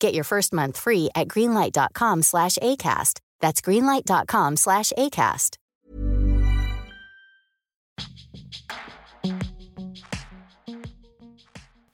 Get 0.00 0.14
your 0.14 0.24
first 0.24 0.52
month 0.52 0.78
free 0.78 1.10
at 1.14 1.28
greenlight.com 1.28 2.22
slash 2.22 2.58
ACAST. 2.62 3.20
That's 3.40 3.60
greenlight.com 3.60 4.56
slash 4.56 4.92
ACAST. 4.96 5.56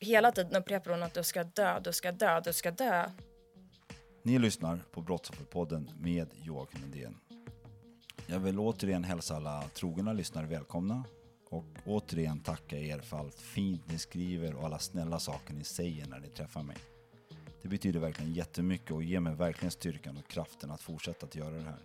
Hela 0.01 0.33
tiden 0.33 0.57
upprepar 0.57 0.91
hon 0.91 1.03
att 1.03 1.15
du 1.15 1.23
ska 1.23 1.45
dö, 1.45 1.81
du 1.81 1.93
ska 1.93 2.13
dö, 2.13 2.41
du 2.41 2.53
ska 2.53 2.71
dö. 2.71 3.11
Ni 4.23 4.39
lyssnar 4.39 4.81
på 4.93 5.01
Brottsofferpodden 5.01 5.91
med 6.01 6.29
Joakim 6.43 6.81
Lundén. 6.81 7.17
Jag 8.27 8.41
vill 8.41 8.59
återigen 8.59 9.05
hälsa 9.05 9.37
alla 9.37 9.63
trogna 9.75 10.13
lyssnare 10.13 10.47
välkomna 10.47 11.05
och 11.51 11.65
återigen 11.87 12.41
tacka 12.41 12.79
er 12.79 12.99
för 12.99 13.17
allt 13.17 13.41
fint 13.41 13.83
ni 13.89 13.99
skriver 13.99 14.55
och 14.55 14.65
alla 14.65 14.79
snälla 14.79 15.19
saker 15.19 15.55
ni 15.55 15.65
säger 15.65 16.07
när 16.07 16.19
ni 16.21 16.29
träffar 16.29 16.63
mig. 16.63 16.77
Det 17.63 17.69
betyder 17.69 18.01
verkligen 18.01 18.33
jättemycket 18.33 18.91
och 18.91 19.03
ger 19.03 19.21
mig 19.21 19.35
verkligen 19.35 19.71
styrkan 19.71 20.17
och 20.17 20.29
kraften 20.29 20.71
att 20.71 20.81
fortsätta 20.81 21.27
att 21.27 21.35
göra 21.35 21.55
det 21.55 21.63
här. 21.63 21.83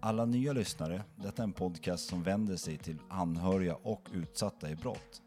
Alla 0.00 0.24
nya 0.24 0.52
lyssnare, 0.52 1.04
detta 1.16 1.42
är 1.42 1.44
en 1.44 1.52
podcast 1.52 2.08
som 2.08 2.22
vänder 2.22 2.56
sig 2.56 2.78
till 2.78 2.98
anhöriga 3.08 3.74
och 3.74 4.08
utsatta 4.12 4.70
i 4.70 4.76
brott. 4.76 5.22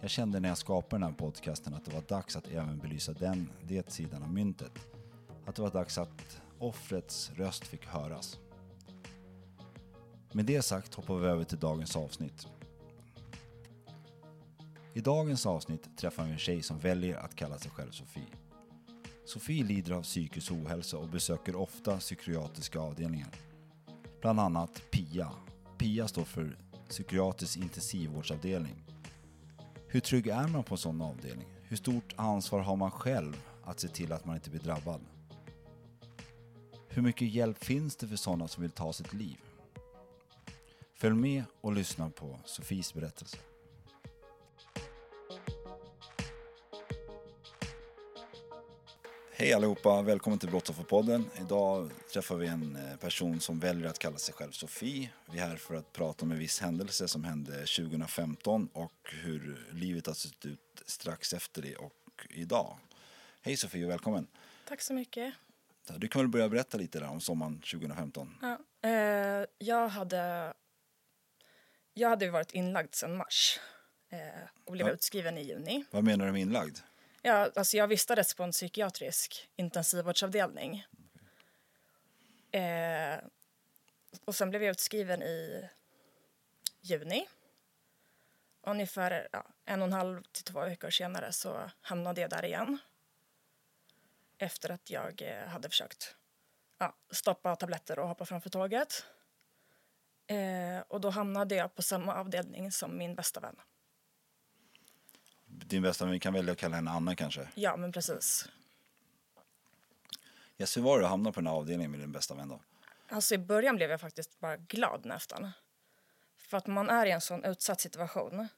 Jag 0.00 0.10
kände 0.10 0.40
när 0.40 0.48
jag 0.48 0.58
skapade 0.58 1.04
den 1.04 1.10
här 1.10 1.18
podcasten 1.18 1.74
att 1.74 1.84
det 1.84 1.94
var 1.94 2.02
dags 2.08 2.36
att 2.36 2.48
även 2.48 2.78
belysa 2.78 3.12
den, 3.12 3.50
det 3.62 3.92
sidan 3.92 4.22
av 4.22 4.32
myntet. 4.32 4.72
Att 5.46 5.56
det 5.56 5.62
var 5.62 5.70
dags 5.70 5.98
att 5.98 6.40
offrets 6.58 7.30
röst 7.34 7.66
fick 7.66 7.86
höras. 7.86 8.38
Med 10.32 10.44
det 10.44 10.62
sagt 10.62 10.94
hoppar 10.94 11.16
vi 11.16 11.26
över 11.26 11.44
till 11.44 11.58
dagens 11.58 11.96
avsnitt. 11.96 12.46
I 14.94 15.00
dagens 15.00 15.46
avsnitt 15.46 15.96
träffar 15.96 16.24
vi 16.24 16.30
en 16.30 16.38
tjej 16.38 16.62
som 16.62 16.78
väljer 16.78 17.16
att 17.16 17.34
kalla 17.34 17.58
sig 17.58 17.70
själv 17.70 17.90
Sofie. 17.90 18.37
Sofie 19.28 19.64
lider 19.64 19.92
av 19.92 20.02
psykisk 20.02 20.52
ohälsa 20.52 20.98
och 20.98 21.08
besöker 21.08 21.56
ofta 21.56 21.98
psykiatriska 21.98 22.80
avdelningar. 22.80 23.28
Bland 24.20 24.40
annat 24.40 24.82
PIA. 24.90 25.30
PIA 25.78 26.08
står 26.08 26.24
för 26.24 26.56
psykiatrisk 26.88 27.56
intensivvårdsavdelning. 27.56 28.84
Hur 29.88 30.00
trygg 30.00 30.26
är 30.26 30.48
man 30.48 30.64
på 30.64 30.74
en 30.74 30.78
sån 30.78 31.02
avdelning? 31.02 31.48
Hur 31.62 31.76
stort 31.76 32.14
ansvar 32.16 32.60
har 32.60 32.76
man 32.76 32.90
själv 32.90 33.42
att 33.64 33.80
se 33.80 33.88
till 33.88 34.12
att 34.12 34.24
man 34.24 34.36
inte 34.36 34.50
blir 34.50 34.60
drabbad? 34.60 35.00
Hur 36.88 37.02
mycket 37.02 37.28
hjälp 37.28 37.64
finns 37.64 37.96
det 37.96 38.08
för 38.08 38.16
sådana 38.16 38.48
som 38.48 38.62
vill 38.62 38.72
ta 38.72 38.92
sitt 38.92 39.12
liv? 39.12 39.36
Följ 40.94 41.14
med 41.14 41.44
och 41.60 41.72
lyssna 41.72 42.10
på 42.10 42.38
Sofies 42.44 42.94
berättelse. 42.94 43.38
Hej 49.40 49.52
allihopa, 49.52 50.02
välkommen 50.02 50.38
till 50.38 50.48
Brottsofferpodden. 50.50 51.30
Idag 51.40 51.90
träffar 52.12 52.36
vi 52.36 52.46
en 52.46 52.76
eh, 52.76 52.96
person 52.96 53.40
som 53.40 53.58
väljer 53.60 53.88
att 53.88 53.98
kalla 53.98 54.18
sig 54.18 54.34
själv 54.34 54.50
Sofie. 54.52 55.10
Vi 55.30 55.38
är 55.38 55.46
här 55.46 55.56
för 55.56 55.74
att 55.74 55.92
prata 55.92 56.24
om 56.24 56.32
en 56.32 56.38
viss 56.38 56.60
händelse 56.60 57.08
som 57.08 57.24
hände 57.24 57.52
2015 57.52 58.68
och 58.72 58.92
hur 59.22 59.66
livet 59.72 60.06
har 60.06 60.14
sett 60.14 60.46
ut 60.46 60.82
strax 60.86 61.32
efter 61.32 61.62
det 61.62 61.76
och 61.76 62.26
idag. 62.30 62.78
Hej 63.42 63.56
Sofie 63.56 63.84
och 63.84 63.90
välkommen. 63.90 64.26
Tack 64.68 64.80
så 64.80 64.94
mycket. 64.94 65.34
Du 65.96 66.08
kan 66.08 66.20
väl 66.22 66.28
börja 66.28 66.48
berätta 66.48 66.78
lite 66.78 67.00
där 67.00 67.08
om 67.08 67.20
sommaren 67.20 67.60
2015. 67.60 68.38
Ja, 68.42 68.58
eh, 68.88 69.46
jag 69.58 69.88
hade 69.88 70.52
jag 71.94 72.08
hade 72.08 72.30
varit 72.30 72.54
inlagd 72.54 72.94
sedan 72.94 73.16
mars 73.16 73.58
eh, 74.10 74.18
och 74.64 74.72
blev 74.72 74.86
Ja. 74.86 74.92
utskriven 74.92 75.38
i 75.38 75.42
juni. 75.42 75.84
Vad 75.90 76.04
menar 76.04 76.26
du 76.26 76.32
med 76.32 76.40
inlagd? 76.40 76.78
Ja, 77.22 77.50
alltså 77.56 77.76
jag 77.76 77.88
vistades 77.88 78.34
på 78.34 78.42
en 78.42 78.52
psykiatrisk 78.52 79.48
intensivvårdsavdelning. 79.56 80.86
Eh, 82.50 83.18
och 84.24 84.34
sen 84.34 84.50
blev 84.50 84.62
jag 84.62 84.70
utskriven 84.70 85.22
i 85.22 85.68
juni. 86.80 87.28
Ungefär 88.62 89.28
ja, 89.32 89.46
en 89.64 89.82
och 89.82 89.86
en 89.86 89.92
halv 89.92 90.22
till 90.22 90.44
två 90.44 90.60
veckor 90.60 90.90
senare 90.90 91.32
så 91.32 91.70
hamnade 91.80 92.20
jag 92.20 92.30
där 92.30 92.44
igen. 92.44 92.78
Efter 94.38 94.70
att 94.70 94.90
jag 94.90 95.22
eh, 95.22 95.48
hade 95.48 95.68
försökt 95.68 96.16
ja, 96.78 96.96
stoppa 97.10 97.56
tabletter 97.56 97.98
och 97.98 98.08
hoppa 98.08 98.24
framför 98.24 98.50
tåget. 98.50 99.06
Eh, 100.26 100.80
och 100.88 101.00
då 101.00 101.10
hamnade 101.10 101.54
jag 101.54 101.74
på 101.74 101.82
samma 101.82 102.14
avdelning 102.14 102.72
som 102.72 102.98
min 102.98 103.14
bästa 103.14 103.40
vän. 103.40 103.56
Din 105.66 105.82
bästa 105.82 106.04
vän, 106.04 106.12
vi 106.12 106.20
kan 106.20 106.32
välja 106.32 106.52
att 106.52 106.58
kalla 106.58 106.76
henne 106.76 106.90
Anna 106.90 107.16
kanske. 107.16 107.48
Ja, 107.54 107.76
men 107.76 107.92
precis. 107.92 108.48
Yes, 110.58 110.76
hur 110.76 110.82
var 110.82 110.98
det 110.98 111.04
att 111.04 111.10
hamna 111.10 111.32
på 111.32 111.40
den 111.40 111.46
här 111.46 111.54
avdelningen 111.54 111.90
med 111.90 112.00
din 112.00 112.12
bästa 112.12 112.34
vän 112.34 112.48
då? 112.48 112.60
Alltså 113.08 113.34
i 113.34 113.38
början 113.38 113.76
blev 113.76 113.90
jag 113.90 114.00
faktiskt 114.00 114.40
bara 114.40 114.56
glad 114.56 115.04
nästan. 115.04 115.50
För 116.36 116.56
att 116.56 116.66
man 116.66 116.90
är 116.90 117.06
i 117.06 117.10
en 117.10 117.20
sån 117.20 117.44
utsatt 117.44 117.80
situation. 117.80 118.48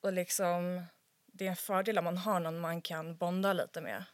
Och 0.00 0.12
liksom, 0.12 0.84
det 1.26 1.46
är 1.46 1.50
en 1.50 1.56
fördel 1.56 1.98
om 1.98 2.04
man 2.04 2.18
har 2.18 2.40
någon 2.40 2.60
man 2.60 2.82
kan 2.82 3.16
bonda 3.16 3.52
lite 3.52 3.80
med. 3.80 4.04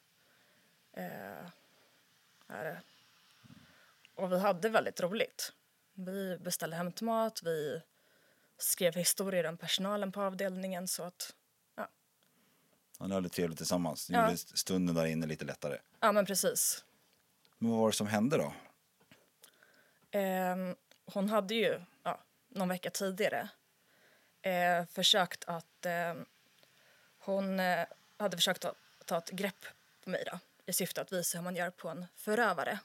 Eh, 0.93 1.47
är 2.49 2.65
det. 2.65 2.81
Och 4.15 4.33
vi 4.33 4.39
hade 4.39 4.69
väldigt 4.69 5.01
roligt. 5.01 5.53
Vi 5.95 6.39
beställde 6.39 6.77
hämtmat, 6.77 7.43
vi 7.43 7.83
skrev 8.59 8.95
historier 8.95 9.47
om 9.47 9.57
personalen 9.57 10.13
på 10.13 10.23
avdelningen 10.23 10.89
så 10.89 11.03
att, 11.03 11.35
Ja, 12.99 13.07
ni 13.07 13.15
hade 13.15 13.29
trevligt 13.29 13.59
tillsammans. 13.59 14.11
Ni 14.11 14.17
Ja. 14.17 14.25
gjorde 14.25 14.37
stunden 14.39 14.95
där 14.95 15.05
inne 15.07 15.27
lite 15.27 15.45
lättare. 15.45 15.79
ja 16.01 16.13
men 16.13 16.27
precis. 16.27 16.85
Men 17.59 17.71
vad 17.71 17.81
var 17.81 17.87
det 17.91 17.97
som 17.97 18.07
hände 18.07 18.37
då? 18.37 18.53
Ehm, 20.11 20.75
hon 21.07 21.29
hade 21.29 21.55
ju 21.55 21.81
ja, 22.03 22.21
någon 22.49 22.69
vecka 22.69 22.91
tidigare 22.91 23.49
eh, 24.43 24.87
försökt 24.87 25.45
att... 25.45 25.87
ehm, 25.87 26.25
hon 27.19 27.61
eh, 27.61 27.87
hade 28.19 28.37
försökt 28.37 28.61
ta, 28.63 28.75
ta 29.05 29.19
ett 29.19 29.31
grepp 29.31 29.65
på 30.05 30.11
mig 30.11 30.25
då, 30.33 30.39
i 30.67 30.73
syfte 30.73 31.01
att 31.01 31.13
visa 31.13 31.39
hur 31.39 31.43
man 31.45 31.57
gör 31.57 31.71
på 31.71 31.89
en 31.89 32.07
förövare. 32.17 32.79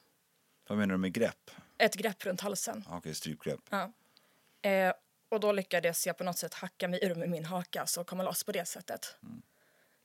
Vad 0.67 0.77
menar 0.77 0.91
du 0.93 0.97
med 0.97 1.13
grepp? 1.13 1.51
Ett 1.77 1.95
grepp 1.95 2.25
runt 2.25 2.41
halsen. 2.41 2.83
Okej, 2.89 3.15
strypgrepp. 3.15 3.59
Ja. 3.69 3.91
Eh, 4.69 4.93
och 5.29 5.39
då 5.39 5.51
lyckades 5.51 6.07
jag 6.07 6.17
på 6.17 6.23
något 6.23 6.37
sätt 6.37 6.53
hacka 6.53 6.87
mig 6.87 6.99
ur 7.05 7.15
med 7.15 7.29
min 7.29 7.45
haka 7.45 7.85
så 7.87 8.03
komma 8.03 8.23
loss 8.23 8.43
på 8.43 8.51
det 8.51 8.65
sättet. 8.65 9.15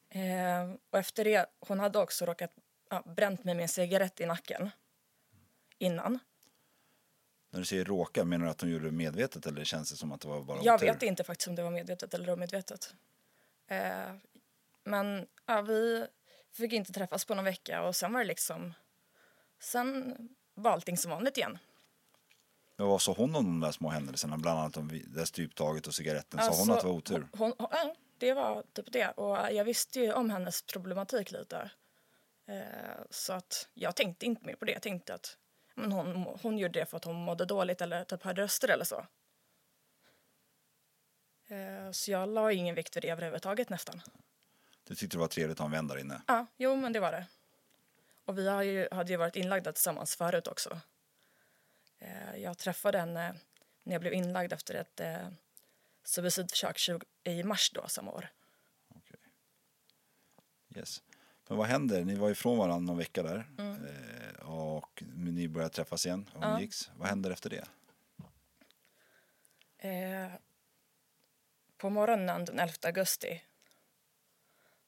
Eh, 0.09 0.73
och 0.91 0.99
efter 0.99 1.25
det, 1.25 1.47
hon 1.61 1.81
hade 1.81 1.99
också 1.99 2.27
råkat 2.27 2.53
ja, 2.91 3.03
bränt 3.17 3.45
mig 3.45 3.55
med 3.55 3.63
en 3.63 3.69
cigarett 3.69 4.21
i 4.21 4.27
nacken 4.27 4.71
innan. 5.79 6.19
När 7.51 7.61
du 7.61 7.67
säger 7.67 7.85
råka, 7.85 8.25
menar 8.25 8.45
du 8.45 8.51
att 8.51 8.61
hon 8.61 8.71
gjorde 8.71 8.85
det 8.85 8.93
medvetet 8.93 9.47
eller 9.47 9.65
känns 9.65 9.91
det 9.91 9.97
som 9.97 10.13
att 10.13 10.21
det 10.21 10.29
var 10.29 10.43
bara 10.43 10.63
Jag 10.63 10.75
otur? 10.75 10.87
vet 10.87 11.03
inte 11.03 11.25
faktiskt 11.25 11.49
om 11.49 11.55
det 11.55 11.63
var 11.63 11.71
medvetet 11.71 12.15
eller 12.15 12.33
omedvetet. 12.33 12.95
Eh, 13.69 14.15
men 14.85 15.27
ja, 15.47 15.63
vi 15.63 16.07
fick 16.53 16.73
inte 16.73 16.93
träffas 16.93 17.25
på 17.25 17.35
någon 17.35 17.45
vecka 17.45 17.83
och 17.83 17.97
sen 17.97 18.13
var 18.13 18.21
det 18.21 18.27
liksom... 18.27 18.75
Sen 19.61 20.17
var 20.55 20.71
allting 20.71 20.97
som 20.97 21.11
vanligt 21.11 21.37
igen. 21.37 21.59
Men 22.77 22.87
vad 22.87 23.03
sa 23.03 23.13
hon 23.13 23.37
om 23.37 23.45
de 23.45 23.61
där 23.61 23.73
små 23.73 23.89
händelserna? 23.89 24.39
Bland 24.39 24.59
annat 24.61 24.77
om 24.77 25.03
det 25.07 25.27
stryptaget 25.27 25.87
och 25.87 25.95
cigaretten. 25.95 26.41
Sa 26.41 26.45
hon 26.45 26.51
Alltså, 26.53 26.73
att 26.73 26.81
det 26.81 26.87
var 26.87 26.95
otur? 26.95 27.29
Hon, 27.33 27.53
hon, 27.59 27.69
ja, 27.71 27.95
det 28.19 28.35
var 28.35 28.65
typ 28.73 28.93
det. 28.93 29.09
Och 29.09 29.53
jag 29.53 29.65
visste 29.65 30.01
ju 30.01 30.13
om 30.13 30.31
hennes 30.31 30.63
problematik 30.63 31.31
lite. 31.31 31.71
Eh, 32.47 33.01
så 33.11 33.33
att 33.33 33.69
jag 33.75 33.97
tänkte 33.97 34.27
inte 34.27 34.47
mer 34.47 34.55
på 34.55 34.65
det. 34.65 34.73
Jag 34.73 34.83
tänkte 34.83 35.15
att 35.15 35.37
men 35.75 35.93
hon, 35.93 36.39
hon 36.43 36.59
gjorde 36.59 36.81
det 36.81 36.87
för 36.87 36.97
att 36.97 37.05
hon 37.05 37.17
mådde 37.17 37.45
dåligt 37.45 37.81
eller 37.81 38.05
typ 38.05 38.23
hörde 38.23 38.43
röster 38.43 38.69
eller 38.69 38.85
så. 38.85 39.07
Eh, 41.49 41.91
så 41.91 42.11
jag 42.11 42.29
la 42.29 42.53
ingen 42.53 42.75
vikt 42.75 42.97
vid 42.97 43.03
det 43.03 43.11
överhuvudtaget 43.11 43.69
nästan. 43.69 44.03
Du 44.85 44.95
tyckte 44.95 45.17
det 45.17 45.21
var 45.21 45.29
trevligt 45.29 45.55
att 45.55 45.59
ha 45.59 45.67
en 45.67 45.73
vän 45.73 45.89
där 45.89 45.99
inne? 45.99 46.23
Ja, 46.27 46.47
jo 46.57 46.77
men 46.77 46.93
det 46.93 47.01
var 47.01 47.13
det. 47.13 47.27
Och 48.25 48.39
vi 48.39 48.43
ju, 48.43 48.89
hade 48.91 49.13
ju 49.13 49.17
varit 49.17 49.37
inlagda 49.37 49.73
tillsammans 49.73 50.17
förut 50.17 50.47
också. 50.47 50.81
Eh, 51.99 52.37
jag 52.37 52.59
träffade 52.59 52.99
henne 52.99 53.35
när 53.83 53.95
jag 53.95 54.01
blev 54.01 54.13
inlagd 54.13 54.53
efter 54.53 54.75
ett 54.75 55.01
20, 56.07 57.01
i 57.25 57.43
mars 57.43 57.71
då 57.75 57.89
samma 57.89 58.11
år. 58.13 58.29
Okej. 58.89 59.17
Yes. 60.77 61.03
Men 61.49 61.59
vad 61.59 61.67
händer? 61.67 62.05
Ni 62.05 62.15
var 62.15 62.31
ifrån 62.31 62.59
varandra 62.59 62.87
någon 62.93 62.99
vecka 62.99 63.23
där 63.23 63.49
eh, 63.59 64.49
och 64.49 65.03
ni 65.15 65.49
började 65.49 65.75
träffas 65.75 66.07
igen 66.07 66.31
och 66.35 66.45
Ja. 66.45 66.55
umgicks. 66.55 66.91
Vad 66.97 67.09
händer 67.09 67.31
efter 67.31 67.51
det? 67.51 67.69
Eh, 69.79 70.33
på 71.77 71.91
morgonen 71.91 72.45
den 72.45 72.59
11 72.59 72.75
augusti 72.83 73.43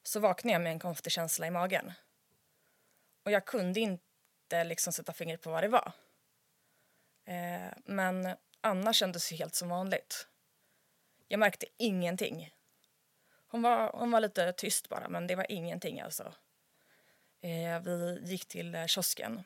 så 0.03 0.19
vaknade 0.19 0.53
jag 0.53 0.61
med 0.61 0.71
en 0.71 0.79
konstig 0.79 1.11
känsla 1.13 1.47
i 1.47 1.51
magen. 1.51 1.91
Och 3.23 3.31
jag 3.31 3.45
kunde 3.45 3.79
inte 3.79 4.63
liksom 4.63 4.93
sätta 4.93 5.13
fingret 5.13 5.41
på 5.41 5.51
vad 5.51 5.63
det 5.63 5.67
var. 5.67 5.91
Eh, 7.25 7.73
men 7.85 8.35
Anna 8.61 8.93
kändes 8.93 9.31
ju 9.31 9.35
helt 9.35 9.55
som 9.55 9.69
vanligt. 9.69 10.27
Jag 11.31 11.39
märkte 11.39 11.65
ingenting. 11.77 12.51
Hon 13.47 13.61
var, 13.61 13.91
hon 13.93 14.11
var 14.11 14.19
lite 14.19 14.53
tyst 14.53 14.89
bara, 14.89 15.09
men 15.09 15.27
det 15.27 15.35
var 15.35 15.51
ingenting 15.51 16.01
alltså. 16.01 16.33
Eh, 17.41 17.81
vi 17.81 18.19
gick 18.23 18.47
till 18.47 18.75
eh, 18.75 18.85
kiosken 18.85 19.43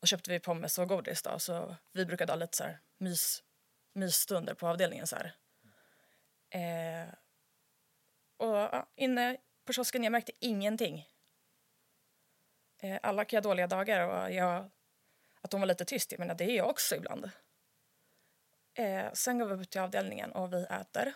och 0.00 0.08
köpte 0.08 0.30
vi 0.30 0.40
pommes 0.40 0.78
och 0.78 0.88
godis 0.88 1.22
då, 1.22 1.38
så 1.38 1.76
vi 1.92 2.06
brukade 2.06 2.32
ha 2.32 2.36
lite 2.36 2.56
så 2.56 2.64
här 2.64 2.80
mys, 2.98 3.42
mysstunder 3.92 4.54
på 4.54 4.68
avdelningen 4.68 5.06
så 5.06 5.16
här. 5.16 5.34
Eh, 6.50 7.08
och 8.36 8.56
ja, 8.56 8.86
inne 8.94 9.36
på 9.64 9.72
kiosken, 9.72 10.04
jag 10.04 10.12
märkte 10.12 10.32
ingenting. 10.38 11.08
Eh, 12.78 12.98
alla 13.02 13.24
kan 13.24 13.36
ha 13.36 13.42
dåliga 13.42 13.66
dagar 13.66 14.08
och 14.08 14.32
jag, 14.32 14.70
att 15.40 15.52
hon 15.52 15.60
var 15.60 15.68
lite 15.68 15.84
tyst, 15.84 16.12
jag 16.12 16.18
menar 16.18 16.34
det 16.34 16.44
är 16.44 16.56
jag 16.56 16.70
också 16.70 16.96
ibland. 16.96 17.30
Eh, 18.74 19.12
sen 19.12 19.38
går 19.38 19.46
vi 19.46 19.54
upp 19.54 19.70
till 19.70 19.80
avdelningen 19.80 20.32
och 20.32 20.52
vi 20.52 20.66
äter. 20.70 21.14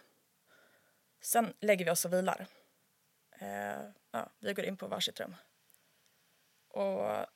Sen 1.20 1.54
lägger 1.60 1.84
vi 1.84 1.90
oss 1.90 2.04
och 2.04 2.12
vilar. 2.12 2.46
Eh, 3.38 3.82
ja, 4.10 4.30
vi 4.38 4.54
går 4.54 4.64
in 4.64 4.76
på 4.76 4.86
varsitt 4.86 5.20
rum. 5.20 5.36
Och 6.68 7.26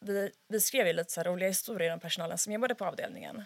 vi, 0.00 0.32
vi 0.48 0.60
skrev 0.60 0.86
ju 0.86 0.92
lite 0.92 1.12
så 1.12 1.20
här 1.20 1.24
roliga 1.24 1.48
historier 1.48 1.92
om 1.92 2.00
personalen 2.00 2.38
som 2.38 2.52
jobbade 2.52 2.74
på 2.74 2.84
avdelningen. 2.84 3.44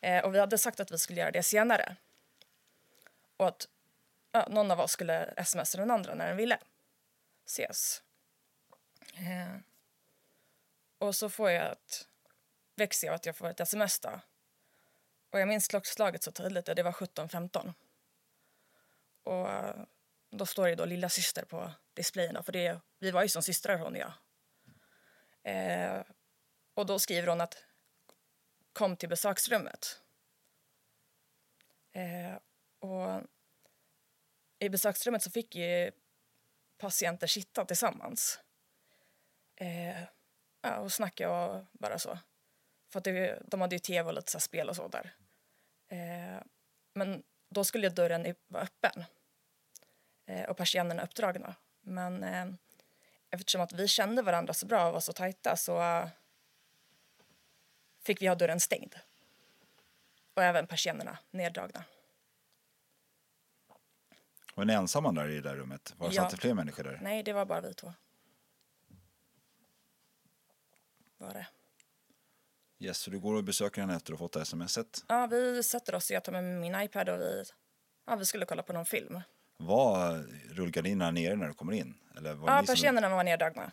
Eh, 0.00 0.24
och 0.24 0.34
vi 0.34 0.38
hade 0.38 0.58
sagt 0.58 0.80
att 0.80 0.90
vi 0.90 0.98
skulle 0.98 1.20
göra 1.20 1.30
det 1.30 1.42
senare. 1.42 1.96
Och 3.36 3.48
att 3.48 3.68
ja, 4.32 4.46
någon 4.50 4.70
av 4.70 4.80
oss 4.80 4.92
skulle 4.92 5.44
smsa 5.44 5.78
den 5.78 5.90
andra 5.90 6.14
när 6.14 6.28
den 6.28 6.36
ville 6.36 6.58
ses. 7.46 8.02
Eh, 9.14 9.56
och 10.98 11.14
så 11.14 11.30
får 11.30 11.50
jag 11.50 11.72
ett 11.72 12.08
växer 12.76 13.06
jag 13.06 13.14
att 13.14 13.26
jag 13.26 13.36
får 13.36 13.48
ett 13.48 13.60
sms 13.60 14.00
då. 14.00 14.20
Och 15.30 15.40
jag 15.40 15.48
minns 15.48 15.68
klockslaget 15.68 16.22
så 16.22 16.32
tydligt, 16.32 16.66
det 16.66 16.82
var 16.82 16.92
17.15. 16.92 17.74
Och 19.22 19.50
eh, 19.50 19.84
då 20.30 20.46
står 20.46 20.68
det 20.68 20.74
då 20.74 20.84
lilla 20.84 21.08
syster 21.08 21.44
på 21.44 21.72
displayen 21.94 22.34
då, 22.34 22.42
för 22.42 22.52
det, 22.52 22.80
vi 22.98 23.10
var 23.10 23.22
ju 23.22 23.28
som 23.28 23.42
systrar 23.42 23.78
hon 23.78 23.92
och 23.92 23.98
jag. 23.98 24.12
Eh, 25.42 26.02
och 26.74 26.86
då 26.86 26.98
skriver 26.98 27.28
hon 27.28 27.40
att 27.40 27.64
kom 28.72 28.96
till 28.96 29.08
besöksrummet. 29.08 30.02
Eh, 31.92 32.34
och 32.78 33.22
i 34.58 34.68
besöksrummet 34.68 35.22
så 35.22 35.30
fick 35.30 35.54
ju 35.56 35.90
patienter 36.78 37.26
sitta 37.26 37.64
tillsammans. 37.64 38.40
Eh, 39.56 40.04
och 40.78 40.92
snacka 40.92 41.30
och 41.30 41.66
bara 41.72 41.98
så. 41.98 42.18
För 42.90 42.98
att 42.98 43.04
det, 43.04 43.42
de 43.46 43.60
hade 43.60 43.74
ju 43.74 43.78
tv 43.78 44.08
och 44.08 44.14
lite 44.14 44.30
så 44.30 44.40
spel 44.40 44.68
och 44.68 44.76
så 44.76 44.88
där. 44.88 45.14
Eh, 45.88 46.42
men 46.94 47.22
då 47.48 47.64
skulle 47.64 47.88
dörren 47.88 48.34
vara 48.48 48.62
öppen 48.62 49.04
eh, 50.26 50.50
och 50.50 50.56
persiennerna 50.56 51.02
uppdragna. 51.02 51.54
Men 51.80 52.22
eh, 52.22 52.46
eftersom 53.30 53.60
att 53.60 53.72
vi 53.72 53.88
kände 53.88 54.22
varandra 54.22 54.54
så 54.54 54.66
bra 54.66 54.86
och 54.86 54.92
var 54.92 55.00
så 55.00 55.12
tajta 55.12 55.56
så 55.56 56.08
fick 58.02 58.22
vi 58.22 58.26
ha 58.26 58.34
dörren 58.34 58.60
stängd. 58.60 58.94
Och 60.34 60.42
även 60.42 60.66
persiennerna 60.66 61.18
neddragna. 61.30 61.84
Var 64.54 64.64
ni 64.64 64.72
ensamma 64.72 65.12
där 65.12 65.28
i 65.28 65.34
det 65.34 65.40
där 65.40 65.56
rummet? 65.56 65.94
Var 65.96 66.08
det 66.08 66.14
Ja. 66.14 66.30
satt 66.30 66.40
fler 66.40 66.54
människor 66.54 66.84
där? 66.84 66.98
Nej, 67.02 67.22
det 67.22 67.32
var 67.32 67.44
bara 67.44 67.60
vi 67.60 67.74
två. 67.74 67.94
Var 71.18 71.34
det. 71.34 71.46
Yes, 72.82 72.98
så 72.98 73.10
du 73.10 73.18
går 73.18 73.34
och 73.34 73.44
besöker 73.44 73.80
henne 73.80 73.96
efter 73.96 74.12
att 74.12 74.18
ha 74.20 74.28
fått 74.28 74.46
smset. 74.46 75.04
Ja, 75.08 75.26
vi 75.26 75.62
sätter 75.62 75.94
oss 75.94 76.10
jag 76.10 76.24
tar 76.24 76.32
med 76.32 76.44
min 76.44 76.74
iPad 76.82 77.08
och 77.08 77.20
vi, 77.20 77.44
ja, 78.06 78.16
vi 78.16 78.26
skulle 78.26 78.46
kolla 78.46 78.62
på 78.62 78.72
någon 78.72 78.86
film. 78.86 79.20
Var 79.56 80.18
rullgardinerna 80.54 81.10
nere 81.10 81.36
när 81.36 81.48
du 81.48 81.54
kommer 81.54 81.72
in? 81.72 81.94
Eller 82.16 82.34
var 82.34 82.48
Ja, 82.50 82.60
ni 82.60 82.66
som, 82.66 82.74
persiennerna 82.74 83.08
var 83.08 83.24
neddragna. 83.24 83.70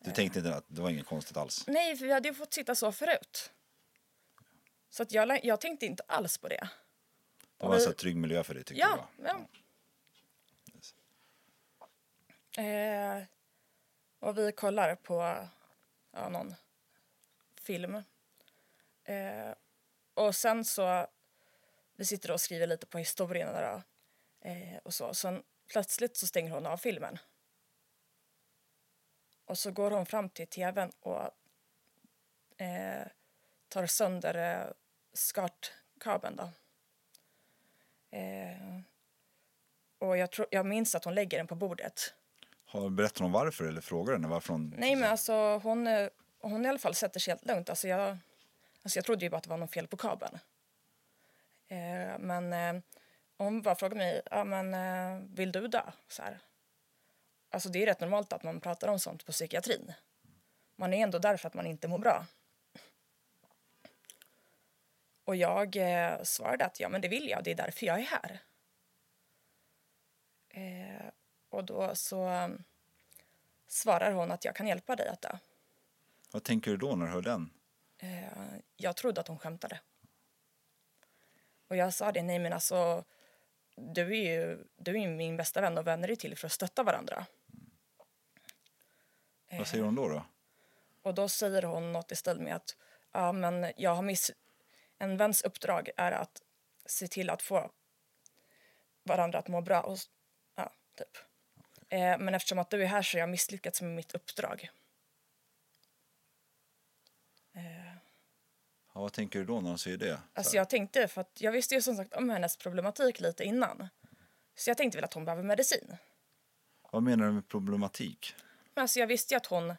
du 0.00 0.10
tänkte 0.10 0.38
inte 0.38 0.54
att 0.54 0.64
det 0.68 0.80
var 0.80 0.90
inget 0.90 1.06
konstigt 1.06 1.36
alls? 1.36 1.64
Nej, 1.66 1.96
för 1.96 2.06
vi 2.06 2.12
hade 2.12 2.28
ju 2.28 2.34
fått 2.34 2.52
sitta 2.54 2.74
så 2.74 2.92
förut. 2.92 3.52
Så 4.90 5.02
att 5.02 5.12
jag, 5.12 5.44
jag 5.44 5.60
tänkte 5.60 5.86
inte 5.86 6.02
alls 6.08 6.38
på 6.38 6.48
det. 6.48 6.68
Det 7.58 7.66
var 7.66 7.74
en 7.74 7.80
så 7.80 7.92
trygg 7.92 8.16
miljö 8.16 8.42
för 8.44 8.54
dig 8.54 8.64
tyckte 8.64 8.80
Ja, 8.80 9.08
du? 9.16 9.24
ja. 9.24 9.40
Eh, 12.62 13.22
och 14.20 14.38
vi 14.38 14.52
kollar 14.52 14.94
på 14.94 15.48
ja, 16.12 16.28
någon 16.28 16.54
film. 17.60 18.02
Eh, 19.04 19.54
och 20.14 20.36
sen 20.36 20.64
så, 20.64 21.06
vi 21.96 22.04
sitter 22.04 22.30
och 22.30 22.40
skriver 22.40 22.66
lite 22.66 22.86
på 22.86 22.98
historien 22.98 23.52
där, 23.52 23.82
eh, 24.40 24.78
och 24.82 24.94
så. 24.94 25.14
Sen 25.14 25.42
plötsligt 25.72 26.16
så 26.16 26.26
stänger 26.26 26.50
hon 26.50 26.66
av 26.66 26.76
filmen. 26.76 27.18
Och 29.44 29.58
så 29.58 29.70
går 29.70 29.90
hon 29.90 30.06
fram 30.06 30.28
till 30.28 30.46
tvn 30.46 30.92
och 31.00 31.30
eh, 32.62 33.06
tar 33.68 33.86
sönder 33.86 34.34
eh, 34.34 34.72
skartkabeln 35.12 36.36
då. 36.36 36.50
Eh, 38.18 38.80
och 39.98 40.16
jag, 40.16 40.30
tror, 40.30 40.46
jag 40.50 40.66
minns 40.66 40.94
att 40.94 41.04
hon 41.04 41.14
lägger 41.14 41.38
den 41.38 41.46
på 41.46 41.54
bordet. 41.54 42.14
Har 42.64 42.90
berättat 42.90 43.18
hon 43.18 43.32
varför 43.32 43.64
eller 43.64 43.80
frågar 43.80 44.12
henne 44.12 44.28
varför 44.28 44.52
hon... 44.52 44.74
Nej, 44.78 44.96
men 44.96 45.10
alltså 45.10 45.58
hon, 45.58 45.86
eh, 45.86 46.08
hon 46.40 46.64
i 46.64 46.68
alla 46.68 46.78
fall 46.78 46.94
sätter 46.94 47.20
sig 47.20 47.32
helt 47.32 47.46
lugnt. 47.46 47.70
Alltså 47.70 47.88
jag, 47.88 48.18
alltså 48.84 48.98
jag 48.98 49.04
trodde 49.04 49.24
ju 49.24 49.30
bara 49.30 49.36
att 49.36 49.42
det 49.42 49.50
var 49.50 49.56
något 49.56 49.72
fel 49.72 49.86
på 49.86 49.96
kabeln. 49.96 50.38
Eh, 51.68 52.18
men 52.18 52.52
eh, 52.52 52.82
hon 53.36 53.62
bara 53.62 53.74
frågade 53.74 53.96
mig, 53.96 54.22
ja 54.30 54.44
men 54.44 54.74
eh, 54.74 55.28
vill 55.34 55.52
du 55.52 55.68
dö? 55.68 55.82
Så 56.08 56.22
här. 56.22 56.38
Alltså 57.50 57.68
det 57.68 57.82
är 57.82 57.86
rätt 57.86 58.00
normalt 58.00 58.32
att 58.32 58.42
man 58.42 58.60
pratar 58.60 58.88
om 58.88 58.98
sånt 58.98 59.26
på 59.26 59.32
psykiatrin. 59.32 59.92
Man 60.76 60.94
är 60.94 61.02
ändå 61.02 61.18
där 61.18 61.36
för 61.36 61.48
att 61.48 61.54
man 61.54 61.66
inte 61.66 61.88
mår 61.88 61.98
bra. 61.98 62.26
Och 65.24 65.36
jag 65.36 65.76
eh, 65.76 66.22
svarade 66.22 66.64
att 66.64 66.80
ja 66.80 66.88
men 66.88 67.00
det 67.00 67.08
vill 67.08 67.28
jag, 67.28 67.44
det 67.44 67.50
är 67.50 67.54
därför 67.54 67.86
jag 67.86 67.98
är 67.98 68.02
här. 68.04 68.42
Eh, 70.48 71.10
och 71.48 71.64
då 71.64 71.94
så 71.94 72.28
eh, 72.28 72.48
svarar 73.66 74.12
hon 74.12 74.30
att 74.30 74.44
jag 74.44 74.56
kan 74.56 74.66
hjälpa 74.66 74.96
dig 74.96 75.08
att 75.08 75.22
dö. 75.22 75.38
Vad 76.30 76.44
tänker 76.44 76.70
du 76.70 76.76
då 76.76 76.96
när 76.96 77.06
du 77.06 77.12
hör 77.12 77.22
den? 77.22 77.50
Eh, 78.04 78.58
jag 78.76 78.96
trodde 78.96 79.20
att 79.20 79.28
hon 79.28 79.38
skämtade. 79.38 79.80
Och 81.68 81.76
jag 81.76 81.94
sa 81.94 82.12
det, 82.12 82.22
nej 82.22 82.38
men 82.38 82.52
alltså 82.52 83.04
du 83.76 84.02
är 84.02 84.32
ju, 84.32 84.64
du 84.76 85.00
är 85.00 85.08
min 85.08 85.36
bästa 85.36 85.60
vän 85.60 85.78
och 85.78 85.86
vänner 85.86 86.10
är 86.10 86.16
till 86.16 86.36
för 86.36 86.46
att 86.46 86.52
stötta 86.52 86.82
varandra. 86.82 87.26
Vad 89.50 89.66
säger 89.66 89.84
hon 89.84 89.94
då? 89.94 90.08
då? 90.08 90.24
Och 91.02 91.14
då 91.14 91.28
säger 91.28 91.62
hon 91.62 91.92
något 91.92 92.12
i 92.12 92.16
stil 92.16 92.40
med 92.40 92.56
att 92.56 92.76
ja, 93.12 93.32
men 93.32 93.72
jag 93.76 93.94
har 93.94 94.02
miss... 94.02 94.32
en 94.98 95.16
väns 95.16 95.42
uppdrag 95.42 95.90
är 95.96 96.12
att 96.12 96.42
se 96.86 97.08
till 97.08 97.30
att 97.30 97.42
få 97.42 97.70
varandra 99.02 99.38
att 99.38 99.48
må 99.48 99.60
bra. 99.60 99.80
Och, 99.80 99.98
ja, 100.54 100.72
typ. 100.94 101.16
Eh, 101.88 102.18
men 102.18 102.34
eftersom 102.34 102.58
att 102.58 102.70
du 102.70 102.82
är 102.82 102.86
här 102.86 103.02
så 103.02 103.16
har 103.16 103.20
jag 103.20 103.28
misslyckats 103.28 103.82
med 103.82 103.90
mitt 103.90 104.14
uppdrag. 104.14 104.70
Ja, 108.94 109.00
vad 109.00 109.12
tänker 109.12 109.38
du 109.38 109.44
då 109.44 109.60
när 109.60 109.68
hon 109.68 109.78
säger 109.78 109.96
det? 109.96 110.20
Alltså 110.34 110.56
jag 110.56 110.70
tänkte, 110.70 111.08
för 111.08 111.20
att 111.20 111.40
jag 111.40 111.52
visste 111.52 111.74
ju 111.74 111.82
som 111.82 111.96
sagt 111.96 112.14
om 112.14 112.30
hennes 112.30 112.56
problematik 112.56 113.20
lite 113.20 113.44
innan. 113.44 113.88
Så 114.54 114.70
jag 114.70 114.76
tänkte 114.76 114.98
väl 114.98 115.04
att 115.04 115.14
hon 115.14 115.24
behöver 115.24 115.42
medicin. 115.42 115.96
Vad 116.90 117.02
menar 117.02 117.26
du 117.26 117.32
med 117.32 117.48
problematik? 117.48 118.34
Men 118.74 118.82
alltså 118.82 119.00
jag 119.00 119.06
visste 119.06 119.34
ju 119.34 119.36
att 119.36 119.46
hon 119.46 119.74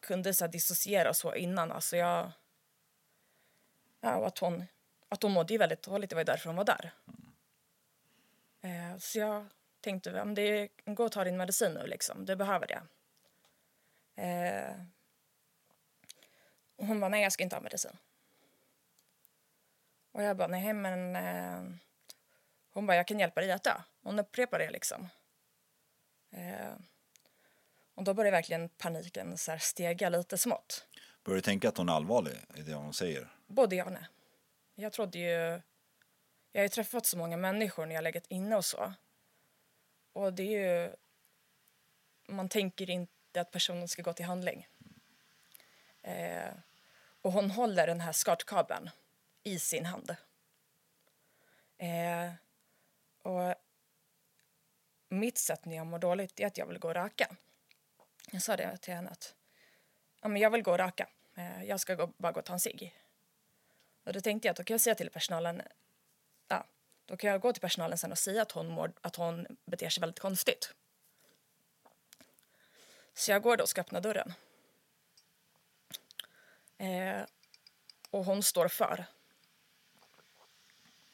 kunde 0.00 0.34
så 0.34 0.44
här, 0.44 0.52
dissociera 0.52 1.14
så 1.14 1.34
innan. 1.34 1.72
Alltså 1.72 1.96
jag... 1.96 2.30
Ja, 4.00 4.16
och 4.16 4.26
att 4.26 4.38
hon, 4.38 4.64
att 5.08 5.22
hon 5.22 5.32
mådde 5.32 5.54
ju 5.54 5.58
väldigt 5.58 5.82
dåligt. 5.82 6.10
Det 6.10 6.16
var 6.16 6.20
ju 6.20 6.24
därför 6.24 6.46
hon 6.46 6.56
var 6.56 6.64
där. 6.64 6.92
Eh, 8.60 8.98
så 8.98 9.18
jag 9.18 9.46
tänkte, 9.80 10.12
men 10.12 10.34
det 10.34 10.42
är, 10.42 10.68
gå 10.84 11.04
och 11.04 11.12
ta 11.12 11.24
din 11.24 11.36
medicin 11.36 11.72
nu 11.72 11.86
liksom. 11.86 12.24
Du 12.24 12.36
behöver 12.36 12.66
det. 12.66 12.82
Eh, 14.22 14.84
och 16.78 16.86
hon 16.86 17.00
bara, 17.00 17.08
nej 17.08 17.22
jag 17.22 17.32
ska 17.32 17.44
inte 17.44 17.56
ha 17.56 17.60
medicin. 17.60 17.96
Och 20.12 20.22
jag 20.22 20.36
bara, 20.36 20.48
nej 20.48 20.72
men... 20.72 21.16
Eh, 21.16 21.76
hon 22.70 22.86
bara, 22.86 22.96
jag 22.96 23.06
kan 23.06 23.18
hjälpa 23.18 23.40
dig 23.40 23.52
att 23.52 23.64
dö. 23.64 23.74
Hon 24.02 24.18
upprepar 24.18 24.58
det 24.58 24.70
liksom. 24.70 25.08
Eh, 26.30 26.72
och 27.94 28.04
då 28.04 28.14
började 28.14 28.36
verkligen 28.36 28.68
paniken 28.68 29.38
så 29.38 29.50
här 29.50 29.58
stega 29.58 30.08
lite 30.08 30.38
smått. 30.38 30.86
Börjar 31.24 31.36
du 31.36 31.42
tänka 31.42 31.68
att 31.68 31.76
hon 31.76 31.88
är 31.88 31.92
allvarlig 31.92 32.32
i 32.54 32.62
det 32.62 32.74
hon 32.74 32.94
säger? 32.94 33.28
Både 33.46 33.76
ja 33.76 33.84
och 33.84 33.92
nej. 33.92 34.06
Jag 34.74 34.92
trodde 34.92 35.18
ju... 35.18 35.60
Jag 36.52 36.60
har 36.60 36.62
ju 36.62 36.68
träffat 36.68 37.06
så 37.06 37.18
många 37.18 37.36
människor 37.36 37.86
när 37.86 37.94
jag 37.94 38.04
legat 38.04 38.26
inne 38.28 38.56
och 38.56 38.64
så. 38.64 38.92
Och 40.12 40.32
det 40.32 40.42
är 40.42 40.82
ju... 40.82 40.92
Man 42.28 42.48
tänker 42.48 42.90
inte 42.90 43.40
att 43.40 43.50
personen 43.50 43.88
ska 43.88 44.02
gå 44.02 44.12
till 44.12 44.24
handling. 44.24 44.68
Eh, 46.02 46.52
och 47.28 47.34
hon 47.34 47.50
håller 47.50 47.86
den 47.86 48.00
här 48.00 48.12
skartkabeln 48.12 48.90
i 49.42 49.58
sin 49.58 49.86
hand. 49.86 50.16
Eh, 51.78 52.32
och 53.22 53.54
mitt 55.08 55.38
sätt 55.38 55.64
när 55.64 55.76
jag 55.76 55.86
mår 55.86 55.98
dåligt 55.98 56.40
är 56.40 56.46
att 56.46 56.58
jag 56.58 56.66
vill 56.66 56.78
gå 56.78 56.88
och 56.88 56.94
röka. 56.94 57.36
Jag 58.30 58.42
sa 58.42 58.56
det 58.56 58.76
till 58.76 58.94
henne 58.94 59.10
att 59.10 59.34
ja, 60.20 60.28
men 60.28 60.42
jag 60.42 60.50
vill 60.50 60.62
gå 60.62 60.70
och 60.70 60.78
röka. 60.78 61.08
Eh, 61.34 61.64
jag 61.64 61.80
ska 61.80 61.94
gå, 61.94 62.06
bara 62.06 62.32
gå 62.32 62.40
och 62.40 62.46
ta 62.46 62.52
en 62.52 62.60
cigg. 62.60 62.94
Och 64.04 64.12
då 64.12 64.20
tänkte 64.20 64.48
jag 64.48 64.50
att 64.52 64.56
då 64.56 64.64
kan 64.64 64.74
jag 64.74 64.80
säga 64.80 64.94
till 64.94 65.10
personalen 65.10 65.62
ja, 66.48 66.64
då 67.06 67.16
kan 67.16 67.30
jag 67.30 67.40
gå 67.40 67.52
till 67.52 67.60
personalen 67.60 67.98
sen 67.98 68.12
och 68.12 68.18
säga 68.18 68.42
att 68.42 68.52
hon, 68.52 68.68
mår, 68.68 68.92
att 69.00 69.16
hon 69.16 69.46
beter 69.64 69.88
sig 69.88 70.00
väldigt 70.00 70.20
konstigt. 70.20 70.74
Så 73.14 73.30
jag 73.30 73.42
går 73.42 73.56
då 73.56 73.62
och 73.62 73.68
ska 73.68 73.80
öppna 73.80 74.00
dörren. 74.00 74.34
Eh, 76.78 77.20
och 78.10 78.24
hon 78.24 78.42
står 78.42 78.68
för 78.68 79.04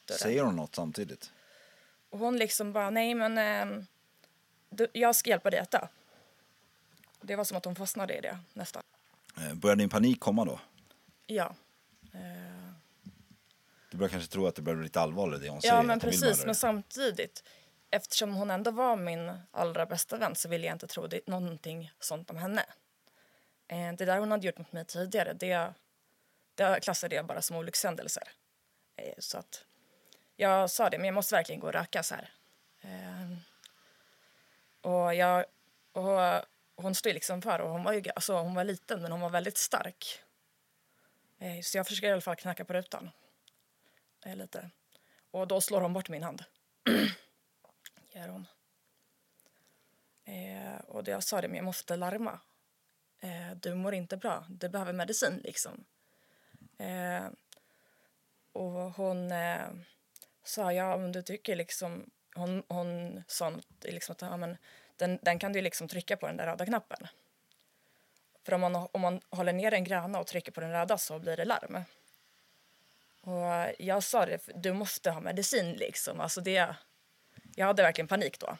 dörren. 0.05 0.19
Säger 0.19 0.43
hon 0.43 0.55
något 0.55 0.75
samtidigt? 0.75 1.31
Och 2.09 2.19
hon 2.19 2.37
liksom 2.37 2.73
bara, 2.73 2.89
nej 2.89 3.15
men 3.15 3.37
eh, 3.37 3.83
du, 4.69 4.87
jag 4.93 5.15
ska 5.15 5.29
hjälpa 5.29 5.49
dig 5.49 5.65
dö. 5.71 5.87
Det 7.21 7.35
var 7.35 7.43
som 7.43 7.57
att 7.57 7.65
hon 7.65 7.75
fastnade 7.75 8.17
i 8.17 8.21
det 8.21 8.37
nästan. 8.53 8.83
Eh, 9.37 9.53
Börjar 9.53 9.75
din 9.75 9.89
panik 9.89 10.19
komma 10.19 10.45
då? 10.45 10.59
Ja. 11.27 11.55
Eh, 12.13 12.71
Du 13.91 13.97
börjar 13.97 14.09
kanske 14.09 14.31
tro 14.31 14.47
att 14.47 14.55
det 14.55 14.61
börjar 14.61 14.77
bli 14.77 14.83
lite 14.83 15.01
allvarligt 15.01 15.41
det 15.41 15.49
hon 15.49 15.61
säger? 15.61 15.73
ja 15.73 15.79
att 15.79 15.85
men 15.85 15.99
precis, 15.99 16.37
men 16.37 16.45
dig. 16.47 16.55
samtidigt 16.55 17.43
eftersom 17.89 18.33
hon 18.33 18.51
ändå 18.51 18.71
var 18.71 18.95
min 18.95 19.31
allra 19.51 19.85
bästa 19.85 20.17
vän 20.17 20.35
så 20.35 20.49
ville 20.49 20.65
jag 20.67 20.75
inte 20.75 20.87
tro 20.87 21.07
det, 21.07 21.27
någonting 21.27 21.91
sånt 21.99 22.29
om 22.29 22.37
henne. 22.37 22.65
Eh, 23.67 23.93
det 23.93 24.05
där 24.05 24.19
hon 24.19 24.31
hade 24.31 24.47
gjort 24.47 24.57
mot 24.57 24.71
mig 24.71 24.85
tidigare 24.85 25.33
det, 25.33 25.73
det 26.55 26.79
klassade 26.81 27.15
jag 27.15 27.25
bara 27.25 27.41
som 27.41 27.57
olyckshändelser. 27.57 28.31
Eh, 28.95 29.13
så 29.17 29.37
att 29.37 29.65
jag 30.35 30.69
sa 30.69 30.89
det, 30.89 30.97
men 30.97 31.05
jag 31.05 31.13
måste 31.13 31.35
verkligen 31.35 31.59
gå 31.59 31.67
och 31.67 31.73
röka 31.73 32.03
så 32.03 32.15
här. 32.15 32.33
Ehm, 32.81 33.37
och 34.81 35.15
jag, 35.15 35.45
och 35.91 36.45
hon 36.75 36.95
stod 36.95 37.13
liksom 37.13 37.41
för 37.41 37.59
och 37.59 37.69
hon 37.69 37.83
var 37.83 37.93
ju, 37.93 38.03
alltså 38.15 38.37
hon 38.37 38.55
var 38.55 38.63
liten 38.63 39.01
men 39.01 39.11
hon 39.11 39.21
var 39.21 39.29
väldigt 39.29 39.57
stark. 39.57 40.21
Eh, 41.39 41.61
så 41.61 41.77
jag 41.77 41.87
försöker 41.87 42.07
i 42.07 42.11
alla 42.11 42.21
fall 42.21 42.35
knacka 42.35 42.65
på 42.65 42.73
rutan. 42.73 43.11
Lite. 44.25 44.69
Och 45.31 45.47
då 45.47 45.61
slår 45.61 45.81
hon 45.81 45.93
bort 45.93 46.09
min 46.09 46.23
hand. 46.23 46.43
Gör 48.13 48.27
hon. 48.27 48.47
Och 50.87 51.07
jag 51.07 51.23
sa 51.23 51.41
det, 51.41 51.47
men 51.47 51.57
jag 51.57 51.65
måste 51.65 51.95
larma. 51.95 52.39
Eh, 53.25 53.55
du 53.61 53.75
mår 53.75 53.93
inte 53.93 54.17
bra, 54.17 54.45
du 54.49 54.69
behöver 54.69 54.93
medicin 54.93 55.41
liksom. 55.43 55.85
Eh, 56.77 57.25
och 58.51 58.71
hon 58.71 59.31
eh, 59.31 59.67
sa, 60.43 60.73
ja 60.73 60.97
men 60.97 61.11
du 61.11 61.21
tycker 61.21 61.55
liksom, 61.55 62.09
hon, 62.35 62.63
hon 62.67 63.23
sa 63.27 63.53
liksom 63.81 64.13
att 64.13 64.21
ja, 64.21 64.37
men, 64.37 64.57
den, 64.95 65.19
den 65.21 65.39
kan 65.39 65.53
du 65.53 65.61
liksom 65.61 65.87
trycka 65.87 66.17
på 66.17 66.27
den 66.27 66.37
där 66.37 66.45
röda 66.45 66.65
knappen. 66.65 67.07
För 68.43 68.53
om 68.53 68.61
man, 68.61 68.75
om 68.75 69.01
man 69.01 69.21
håller 69.29 69.53
ner 69.53 69.71
den 69.71 69.83
gröna 69.83 70.19
och 70.19 70.27
trycker 70.27 70.51
på 70.51 70.61
den 70.61 70.71
röda 70.71 70.97
så 70.97 71.19
blir 71.19 71.37
det 71.37 71.45
larm. 71.45 71.83
Och 73.21 73.75
jag 73.79 74.03
sa 74.03 74.25
det, 74.25 74.49
du 74.55 74.73
måste 74.73 75.11
ha 75.11 75.19
medicin 75.19 75.73
liksom. 75.73 76.19
Alltså 76.21 76.41
det, 76.41 76.75
jag 77.55 77.65
hade 77.65 77.83
verkligen 77.83 78.07
panik 78.07 78.39
då. 78.39 78.57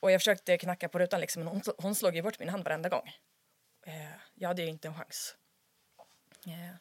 Och 0.00 0.10
jag 0.10 0.20
försökte 0.20 0.58
knacka 0.58 0.88
på 0.88 0.98
rutan 0.98 1.20
liksom, 1.20 1.44
men 1.44 1.52
hon, 1.52 1.62
hon 1.78 1.94
slog 1.94 2.16
ju 2.16 2.22
bort 2.22 2.38
min 2.38 2.48
hand 2.48 2.64
varenda 2.64 2.88
gång. 2.88 3.10
Eh, 3.82 4.12
jag 4.34 4.48
hade 4.48 4.62
ju 4.62 4.68
inte 4.68 4.88
en 4.88 4.94
chans. 4.94 5.36
Eh, 6.46 6.76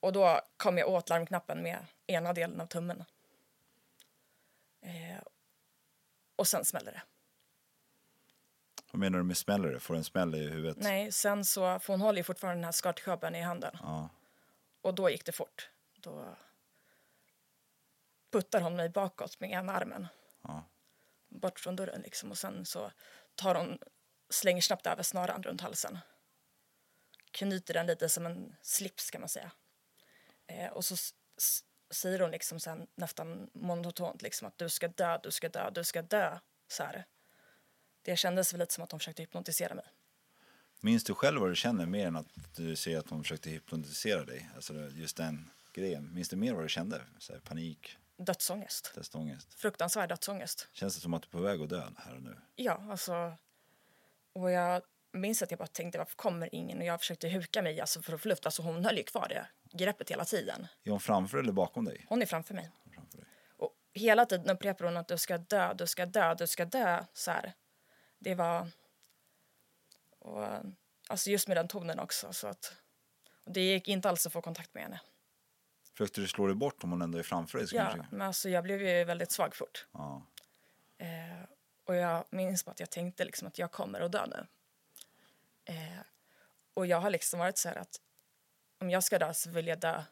och 0.00 0.12
då 0.12 0.40
kom 0.56 0.78
jag 0.78 0.88
åt 0.88 1.08
larmknappen 1.08 1.62
med 1.62 1.86
ena 2.06 2.32
delen 2.32 2.60
av 2.60 2.66
tummen. 2.66 3.04
Eh, 4.80 5.22
och 6.36 6.48
sen 6.48 6.64
smällde 6.64 6.90
det. 6.90 7.02
Vad 8.90 9.00
menar 9.00 9.18
du 9.18 9.24
med 9.24 9.36
smäller 9.36 9.72
det? 9.72 9.80
Får 9.80 9.96
en 9.96 10.04
smäll 10.04 10.34
i 10.34 10.48
huvudet? 10.50 10.76
Nej, 10.80 11.12
sen 11.12 11.44
så, 11.44 11.78
för 11.78 11.92
hon 11.92 12.00
håller 12.00 12.18
ju 12.18 12.24
fortfarande 12.24 12.56
den 12.56 12.64
här 12.64 12.72
skartkabeln 12.72 13.34
i 13.34 13.40
handen. 13.40 13.76
Ja. 13.82 14.08
Och 14.80 14.94
då 14.94 15.10
gick 15.10 15.24
det 15.24 15.32
fort. 15.32 15.70
Då 15.96 16.36
puttar 18.30 18.60
hon 18.60 18.76
mig 18.76 18.88
bakåt 18.88 19.40
med 19.40 19.50
ena 19.50 19.72
armen. 19.72 20.06
Ja. 20.42 20.64
Bort 21.28 21.60
från 21.60 21.76
dörren 21.76 22.00
liksom. 22.00 22.30
Och 22.30 22.38
sen 22.38 22.64
så 22.66 22.92
tar 23.34 23.54
hon, 23.54 23.78
slänger 24.34 24.60
snabbt 24.62 24.86
över 24.86 25.02
snaran 25.02 25.42
runt 25.42 25.60
halsen. 25.60 25.98
Knyter 27.30 27.74
den 27.74 27.86
lite 27.86 28.08
som 28.08 28.26
en 28.26 28.56
slips 28.62 29.10
kan 29.10 29.20
man 29.20 29.28
säga. 29.28 29.50
Eh, 30.46 30.70
och 30.72 30.84
så 30.84 30.96
säger 31.90 32.20
hon 32.20 32.30
liksom 32.30 32.60
sen 32.60 32.86
nästan 32.94 33.50
monotont 33.54 34.22
liksom 34.22 34.48
att 34.48 34.58
du 34.58 34.68
ska 34.68 34.88
dö, 34.88 35.18
du 35.22 35.30
ska 35.30 35.48
dö, 35.48 35.70
du 35.70 35.84
ska 35.84 36.02
dö. 36.02 36.38
Så 36.68 36.82
här. 36.82 37.04
Det 38.02 38.16
kändes 38.16 38.52
väl 38.52 38.60
lite 38.60 38.74
som 38.74 38.84
att 38.84 38.90
hon 38.90 39.00
försökte 39.00 39.22
hypnotisera 39.22 39.74
mig. 39.74 39.84
Minns 40.80 41.04
du 41.04 41.14
själv 41.14 41.40
vad 41.40 41.50
du 41.50 41.56
känner 41.56 41.86
mer 41.86 42.06
än 42.06 42.16
att 42.16 42.26
du 42.56 42.76
ser 42.76 42.98
att 42.98 43.10
hon 43.10 43.22
försökte 43.22 43.50
hypnotisera 43.50 44.24
dig? 44.24 44.50
Alltså 44.54 44.74
just 44.74 45.16
den 45.16 45.50
grejen. 45.72 46.14
Minns 46.14 46.28
du 46.28 46.36
mer 46.36 46.52
vad 46.54 46.64
du 46.64 46.68
kände? 46.68 47.02
Så 47.18 47.32
här, 47.32 47.40
panik, 47.40 47.98
Dödsångest. 48.16 48.92
testångest. 48.94 49.54
Fruktansvärd 49.54 50.08
dödsångest. 50.08 50.68
Känns 50.72 50.94
det 50.94 51.00
som 51.00 51.14
att 51.14 51.22
du 51.22 51.28
är 51.28 51.30
på 51.30 51.38
väg 51.38 51.60
att 51.60 51.68
dö 51.68 51.90
här 51.96 52.14
och 52.14 52.22
nu? 52.22 52.36
Ja, 52.54 52.86
alltså. 52.90 53.36
Och 54.34 54.50
jag 54.50 54.82
minns 55.12 55.42
att 55.42 55.50
jag 55.50 55.58
bara 55.58 55.66
tänkte 55.66 55.98
varför 55.98 56.16
kommer 56.16 56.54
ingen? 56.54 56.78
Och 56.78 56.84
jag 56.84 57.00
försökte 57.00 57.28
huka 57.28 57.62
mig 57.62 57.80
alltså, 57.80 58.02
för 58.02 58.12
att 58.14 58.20
få 58.20 58.28
luft. 58.28 58.46
Alltså 58.46 58.62
hon 58.62 58.84
höll 58.84 58.96
ju 58.96 59.02
kvar 59.04 59.28
det 59.28 59.46
greppet 59.78 60.10
hela 60.10 60.24
tiden. 60.24 60.66
Är 60.84 60.90
hon 60.90 61.00
framför 61.00 61.38
eller 61.38 61.52
bakom 61.52 61.84
dig? 61.84 62.06
Hon 62.08 62.22
är 62.22 62.26
framför 62.26 62.54
mig. 62.54 62.70
Framför 62.94 63.18
dig. 63.18 63.26
Och 63.56 63.72
hela 63.92 64.26
tiden 64.26 64.50
upprepar 64.50 64.84
hon 64.84 64.96
att 64.96 65.08
du 65.08 65.18
ska 65.18 65.38
dö, 65.38 65.74
du 65.74 65.86
ska 65.86 66.06
dö, 66.06 66.34
du 66.34 66.46
ska 66.46 66.64
dö. 66.64 67.04
Så 67.12 67.30
här. 67.30 67.52
Det 68.18 68.34
var... 68.34 68.68
Och, 70.18 70.46
alltså 71.08 71.30
just 71.30 71.48
med 71.48 71.56
den 71.56 71.68
tonen 71.68 71.98
också. 71.98 72.32
Så 72.32 72.46
att, 72.46 72.72
och 73.46 73.52
det 73.52 73.60
gick 73.60 73.88
inte 73.88 74.08
alls 74.08 74.26
att 74.26 74.32
få 74.32 74.40
kontakt 74.42 74.74
med 74.74 74.82
henne. 74.82 75.00
Försökte 75.96 76.20
du 76.20 76.28
slå 76.28 76.46
dig 76.46 76.56
bort 76.56 76.84
om 76.84 76.90
hon 76.90 77.02
ändå 77.02 77.18
är 77.18 77.22
framför 77.22 77.58
dig? 77.58 77.68
så 77.68 77.76
Ja, 77.76 77.82
kanske- 77.84 78.06
men 78.16 78.26
alltså 78.26 78.48
jag 78.48 78.64
blev 78.64 78.82
ju 78.82 79.04
väldigt 79.04 79.32
svag 79.32 79.56
fort. 79.56 79.86
ja. 79.92 80.26
Eh, 80.98 81.48
och 81.84 81.94
jag 81.94 82.24
minns 82.30 82.68
att 82.68 82.80
jag 82.80 82.90
tänkte 82.90 83.24
liksom 83.24 83.48
att 83.48 83.58
jag 83.58 83.70
kommer 83.72 84.00
att 84.00 84.12
dö 84.12 84.26
nu. 84.26 84.46
Eh, 85.64 85.98
och 86.74 86.86
jag 86.86 87.00
har 87.00 87.10
liksom 87.10 87.38
varit 87.38 87.58
så 87.58 87.68
här 87.68 87.76
att 87.76 88.00
om 88.78 88.90
jag 88.90 89.04
ska 89.04 89.18
dö 89.18 89.34
så 89.34 89.50
vill 89.50 89.66
jag 89.66 89.78
dö 89.80 90.02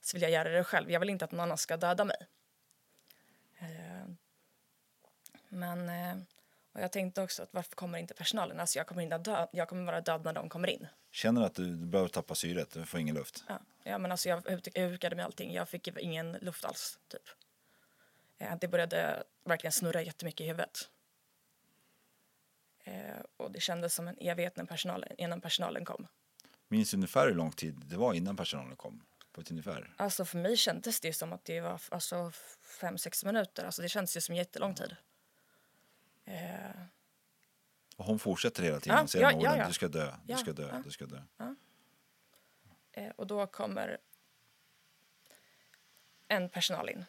så 0.00 0.16
vill 0.16 0.22
jag 0.22 0.30
göra 0.30 0.48
det 0.48 0.64
själv. 0.64 0.90
Jag 0.90 1.00
vill 1.00 1.10
inte 1.10 1.24
att 1.24 1.32
någon 1.32 1.40
annan 1.40 1.58
ska 1.58 1.76
döda 1.76 2.04
mig. 2.04 2.26
Eh, 3.58 4.06
men 5.48 5.88
eh, 5.88 6.16
och 6.72 6.80
jag 6.80 6.92
tänkte 6.92 7.22
också 7.22 7.42
att 7.42 7.48
varför 7.54 7.74
kommer 7.76 7.98
inte 7.98 8.14
personalen? 8.14 8.60
Alltså 8.60 8.78
jag 8.78 8.86
kommer 8.86 9.02
inte 9.02 9.18
dö. 9.18 9.46
Jag 9.52 9.68
kommer 9.68 9.84
vara 9.84 10.00
död 10.00 10.24
när 10.24 10.32
de 10.32 10.48
kommer 10.48 10.68
in. 10.68 10.86
Känner 11.10 11.40
du 11.40 11.46
att 11.46 11.54
du 11.54 11.76
behöver 11.76 12.08
tappa 12.08 12.34
syret? 12.34 12.70
Du 12.70 12.86
får 12.86 13.00
ingen 13.00 13.14
luft? 13.14 13.44
Ja, 13.48 13.58
ja 13.82 13.98
men 13.98 14.10
alltså 14.12 14.28
jag, 14.28 14.40
huk- 14.40 14.68
jag 14.74 14.88
hukade 14.88 15.16
med 15.16 15.24
allting. 15.24 15.52
Jag 15.52 15.68
fick 15.68 15.88
ingen 15.88 16.32
luft 16.32 16.64
alls, 16.64 16.98
typ. 17.08 17.22
Eh, 18.38 18.56
det 18.60 18.68
började 18.68 19.22
verkligen 19.44 19.72
snurra 19.72 20.02
jättemycket 20.02 20.40
i 20.40 20.46
huvudet. 20.46 20.90
Eh, 22.84 23.20
och 23.36 23.50
det 23.50 23.60
kändes 23.60 23.94
som 23.94 24.08
en 24.08 24.16
evighet 24.18 24.56
när 24.56 24.64
personalen, 24.64 25.08
innan 25.18 25.40
personalen 25.40 25.84
kom. 25.84 26.06
Minns 26.68 26.90
du 26.90 26.96
ungefär 26.96 27.26
hur 27.28 27.34
lång 27.34 27.52
tid 27.52 27.74
det 27.84 27.96
var 27.96 28.14
innan 28.14 28.36
personalen 28.36 28.76
kom? 28.76 29.02
På 29.32 29.40
ett 29.40 29.50
ungefär? 29.50 29.94
Alltså 29.96 30.24
för 30.24 30.38
mig 30.38 30.56
kändes 30.56 31.00
det 31.00 31.12
som 31.12 31.32
att 31.32 31.44
det 31.44 31.60
var 31.60 31.80
alltså, 31.90 32.30
fem, 32.80 32.98
sex 32.98 33.24
minuter. 33.24 33.64
Alltså 33.64 33.82
det 33.82 33.88
kändes 33.88 34.16
ju 34.16 34.20
som 34.20 34.34
jättelång 34.34 34.74
tid. 34.74 34.96
Eh, 36.24 36.70
Och 37.96 38.04
hon 38.04 38.18
fortsätter 38.18 38.62
hela 38.62 38.80
tiden, 38.80 39.06
Ja, 39.14 39.20
ja, 39.20 39.28
orden, 39.28 39.40
ja, 39.40 39.56
ja. 39.56 39.66
du 39.66 39.72
ska 39.72 39.88
dö, 39.88 40.14
du 40.24 40.36
ska 40.36 40.52
dö, 40.52 40.82
du 40.84 40.90
ska 40.90 41.06
dö. 41.06 41.22
Eh, 42.92 43.08
och 43.16 43.26
då 43.26 43.46
kommer 43.46 43.98
en 46.28 46.48
personal 46.48 46.88
in. 46.90 47.04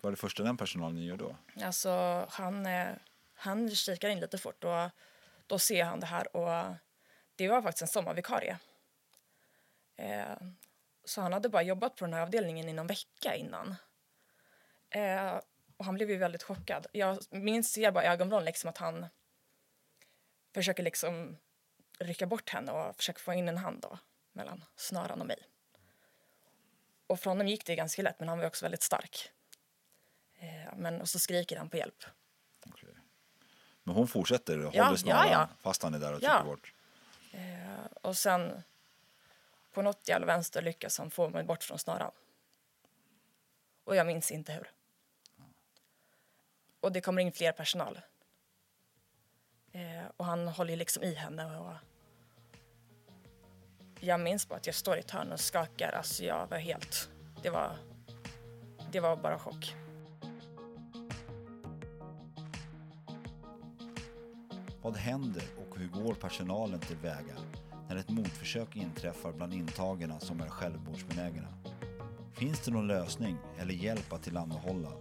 Vad 0.00 0.10
är 0.10 0.10
det 0.10 0.16
första 0.20 0.42
den 0.42 0.56
personalen 0.56 1.02
gör 1.04 1.16
då? 1.16 1.36
Alltså 1.62 1.90
han, 2.30 2.66
eh, 2.66 2.88
han 3.36 3.70
kikar 3.70 4.08
in 4.08 4.20
lite 4.20 4.38
fort 4.38 4.64
och 4.64 4.90
då 5.46 5.58
ser 5.58 5.84
han 5.84 6.00
det 6.00 6.06
här 6.06 6.36
och 6.36 6.74
det 7.36 7.48
var 7.48 7.62
faktiskt 7.62 7.82
en 7.82 7.88
sommarvikarie. 7.88 8.58
Eh, 9.96 10.36
så 11.04 11.20
han 11.20 11.32
hade 11.32 11.48
bara 11.48 11.62
jobbat 11.62 11.96
på 11.96 12.04
den 12.04 12.14
här 12.14 12.22
avdelningen 12.22 12.68
i 12.68 12.72
någon 12.72 12.86
vecka 12.86 13.34
innan. 13.34 13.74
Eh, 14.90 15.40
och 15.76 15.84
han 15.84 15.94
blev 15.94 16.10
ju 16.10 16.16
väldigt 16.16 16.42
chockad. 16.42 16.86
Jag 16.92 17.18
minns, 17.30 17.72
ser 17.72 17.90
bara 17.90 18.04
i 18.04 18.06
ögonvrån 18.06 18.44
liksom 18.44 18.70
att 18.70 18.78
han 18.78 19.06
försöker 20.54 20.82
liksom 20.82 21.36
rycka 21.98 22.26
bort 22.26 22.50
henne 22.50 22.72
och 22.72 22.96
försöker 22.96 23.20
få 23.20 23.32
in 23.32 23.48
en 23.48 23.58
hand 23.58 23.80
då, 23.80 23.98
mellan 24.32 24.64
snaran 24.76 25.20
och 25.20 25.26
mig. 25.26 25.38
Och 27.06 27.20
för 27.20 27.30
honom 27.30 27.48
gick 27.48 27.66
det 27.66 27.76
ganska 27.76 28.02
lätt, 28.02 28.20
men 28.20 28.28
han 28.28 28.38
var 28.38 28.46
också 28.46 28.64
väldigt 28.64 28.82
stark. 28.82 29.30
Eh, 30.38 30.76
men 30.76 31.00
och 31.00 31.08
så 31.08 31.18
skriker 31.18 31.56
han 31.56 31.70
på 31.70 31.76
hjälp. 31.76 32.04
Men 33.86 33.94
hon 33.94 34.08
fortsätter 34.08 34.66
och 34.66 34.74
Ja, 34.74 34.84
håller 34.84 34.96
snaran 34.96 35.26
ja, 35.26 35.32
ja. 35.32 35.48
fast 35.62 35.82
han 35.82 35.94
är 35.94 35.98
där 35.98 36.12
och 36.14 36.22
Ja. 36.22 36.30
trycker 36.30 36.44
bort. 36.44 36.72
Eh, 37.32 37.86
och 38.02 38.16
sen 38.16 38.62
på 39.72 39.82
något 39.82 40.08
jävla 40.08 40.26
vänster 40.26 40.62
lyckas 40.62 40.98
han 40.98 41.10
få 41.10 41.28
mig 41.28 41.44
bort 41.44 41.62
från 41.64 41.78
snaran. 41.78 42.10
Och 43.84 43.96
jag 43.96 44.06
minns 44.06 44.30
inte 44.30 44.52
hur. 44.52 44.70
Och 46.80 46.92
det 46.92 47.00
kommer 47.00 47.22
in 47.22 47.32
fler 47.32 47.52
personal. 47.52 48.00
Eh, 49.72 50.04
och 50.16 50.24
han 50.24 50.48
håller 50.48 50.76
liksom 50.76 51.02
i 51.02 51.14
henne 51.14 51.58
och 51.58 51.72
jag 54.00 54.20
minns 54.20 54.48
bara 54.48 54.56
att 54.56 54.66
jag 54.66 54.74
står 54.74 54.96
i 54.96 55.00
ett 55.00 55.10
hörn 55.10 55.32
och 55.32 55.40
skakar. 55.40 55.92
Alltså 55.92 56.24
jag 56.24 56.46
var 56.46 56.58
helt... 56.58 57.08
Det 57.42 57.50
var, 57.50 57.76
det 58.92 59.00
var 59.00 59.16
bara 59.16 59.38
chock. 59.38 59.74
Vad 64.86 64.96
händer 64.96 65.42
och 65.58 65.78
hur 65.78 65.88
går 65.88 66.14
personalen 66.14 66.80
tillväga 66.80 67.36
när 67.88 67.96
ett 67.96 68.08
mordförsök 68.08 68.76
inträffar 68.76 69.32
bland 69.32 69.54
intagna 69.54 70.20
som 70.20 70.40
är 70.40 70.48
självmordsbenägna? 70.48 71.48
Finns 72.32 72.60
det 72.60 72.70
någon 72.70 72.86
lösning 72.86 73.36
eller 73.58 73.74
hjälp 73.74 74.12
att 74.12 74.22
tillhandahålla? 74.22 74.92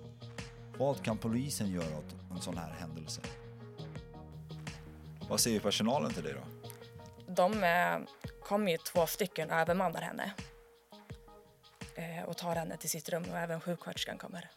Vad 0.77 1.03
kan 1.03 1.17
polisen 1.17 1.71
göra 1.71 1.97
åt 1.97 2.15
en 2.31 2.41
sån 2.41 2.57
här 2.57 2.71
händelse? 2.71 3.21
Vad 5.29 5.39
säger 5.39 5.59
personalen 5.59 6.13
till 6.13 6.23
dig 6.23 6.33
då? 6.33 6.71
De 7.33 7.63
eh, 7.63 7.99
kommer 8.43 8.71
ju 8.71 8.77
två 8.77 9.07
stycken 9.07 9.49
och 9.49 9.55
övermannar 9.55 10.01
henne. 10.01 10.33
Eh, 11.95 12.23
och 12.25 12.37
tar 12.37 12.55
henne 12.55 12.77
till 12.77 12.89
sitt 12.89 13.09
rum 13.09 13.23
och 13.31 13.37
även 13.37 13.61
sjuksköterskan 13.61 14.17
kommer. 14.17 14.49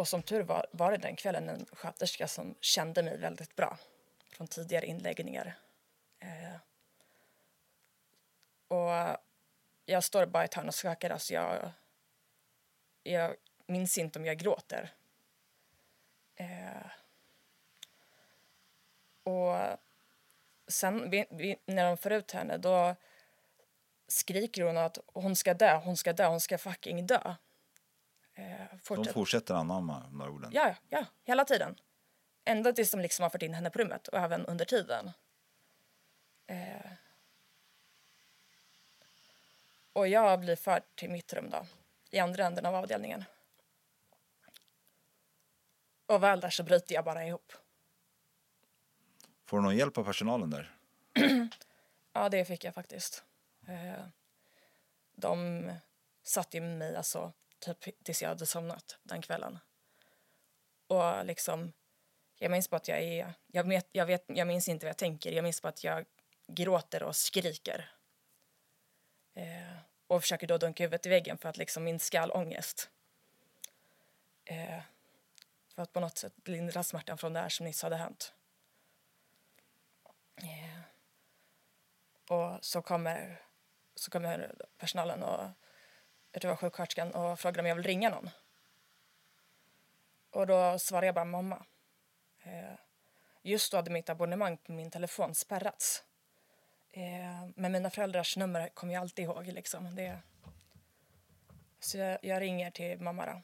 Och 0.00 0.08
som 0.08 0.22
tur 0.22 0.42
var, 0.42 0.66
var 0.70 0.90
det 0.90 0.96
den 0.96 1.16
kvällen 1.16 1.48
en 1.48 1.66
sköterska 1.72 2.28
som 2.28 2.54
kände 2.60 3.02
mig 3.02 3.16
väldigt 3.16 3.56
bra 3.56 3.78
från 4.30 4.46
tidigare 4.46 4.86
inläggningar. 4.86 5.58
Eh, 6.20 6.54
och 8.68 9.16
jag 9.84 10.04
står 10.04 10.26
bara 10.26 10.42
i 10.42 10.44
ett 10.44 10.54
hörn 10.54 10.68
och 10.68 10.74
skakar. 10.74 11.10
Alltså 11.10 11.34
jag, 11.34 11.70
jag 13.02 13.34
minns 13.66 13.98
inte 13.98 14.18
om 14.18 14.24
jag 14.24 14.38
gråter. 14.38 14.92
Eh, 16.36 16.86
och 19.22 19.78
sen 20.68 21.10
vi, 21.10 21.26
vi, 21.30 21.56
när 21.66 21.84
de 21.84 21.96
får 21.96 22.12
ut 22.12 22.30
henne 22.30 22.56
då 22.56 22.96
skriker 24.08 24.62
hon 24.62 24.76
att 24.76 24.98
hon 25.06 25.36
ska 25.36 25.54
dö, 25.54 25.76
hon 25.76 25.96
ska 25.96 26.12
dö, 26.12 26.26
hon 26.26 26.40
ska 26.40 26.58
fucking 26.58 27.06
dö. 27.06 27.34
Eh, 28.40 28.66
De 28.72 28.78
fortsätt. 28.78 29.14
fortsätter 29.14 29.54
anamma 29.54 30.00
de 30.00 30.18
där 30.18 30.28
orden. 30.28 30.50
Ja, 30.54 30.74
ja, 30.88 31.04
hela 31.24 31.44
tiden. 31.44 31.76
Ända 32.44 32.72
tills 32.72 32.90
de 32.90 33.00
liksom 33.00 33.22
har 33.22 33.30
fått 33.30 33.42
in 33.42 33.54
henne 33.54 33.70
på 33.70 33.78
rummet 33.78 34.08
och 34.08 34.18
även 34.18 34.46
under 34.46 34.64
tiden. 34.64 35.10
Eh. 36.46 36.90
Och 39.92 40.08
jag 40.08 40.40
blir 40.40 40.56
förd 40.56 40.82
till 40.94 41.10
mitt 41.10 41.32
rum 41.32 41.50
då, 41.50 41.66
i 42.10 42.18
andra 42.18 42.46
änden 42.46 42.66
av 42.66 42.74
avdelningen. 42.74 43.24
Och 46.06 46.22
väl 46.22 46.40
där 46.40 46.50
så 46.50 46.62
bryter 46.62 46.94
jag 46.94 47.04
bara 47.04 47.26
ihop. 47.26 47.52
Får 49.46 49.56
du 49.56 49.62
någon 49.62 49.76
hjälp 49.76 49.98
av 49.98 50.04
personalen 50.04 50.50
där? 50.50 50.70
Ja, 52.12 52.28
det 52.28 52.44
fick 52.44 52.64
jag 52.64 52.74
faktiskt. 52.74 53.24
Eh, 53.68 54.04
de 55.12 55.70
satt 56.22 56.54
ju 56.54 56.60
mig 56.60 56.96
alltså, 56.96 57.32
typ 57.60 58.04
tills 58.04 58.22
jag 58.22 58.28
hade 58.28 58.46
somnat 58.46 58.98
den 59.02 59.22
kvällen. 59.22 59.58
Och 60.86 61.26
liksom, 61.26 61.72
jag 62.38 62.50
minns 62.50 62.70
bara 62.70 62.76
att 62.76 62.88
jag 62.88 63.02
är... 63.02 63.34
Jag, 63.46 63.68
vet, 63.68 63.88
jag, 63.92 64.06
vet, 64.06 64.24
jag 64.26 64.46
minns 64.46 64.68
inte 64.68 64.86
vad 64.86 64.90
jag 64.90 64.98
tänker. 64.98 65.32
Jag 65.32 65.42
minns 65.42 65.62
bara 65.62 65.68
att 65.68 65.84
jag 65.84 66.04
gråter 66.46 67.02
och 67.02 67.16
skriker. 67.16 67.90
Eh, 69.34 69.76
och 70.06 70.20
försöker 70.20 70.46
då 70.46 70.58
dunka 70.58 70.82
huvudet 70.82 71.06
i 71.06 71.08
väggen 71.08 71.38
för 71.38 71.48
att 71.48 71.56
liksom 71.56 71.84
minska 71.84 72.20
all 72.20 72.30
ångest. 72.30 72.90
Eh, 74.44 74.80
för 75.74 75.82
att 75.82 75.92
på 75.92 76.00
något 76.00 76.18
sätt 76.18 76.48
lindra 76.48 76.82
smärtan 76.82 77.18
från 77.18 77.32
det 77.32 77.40
här 77.40 77.48
som 77.48 77.66
nyss 77.66 77.82
hade 77.82 77.96
hänt. 77.96 78.34
Eh, 80.36 80.80
och 82.28 82.64
så 82.64 82.82
kommer, 82.82 83.42
så 83.94 84.10
kommer 84.10 84.54
personalen 84.78 85.22
och 85.22 85.50
jag 86.32 86.42
tror 86.42 86.48
det 86.48 86.54
var 86.54 86.56
sjuksköterskan 86.56 87.12
och 87.12 87.40
frågar 87.40 87.60
om 87.60 87.66
jag 87.66 87.74
vill 87.74 87.84
ringa 87.84 88.10
någon. 88.10 88.30
Och 90.30 90.46
då 90.46 90.78
svarar 90.78 91.06
jag 91.06 91.14
bara 91.14 91.24
mamma. 91.24 91.66
Eh, 92.42 92.74
just 93.42 93.70
då 93.70 93.78
hade 93.78 93.90
mitt 93.90 94.08
abonnemang 94.08 94.56
på 94.56 94.72
min 94.72 94.90
telefon 94.90 95.34
spärrats. 95.34 96.04
Eh, 96.90 97.48
men 97.56 97.72
mina 97.72 97.90
föräldrars 97.90 98.36
nummer 98.36 98.68
kommer 98.68 98.94
jag 98.94 99.00
alltid 99.00 99.24
ihåg. 99.24 99.46
Liksom. 99.46 99.94
Det, 99.94 100.18
så 101.80 101.98
jag, 101.98 102.18
jag 102.22 102.40
ringer 102.40 102.70
till 102.70 103.00
mamma 103.00 103.26
då. 103.26 103.42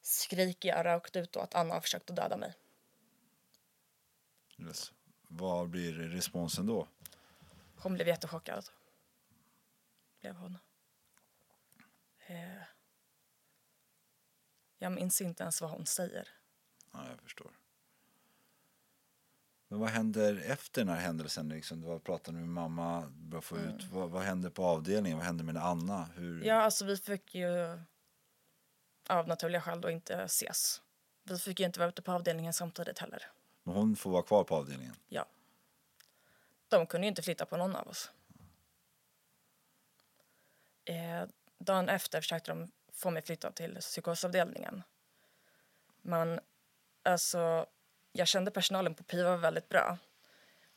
Skriker 0.00 0.68
jag 0.68 0.84
rakt 0.84 1.16
ut 1.16 1.32
då 1.32 1.40
att 1.40 1.54
Anna 1.54 1.74
har 1.74 1.80
försökt 1.80 2.10
att 2.10 2.16
döda 2.16 2.36
mig. 2.36 2.54
Yes. 4.58 4.92
Vad 5.28 5.68
blir 5.68 5.92
responsen 5.92 6.66
då? 6.66 6.88
Hon 7.76 7.94
blev 7.94 8.08
jättechockad. 8.08 8.68
Blev 10.20 10.34
hon. 10.34 10.58
Eh, 12.30 12.62
jag 14.78 14.92
minns 14.92 15.20
inte 15.20 15.42
ens 15.42 15.60
vad 15.60 15.70
hon 15.70 15.86
säger. 15.86 16.28
Ja, 16.92 17.08
jag 17.10 17.20
förstår. 17.20 17.50
Men 19.68 19.80
vad 19.80 19.88
händer 19.88 20.42
efter 20.46 20.80
den 20.84 20.94
här 20.94 21.00
händelsen? 21.00 21.48
Liksom? 21.48 22.00
Du 22.24 22.32
med 22.32 22.48
mamma? 22.48 23.12
Få 23.42 23.58
ut, 23.58 23.84
vad, 23.84 24.10
vad 24.10 24.22
händer 24.22 24.50
på 24.50 24.64
avdelningen? 24.64 25.18
Vad 25.18 25.26
händer 25.26 25.44
med 25.44 25.56
Anna? 25.56 26.04
Hur, 26.04 26.30
Mm. 26.34 26.46
Ja, 26.46 26.54
alltså 26.62 26.84
vi 26.84 26.96
fick 26.96 27.34
ju 27.34 27.78
av 29.08 29.28
naturliga 29.28 29.60
skäl 29.60 29.80
då 29.80 29.90
inte 29.90 30.14
ses. 30.14 30.82
Vi 31.22 31.38
fick 31.38 31.60
ju 31.60 31.66
inte 31.66 31.78
vara 31.78 31.88
ute 31.88 32.02
på 32.02 32.12
avdelningen 32.12 32.52
samtidigt 32.52 32.98
heller. 32.98 33.26
Men 33.62 33.74
hon 33.74 33.96
får 33.96 34.10
vara 34.10 34.22
kvar 34.22 34.44
på 34.44 34.56
avdelningen? 34.56 34.94
Ja. 35.08 35.26
De 36.68 36.86
kunde 36.86 37.06
ju 37.06 37.08
inte 37.08 37.22
flytta 37.22 37.46
på 37.46 37.56
någon 37.56 37.76
av 37.76 37.88
oss. 37.88 38.10
Eh, 40.84 41.24
dagen 41.60 41.88
efter 41.88 42.20
försökte 42.20 42.50
de 42.50 42.70
få 42.92 43.10
mig 43.10 43.22
flyttad 43.22 43.54
till 43.54 43.76
psykosavdelningen. 43.80 44.82
Men 46.02 46.40
alltså, 47.02 47.66
jag 48.12 48.28
kände 48.28 48.50
personalen 48.50 48.94
på 48.94 49.02
PIVA 49.04 49.36
väldigt 49.36 49.68
bra. 49.68 49.98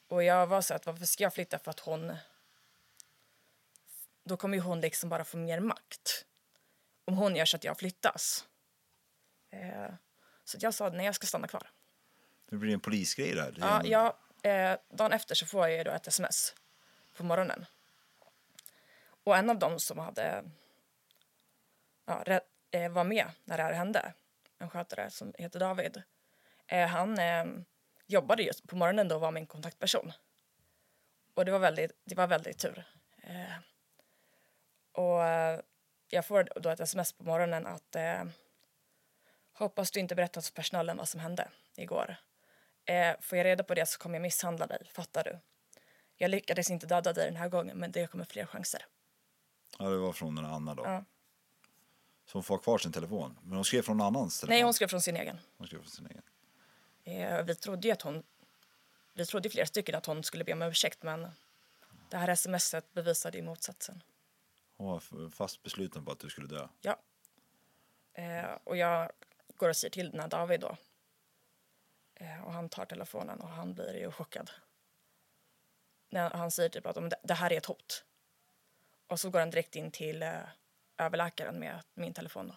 Och 0.08 0.24
jag 0.24 0.48
var 0.48 0.62
så 0.62 0.74
att 0.74 0.86
varför 0.86 1.06
ska 1.06 1.24
jag 1.24 1.34
flytta 1.34 1.60
för 1.60 1.72
att 1.72 1.80
hon... 1.80 2.16
Då 4.24 4.38
kommer 4.38 4.58
ju 4.58 4.62
hon 4.64 4.82
liksom 4.82 5.10
bara 5.10 5.24
få 5.24 5.38
mer 5.38 5.60
makt. 5.60 6.26
Om 7.06 7.18
hon 7.18 7.36
gör 7.36 7.46
så 7.46 7.58
att 7.58 7.64
jag 7.64 7.78
flyttas. 7.80 8.46
Eh, 9.50 9.94
så 10.44 10.58
jag 10.62 10.74
sa 10.74 10.90
nej, 10.90 11.06
jag 11.06 11.16
ska 11.16 11.28
stanna 11.28 11.48
kvar. 11.48 11.70
Det 12.50 12.56
blir 12.56 12.74
en 12.74 12.80
polisgrej 12.80 13.36
där. 13.36 13.56
Ja, 13.60 13.80
en- 13.80 13.90
ja, 13.90 14.18
eh, 14.50 14.78
dagen 14.90 15.12
efter 15.14 15.36
så 15.36 15.46
får 15.46 15.68
jag 15.68 15.86
då 15.86 15.92
ett 15.92 16.08
sms 16.08 16.56
på 17.18 17.24
morgonen. 17.24 17.66
Och 19.24 19.38
en 19.38 19.50
av 19.50 19.60
dem 19.60 19.80
som 19.80 19.98
hade 20.00 20.44
ja, 22.06 22.40
eh, 22.72 22.92
var 22.92 23.04
med 23.04 23.26
när 23.44 23.58
det 23.58 23.64
här 23.64 23.74
hände, 23.74 24.14
en 24.58 24.70
skötare 24.70 25.10
som 25.10 25.34
heter 25.38 25.60
David, 25.60 26.02
eh, 26.68 26.88
han 26.88 27.20
eh, 27.20 27.46
jobbade 28.08 28.44
just 28.44 28.68
på 28.68 28.76
morgonen 28.76 29.08
då 29.08 29.16
och 29.16 29.22
var 29.22 29.32
min 29.32 29.48
kontaktperson. 29.48 30.12
Och 31.34 31.46
det 31.46 31.52
var 31.52 31.60
väldigt, 31.60 31.92
det 32.04 32.16
var 32.16 32.28
väldigt 32.28 32.58
tur. 32.58 32.86
Och 34.92 35.20
jag 36.08 36.26
får 36.26 36.60
då 36.60 36.70
ett 36.70 36.80
sms 36.80 37.14
på 37.14 37.24
morgonen 37.24 37.68
att 37.68 37.96
hoppas 39.54 39.92
du 39.92 40.00
inte 40.00 40.16
berättat 40.16 40.46
för 40.46 40.54
personalen 40.54 40.98
vad 40.98 41.10
som 41.10 41.20
hände 41.20 41.48
igår. 41.76 42.16
Eh, 42.86 43.16
får 43.22 43.38
jag 43.38 43.46
reda 43.46 43.64
på 43.64 43.74
det 43.74 43.86
så 43.86 44.00
kommer 44.00 44.16
jag 44.16 44.22
misshandla 44.22 44.68
dig, 44.68 44.92
fattar 44.94 45.24
du? 45.24 45.40
Jag 46.18 46.32
lyckades 46.32 46.70
inte 46.70 46.88
döda 46.88 47.14
dig 47.14 47.26
den 47.26 47.36
här 47.36 47.50
gången 47.50 47.78
men 47.78 47.92
det 47.92 48.08
kommer 48.08 48.26
fler 48.26 48.46
chanser. 48.46 48.86
Ja, 49.80 49.86
det 49.86 49.98
var 49.98 50.14
från 50.14 50.38
en 50.38 50.46
annan 50.46 50.76
då. 50.76 50.84
Ja. 50.86 51.04
Hon 52.32 52.44
får 52.44 52.58
kvar 52.58 52.78
sin 52.78 52.92
telefon. 52.92 53.40
Men 53.44 53.56
hon 53.56 53.66
skrev 53.66 53.82
från 53.82 53.98
någon 53.98 54.08
annans 54.08 54.40
telefon? 54.40 54.54
Nej, 54.56 54.64
hon 54.64 54.74
skrev 54.74 54.88
från 54.88 55.02
sin 55.02 55.18
egen. 55.18 55.40
Hon 55.58 55.68
skrev 55.68 55.80
från 55.80 55.90
sin 55.90 56.08
egen. 56.08 56.22
Eh, 57.04 57.44
vi 57.46 57.56
trodde 57.56 57.88
ju 57.88 57.92
att 57.92 58.02
hon... 58.02 58.24
Vi 59.14 59.26
trodde 59.26 59.50
flera 59.50 59.66
stycken 59.66 59.96
att 59.96 60.06
hon 60.06 60.24
skulle 60.24 60.44
be 60.44 60.54
om 60.54 60.62
ursäkt 60.62 61.04
men 61.04 61.28
det 62.10 62.18
här 62.18 62.36
smset 62.36 62.94
bevisade 62.94 63.38
ju 63.38 63.44
motsatsen. 63.44 64.04
Hon 64.78 64.88
var 64.88 65.30
fast 65.30 65.64
besluten 65.64 66.06
på 66.06 66.12
att 66.12 66.20
du 66.20 66.30
skulle 66.30 66.48
dö. 66.48 66.68
Ja. 66.82 66.98
Eh, 68.14 68.58
och 68.64 68.78
jag 68.78 69.12
går 69.58 69.70
och 69.70 69.78
säger 69.78 69.92
till 69.92 70.12
den 70.12 70.20
här 70.20 70.28
David 70.28 70.60
då. 70.60 70.78
Eh, 72.16 72.44
och 72.44 72.54
han 72.54 72.70
tar 72.70 72.86
telefonen 72.86 73.40
och 73.42 73.50
han 73.50 73.74
blir 73.74 73.94
ju 74.00 74.12
chockad. 74.12 74.52
När 76.10 76.30
han 76.30 76.52
säger 76.52 76.70
typ 76.70 76.86
att 76.86 76.98
"Om 76.98 77.10
det, 77.10 77.16
det 77.24 77.34
här 77.34 77.54
är 77.54 77.58
ett 77.58 77.66
hot. 77.66 78.04
Och 79.08 79.20
så 79.20 79.30
går 79.30 79.40
han 79.40 79.50
direkt 79.50 79.76
in 79.76 79.92
till 79.92 80.24
eh, 80.24 80.34
överläkaren 80.98 81.60
med 81.60 81.80
min 81.94 82.14
telefon 82.14 82.48
då. 82.48 82.56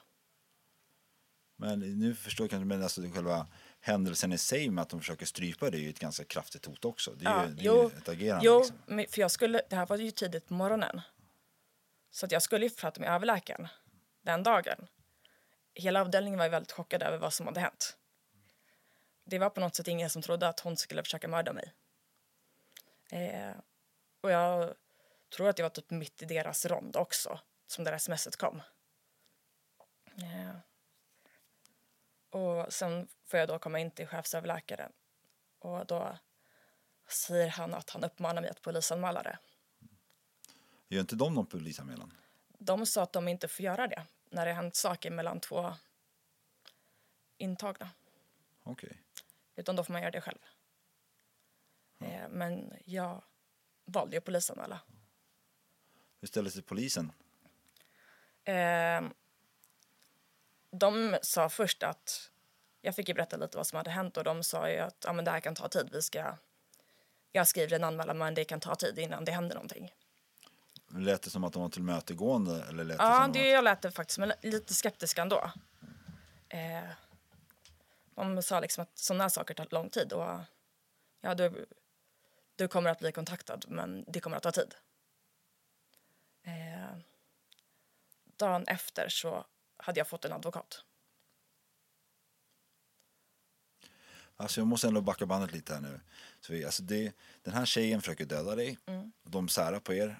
Men 1.59 1.81
nu 1.81 2.15
förstår 2.15 2.45
jag 2.45 2.51
kanske, 2.51 2.65
men 2.65 2.83
alltså 2.83 3.03
själva 3.03 3.47
händelsen 3.81 4.33
i 4.33 4.39
sig 4.39 4.71
med 4.71 4.83
att 4.83 4.89
de 4.89 5.01
försöker 5.01 5.27
strypa 5.27 5.71
det 5.71 5.77
är 5.79 5.81
ju 5.81 5.91
ett 5.91 5.99
ganska 5.99 6.25
kraftigt 6.25 6.67
hot 6.67 6.85
också. 6.85 7.15
Det 7.15 7.25
är 7.25 7.31
Ja, 7.31 7.47
ju, 7.47 7.55
det 7.55 7.63
är 7.63 7.65
jo, 7.65 7.91
ju 7.91 7.99
ett 7.99 8.09
agerande 8.09 8.45
Jo, 8.47 8.59
liksom. 8.59 9.07
för 9.11 9.21
jag 9.21 9.31
skulle, 9.31 9.63
det 9.71 9.77
här 9.77 9.87
var 9.87 9.97
ju 9.97 10.11
tidigt 10.11 10.47
på 10.49 10.55
morgonen. 10.55 11.01
Så 12.11 12.27
att 12.27 12.33
jag 12.33 12.43
skulle 12.43 12.67
ju 12.67 12.71
prata 12.71 13.01
med 13.01 13.11
överläkaren 13.11 13.69
den 14.23 14.43
dagen. 14.43 14.87
Hela 15.75 16.01
avdelningen 16.01 16.39
var 16.39 16.47
ju 16.47 16.51
väldigt 16.51 16.73
chockad 16.73 17.03
över 17.03 17.19
vad 17.19 17.33
som 17.33 17.47
hade 17.47 17.61
hänt. 17.61 17.97
Det 19.25 19.39
var 19.39 19.51
på 19.51 19.61
något 19.61 19.75
sätt 19.75 19.89
ingen 19.89 20.11
som 20.11 20.23
trodde 20.23 20.49
att 20.49 20.61
hon 20.61 20.77
skulle 20.77 21.03
försöka 21.03 21.29
mörda 21.29 21.53
mig. 21.53 21.75
Eh, 23.11 23.57
och 24.21 24.31
jag 24.31 24.75
tror 25.37 25.49
att 25.49 25.59
jag 25.59 25.65
var 25.65 25.71
typ 25.71 25.91
mitt 25.91 26.23
i 26.23 26.25
deras 26.25 26.67
rond 26.67 26.97
också, 26.97 27.41
som 27.67 27.85
det 27.85 27.91
där 27.91 27.99
smset 27.99 28.37
kom. 28.37 28.63
Eh, 30.23 30.57
och 32.31 32.73
sen 32.73 33.09
får 33.25 33.41
jag 33.41 33.49
då 33.49 33.59
komma 33.59 33.81
in 33.81 33.91
till 33.91 34.07
chefsöverläkaren 34.07 34.93
och 35.59 35.87
då 35.87 36.19
säger 37.09 37.49
han 37.49 37.75
att 37.75 37.91
han 37.91 38.05
uppmanar 38.05 38.43
mig 38.43 38.51
att 38.51 38.63
polisanmäla 38.63 39.23
det. 39.23 39.39
Gör 40.89 41.01
inte 41.01 41.17
de 41.17 41.35
någon 41.35 41.47
polisanmälan? 41.47 42.13
De 42.59 42.87
sa 42.87 43.03
att 43.03 43.13
de 43.13 43.29
inte 43.29 43.49
får 43.49 43.65
göra 43.65 43.87
det 43.87 44.07
när 44.31 44.47
det 44.47 44.53
har 44.53 44.63
hänt 44.63 44.77
saker 44.77 45.11
mellan 45.11 45.41
två 45.41 45.75
intagna. 47.39 47.91
Okej. 48.63 49.03
Utan 49.57 49.77
då 49.77 49.85
får 49.85 49.93
man 49.93 50.03
göra 50.03 50.11
det 50.11 50.21
själv. 50.21 50.39
Eh, 51.99 52.29
men 52.29 52.73
jag 52.85 53.23
valde 53.85 54.17
ju 54.17 54.21
polisanmäla. 54.21 54.81
Hur 56.21 56.29
ställer 56.29 56.51
sig 56.51 56.63
polisen? 56.63 57.13
Eh, 58.47 59.03
de 60.71 61.19
sa 61.23 61.49
först 61.49 61.83
att 61.83 62.31
jag 62.81 62.95
fick 62.95 63.09
ju 63.09 63.15
berätta 63.15 63.37
lite 63.37 63.57
vad 63.57 63.67
som 63.67 63.77
hade 63.77 63.91
hänt 63.91 64.17
och 64.17 64.25
de 64.25 64.43
sa 64.43 64.71
ju 64.71 64.79
att 64.79 65.05
ja, 65.05 65.13
men 65.13 65.25
det 65.25 65.31
här 65.31 65.41
kan 65.41 65.55
ta 65.55 65.69
tid. 65.69 65.89
Vi 65.93 66.03
ska, 66.03 66.35
jag 67.33 67.49
skriver 67.49 67.77
en 67.77 67.85
anmälan 67.85 68.19
men 68.19 68.35
det 68.35 68.45
kan 68.45 68.61
ta 68.61 68.75
tid 68.75 68.99
innan 68.99 69.25
det 69.25 69.33
händer 69.33 69.55
någonting. 69.55 69.95
Lät 70.89 71.23
det 71.23 71.31
som 71.31 71.45
att 71.45 71.53
de 71.53 71.63
var 71.63 71.69
tillmötesgående? 71.69 72.65
Eller 72.69 72.85
lät 72.85 72.99
Ja, 72.99 73.23
som 73.23 73.33
det 73.33 73.41
att... 73.41 73.47
jag 73.47 73.65
lät 73.65 73.83
det 73.83 73.91
faktiskt, 73.91 74.19
men 74.19 74.33
lite 74.43 74.75
skeptisk 74.75 75.19
ändå. 75.19 75.51
Eh, 76.49 76.91
de 78.15 78.43
sa 78.43 78.61
liksom 78.61 78.83
att 78.83 78.99
sådana 78.99 79.25
här 79.25 79.29
saker 79.29 79.55
tar 79.55 79.67
lång 79.71 79.91
tid 79.91 80.13
och 80.13 80.39
ja, 81.21 81.35
du, 81.35 81.67
du 82.57 82.69
kommer 82.69 82.91
att 82.91 82.99
bli 82.99 83.13
kontaktad, 83.13 83.59
men 83.69 84.05
det 84.09 84.21
kommer 84.21 84.37
att 84.37 84.43
ta 84.43 84.53
tid. 84.53 84.75
Eh, 86.43 86.99
dagen 88.39 88.65
efter 88.67 89.09
så 89.09 89.45
hade 89.77 90.01
jag 90.01 90.09
fått 90.09 90.25
en 90.25 90.33
advokat. 90.33 90.85
Alltså 94.37 94.61
jag 94.61 94.67
måste 94.67 94.89
ändå 94.89 95.01
backa 95.01 95.27
bandet 95.27 95.53
lite 95.53 95.75
här 95.75 95.81
nu. 95.81 96.01
Så 96.41 96.53
vi, 96.53 96.65
alltså 96.65 96.83
det, 96.83 97.13
den 97.43 97.55
här 97.55 97.65
tjejen 97.65 98.01
försöker 98.01 98.25
döda 98.25 98.55
dig. 98.55 98.79
Mm. 98.87 99.13
De 99.23 99.49
särar 99.49 99.81
på 99.81 99.95
er. 99.95 100.19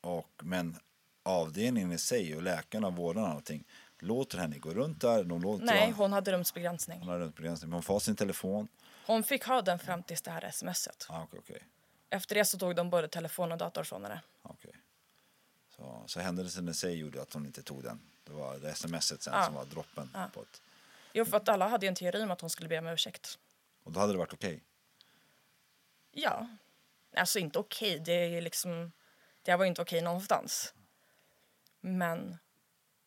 Och, 0.00 0.30
men 0.42 0.76
avdelningen 1.22 1.92
i 1.92 1.98
sig 1.98 2.36
och 2.36 2.42
läkarna, 2.42 2.90
vårdarna 2.90 3.26
och 3.28 3.34
allting 3.34 3.64
låter 3.98 4.38
henne 4.38 4.58
gå 4.58 4.70
runt 4.74 5.00
där. 5.00 5.24
De 5.24 5.42
låter 5.42 5.64
Nej, 5.64 5.90
hon 5.90 6.12
hade 6.12 6.32
rumsbegränsning. 6.32 6.98
hon 6.98 7.08
har 7.08 7.18
runtbegränsning. 7.18 7.68
Men 7.70 7.74
hon 7.74 7.82
får 7.82 8.00
sin 8.00 8.16
telefon. 8.16 8.68
Hon 9.06 9.22
fick 9.22 9.44
ha 9.44 9.62
den 9.62 9.78
fram 9.78 10.02
tills 10.02 10.22
det 10.22 10.30
här 10.30 10.50
smset. 10.50 11.06
Ah, 11.08 11.22
okej, 11.22 11.38
okej. 11.38 11.62
Efter 12.10 12.34
det 12.34 12.44
så 12.44 12.58
tog 12.58 12.76
de 12.76 12.90
både 12.90 13.08
telefon 13.08 13.52
och 13.52 13.58
dator 13.58 13.84
från 13.84 14.02
henne. 14.04 14.20
okej. 14.42 14.72
Så, 15.84 16.02
så 16.06 16.20
händelsen 16.20 16.68
i 16.68 16.74
sig 16.74 16.94
gjorde 16.98 17.22
att 17.22 17.32
hon 17.32 17.46
inte 17.46 17.62
tog 17.62 17.82
den. 17.82 18.00
Det 18.24 18.32
var 18.32 18.58
det 18.58 18.74
smset 18.74 19.22
sen 19.22 19.32
Ja. 19.36 19.44
som 19.44 19.54
var 19.54 19.64
droppen. 19.64 20.10
Ja. 20.14 20.30
På 20.34 20.42
ett, 20.42 20.62
Jo, 21.12 21.24
för 21.24 21.36
att 21.36 21.48
alla 21.48 21.68
hade 21.68 21.86
en 21.86 21.94
teori 21.94 22.22
om 22.22 22.30
att 22.30 22.40
hon 22.40 22.50
skulle 22.50 22.68
be 22.68 22.78
om 22.78 22.86
ursäkt. 22.86 23.38
och 23.82 23.92
då 23.92 24.00
hade 24.00 24.12
det 24.12 24.18
varit 24.18 24.32
okej. 24.32 24.62
Ja. 26.12 26.48
Alltså 27.16 27.38
inte 27.38 27.58
okej, 27.58 27.98
det 27.98 28.12
är 28.12 28.40
liksom... 28.40 28.92
Det 29.42 29.56
var 29.56 29.64
inte 29.64 29.82
okej 29.82 30.02
någonstans. 30.02 30.74
Men 31.80 32.36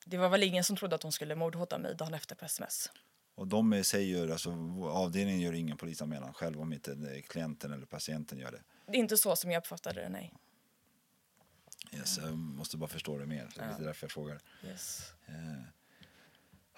det 0.05 0.17
var 0.17 0.29
väl 0.29 0.43
ingen 0.43 0.63
som 0.63 0.75
trodde 0.77 0.95
att 0.95 1.03
hon 1.03 1.11
skulle 1.11 1.35
mordhota 1.35 1.77
mig 1.77 1.95
dagen 1.95 2.13
efter 2.13 2.35
på 2.35 2.45
sms. 2.45 2.91
Och 3.35 3.47
de 3.47 3.73
i 3.73 3.83
sig 3.83 4.09
gör, 4.11 4.29
alltså 4.29 4.49
avdelningen 4.89 5.41
gör 5.41 5.53
ingen 5.53 5.77
polisanmälan 5.77 6.33
själv 6.33 6.61
om 6.61 6.73
inte 6.73 6.91
är 6.91 7.21
klienten 7.21 7.73
eller 7.73 7.85
patienten 7.85 8.37
gör 8.39 8.51
det. 8.51 8.61
Det 8.85 8.97
är 8.97 8.99
inte 8.99 9.17
så 9.17 9.35
som 9.35 9.51
jag 9.51 9.59
uppfattade 9.59 10.01
det, 10.01 10.09
nej. 10.09 10.33
Yes, 11.91 12.17
jag 12.17 12.37
måste 12.37 12.77
bara 12.77 12.89
förstå 12.89 13.17
det 13.17 13.25
mer. 13.25 13.49
Det 13.55 13.61
är 13.61 13.69
lite 13.69 13.83
därför 13.83 14.03
jag 14.03 14.11
frågar. 14.11 14.39
Yes. 14.63 15.13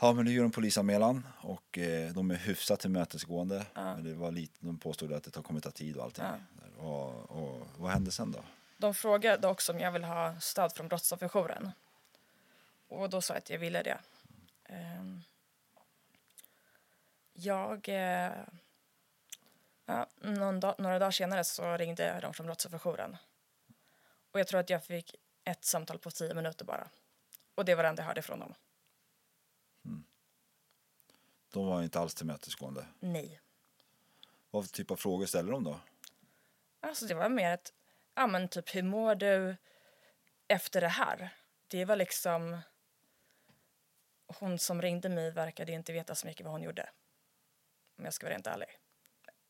Ja, 0.02 0.14
men 0.14 0.26
nu 0.26 0.32
gör 0.32 0.44
de 0.44 0.52
polisanmälan 0.52 1.28
och 1.42 1.78
eh, 1.78 2.14
de 2.14 2.32
är 2.32 2.36
hyfsat 2.36 2.80
tillmötesgående. 2.80 3.66
Men 3.74 4.04
det 4.04 4.14
var 4.14 4.32
lite, 4.32 4.54
de 4.60 4.78
påstod 4.78 5.14
att 5.14 5.24
det 5.24 5.32
att 5.58 5.64
ta 5.64 5.72
tid 5.72 5.98
och 5.98 6.04
allting. 6.04 6.26
Och, 6.78 7.32
och 7.32 7.68
vad 7.78 7.92
hände 7.92 8.12
sen 8.12 8.32
då? 8.32 8.40
De 8.78 8.94
frågade 8.94 9.48
också 9.48 9.74
om 9.74 9.80
jag 9.80 9.92
vill 9.92 10.04
ha 10.04 10.40
stöd 10.40 10.74
från 10.74 10.88
brottsofferjouren. 10.88 11.72
Och 12.88 13.10
då 13.10 13.22
sa 13.22 13.34
jag 13.34 13.38
att 13.38 13.50
jag 13.50 13.60
ville 13.60 13.84
det. 13.84 13.98
Ehm, 14.66 15.22
jag... 17.34 17.90
eh, 17.90 18.32
ja, 19.86 20.08
dag, 20.60 20.76
några 20.78 21.00
dagar 21.00 21.12
senare 21.12 21.44
så 21.44 21.78
ringde 21.78 22.20
de 22.22 22.34
från 22.34 22.46
brottsofferjouren. 22.46 23.18
Och 24.32 24.40
jag 24.40 24.48
tror 24.48 24.60
att 24.60 24.70
jag 24.70 24.86
fick 24.86 25.16
ett 25.44 25.66
samtal 25.66 26.00
på 26.00 26.12
tio 26.12 26.34
minuter 26.34 26.66
bara. 26.66 26.90
Och 27.56 27.66
det 27.66 27.76
var 27.76 27.84
det 27.84 27.90
enda 27.90 28.02
jag 28.02 28.08
hörde 28.08 28.22
från 28.22 28.40
dem. 28.40 28.56
De 31.52 31.66
var 31.66 31.84
inte 31.84 32.00
alls 32.00 32.16
tillmötesgående. 32.16 32.86
Nej. 33.00 33.42
Vad 34.52 34.66
för 34.66 34.72
typ 34.74 34.92
av 34.92 34.96
frågor 34.96 35.26
ställer 35.26 35.52
de 35.52 35.64
då? 35.64 35.80
Alltså 36.80 37.06
det 37.06 37.14
var 37.14 37.30
mer 37.30 37.54
ett, 37.54 37.74
ja 38.16 38.28
men 38.28 38.48
typ 38.50 38.76
hur 38.76 38.84
mår 38.84 39.16
du 39.16 39.56
efter 40.48 40.82
det 40.82 40.88
här? 40.88 41.30
Det 41.68 41.86
var 41.86 41.96
liksom, 41.96 42.62
hon 44.28 44.60
som 44.60 44.82
ringde 44.82 45.10
mig 45.10 45.32
verkade 45.32 45.72
inte 45.72 45.94
veta 45.94 46.16
så 46.16 46.28
mycket 46.28 46.46
vad 46.46 46.52
hon 46.54 46.62
gjorde. 46.62 46.90
Om 47.98 48.06
jag 48.06 48.14
ska 48.14 48.26
vara 48.26 48.34
rent 48.34 48.48
ärlig. 48.48 48.70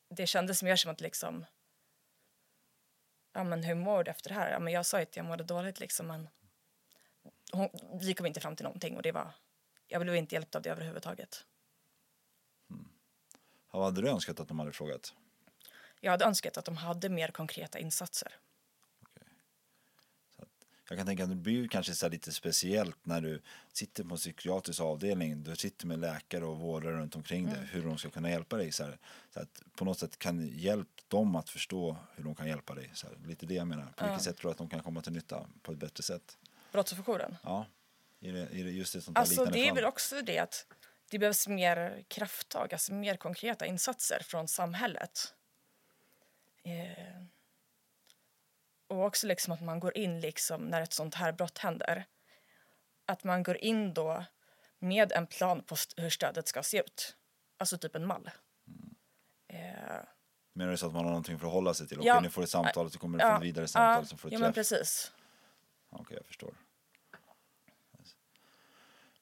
Det 0.09 0.27
kändes 0.27 0.63
mer 0.63 0.75
som 0.75 0.91
att 0.91 1.01
liksom, 1.01 1.45
ja 3.33 3.43
men 3.43 3.63
hur 3.63 3.75
mår 3.75 4.03
du 4.03 4.11
efter 4.11 4.29
det 4.29 4.35
här? 4.35 4.51
Ja 4.51 4.59
men 4.59 4.73
jag 4.73 4.85
sa 4.85 4.97
ju 4.97 5.03
att 5.03 5.15
jag 5.15 5.25
mådde 5.25 5.43
dåligt 5.43 5.79
liksom 5.79 6.07
men 6.07 6.29
hon, 7.51 7.69
vi 8.01 8.13
kom 8.13 8.25
inte 8.25 8.39
fram 8.39 8.55
till 8.55 8.63
någonting 8.63 8.95
och 8.97 9.01
det 9.01 9.11
var, 9.11 9.31
jag 9.87 10.01
blev 10.01 10.15
inte 10.15 10.35
hjälpt 10.35 10.55
av 10.55 10.61
det 10.61 10.69
överhuvudtaget. 10.69 11.45
Vad 13.71 13.83
hade 13.83 14.01
du 14.01 14.09
önskat 14.09 14.39
att 14.39 14.47
de 14.47 14.59
hade 14.59 14.71
frågat? 14.71 15.13
Jag 15.99 16.11
hade 16.11 16.25
önskat 16.25 16.57
att 16.57 16.65
de 16.65 16.77
hade 16.77 17.09
mer 17.09 17.27
konkreta 17.27 17.79
insatser. 17.79 18.35
Jag 20.89 20.97
kan 20.97 21.07
tänka 21.07 21.23
att 21.23 21.29
det 21.29 21.35
blir 21.35 21.67
kanske 21.67 21.93
så 21.93 22.09
lite 22.09 22.31
speciellt 22.31 23.05
när 23.05 23.21
du 23.21 23.41
sitter 23.73 24.03
på 24.03 24.09
en 24.09 24.17
psykiatrisk 24.17 24.81
avdelning. 24.81 25.43
Du 25.43 25.55
sitter 25.55 25.87
med 25.87 25.99
läkare 25.99 26.45
och 26.45 26.57
vårdare 26.57 26.93
runt 26.93 27.15
omkring 27.15 27.45
dig. 27.45 27.69
Hur 27.71 27.83
de 27.83 27.97
ska 27.97 28.09
kunna 28.09 28.29
hjälpa 28.29 28.57
dig. 28.57 28.71
Så, 28.71 28.83
här, 28.83 28.97
så 29.33 29.39
att 29.39 29.63
på 29.75 29.85
något 29.85 29.99
sätt 29.99 30.19
kan 30.19 30.47
hjälp 30.47 30.87
dem 31.07 31.35
att 31.35 31.49
förstå 31.49 31.97
hur 32.15 32.23
de 32.23 32.35
kan 32.35 32.47
hjälpa 32.47 32.75
dig. 32.75 32.91
Så 32.93 33.07
här, 33.07 33.17
lite 33.27 33.45
det 33.45 33.53
jag 33.53 33.67
menar. 33.67 33.93
På 33.97 34.05
vilket 34.05 34.23
sätt 34.23 34.37
tror 34.37 34.49
du 34.49 34.51
att 34.51 34.57
de 34.57 34.69
kan 34.69 34.83
komma 34.83 35.01
till 35.01 35.13
nytta 35.13 35.49
på 35.61 35.71
ett 35.71 35.77
bättre 35.77 36.03
sätt? 36.03 36.37
Brottsofferjouren. 36.71 37.37
Ja, 37.43 37.65
i 38.19 38.31
det, 38.31 38.49
i 38.49 38.63
det, 38.63 38.71
just 38.71 38.95
ett 38.95 39.03
sånt 39.03 39.17
här 39.17 39.21
Alltså 39.21 39.45
det 39.45 39.59
är 39.59 39.67
fall. 39.67 39.75
väl 39.75 39.85
också 39.85 40.21
det 40.21 40.39
att 40.39 40.65
det 41.09 41.19
behövs 41.19 41.47
mer 41.47 42.03
krafttag, 42.07 42.73
alltså 42.73 42.93
mer 42.93 43.15
konkreta 43.15 43.65
insatser 43.65 44.21
från 44.23 44.47
samhället. 44.47 45.33
Eh, 46.63 47.23
och 48.89 49.05
också 49.05 49.27
liksom 49.27 49.53
att 49.53 49.61
man 49.61 49.79
går 49.79 49.97
in 49.97 50.19
liksom 50.21 50.61
när 50.67 50.81
ett 50.81 50.93
sånt 50.93 51.15
här 51.15 51.31
brott 51.31 51.57
händer. 51.57 52.05
Att 53.05 53.23
man 53.23 53.43
går 53.43 53.57
in 53.57 53.93
då 53.93 54.25
med 54.79 55.11
en 55.11 55.27
plan 55.27 55.63
på 55.63 55.75
hur 55.97 56.09
stödet 56.09 56.47
ska 56.47 56.63
se 56.63 56.79
ut. 56.79 57.15
Alltså 57.57 57.77
typ 57.77 57.95
en 57.95 58.05
mall. 58.05 58.29
Eh, 59.47 59.59
Menar 60.53 60.71
du 60.71 60.77
så 60.77 60.87
att 60.87 60.93
man 60.93 61.03
har 61.03 61.11
någonting 61.11 61.39
för 61.39 61.47
att 61.47 61.53
hålla 61.53 61.73
sig 61.73 61.87
till? 61.87 61.97
Okej, 61.99 62.07
Ja. 62.07 62.19
ni 62.19 62.29
får 62.29 62.43
ett 62.43 62.49
samtal 62.49 62.85
och 62.85 62.91
så 62.91 62.99
kommer 62.99 63.17
du 63.17 63.23
ja, 63.25 63.31
få 63.31 63.37
ett 63.37 63.43
vidare 63.43 63.67
samtal 63.67 64.03
ja, 64.03 64.05
som 64.07 64.17
får 64.17 64.29
ett 64.29 64.33
ja 64.33 64.39
men 64.39 64.53
precis. 64.53 65.11
Okej, 65.89 66.17
jag 66.17 66.25
förstår. 66.25 66.53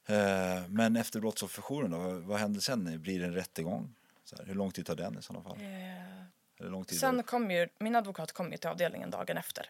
Eh, 0.06 0.68
Men 0.68 0.96
efter 0.96 1.20
brottsofferjouren 1.20 1.92
då, 1.92 1.98
vad- 1.98 2.22
vad 2.22 2.40
händer 2.40 2.60
sen? 2.62 3.02
Blir 3.02 3.20
det 3.20 3.26
en 3.26 3.34
rättegång? 3.34 3.96
Så 4.24 4.36
här, 4.36 4.46
hur 4.46 4.56
lång 4.56 4.72
tid 4.72 4.86
tar 4.86 4.96
den 4.96 5.18
i 5.18 5.22
sådana 5.22 5.44
fall? 5.44 5.58
Eh, 5.62 6.24
Eller 6.60 6.70
lång 6.70 6.86
tid 6.86 7.00
sen 7.00 7.24
kom 7.24 7.52
ju, 7.52 7.68
min 7.80 7.96
advokat 7.96 8.32
kom 8.32 8.52
ju 8.52 8.58
till 8.58 8.70
avdelningen 8.70 9.10
dagen 9.12 9.38
efter. 9.38 9.66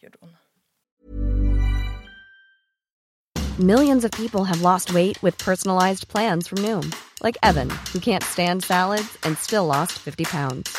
Gjorde 0.00 0.18
hon. 0.20 0.36
Millions 3.58 4.04
of 4.04 4.12
people 4.12 4.44
have 4.44 4.62
lost 4.62 4.94
weight 4.94 5.20
with 5.22 5.44
personalized 5.44 6.06
plans 6.08 6.48
from 6.48 6.58
Noom, 6.58 6.94
like 7.24 7.36
Evan, 7.42 7.70
who 7.92 7.98
can't 7.98 8.22
stand 8.22 8.62
salads 8.62 9.18
and 9.24 9.36
still 9.38 9.66
lost 9.66 9.92
50 9.98 10.24
pounds. 10.24 10.76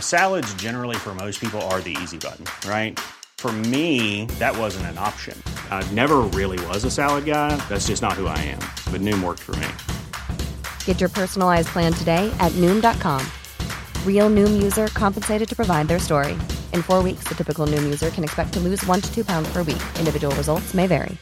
Salads, 0.00 0.54
generally, 0.54 0.96
for 0.96 1.14
most 1.14 1.38
people, 1.38 1.60
are 1.70 1.82
the 1.82 1.94
easy 2.02 2.16
button, 2.16 2.46
right? 2.66 2.98
For 3.36 3.52
me, 3.52 4.24
that 4.38 4.56
wasn't 4.56 4.86
an 4.86 4.96
option. 4.96 5.36
I 5.70 5.86
never 5.92 6.20
really 6.32 6.58
was 6.68 6.84
a 6.84 6.90
salad 6.90 7.26
guy. 7.26 7.56
That's 7.68 7.88
just 7.88 8.00
not 8.00 8.14
who 8.14 8.26
I 8.26 8.38
am. 8.38 8.60
But 8.90 9.02
Noom 9.02 9.22
worked 9.22 9.42
for 9.42 9.56
me. 9.56 9.68
Get 10.86 11.00
your 11.00 11.10
personalized 11.10 11.68
plan 11.68 11.92
today 11.92 12.34
at 12.40 12.52
Noom.com. 12.52 13.20
Real 14.06 14.30
Noom 14.30 14.62
user 14.62 14.86
compensated 14.86 15.46
to 15.46 15.54
provide 15.54 15.88
their 15.88 15.98
story. 15.98 16.32
In 16.72 16.80
four 16.80 17.02
weeks, 17.02 17.24
the 17.24 17.34
typical 17.34 17.66
Noom 17.66 17.82
user 17.82 18.08
can 18.08 18.24
expect 18.24 18.54
to 18.54 18.60
lose 18.60 18.82
one 18.86 19.02
to 19.02 19.14
two 19.14 19.24
pounds 19.24 19.52
per 19.52 19.58
week. 19.62 19.82
Individual 19.98 20.34
results 20.36 20.72
may 20.72 20.86
vary. 20.86 21.18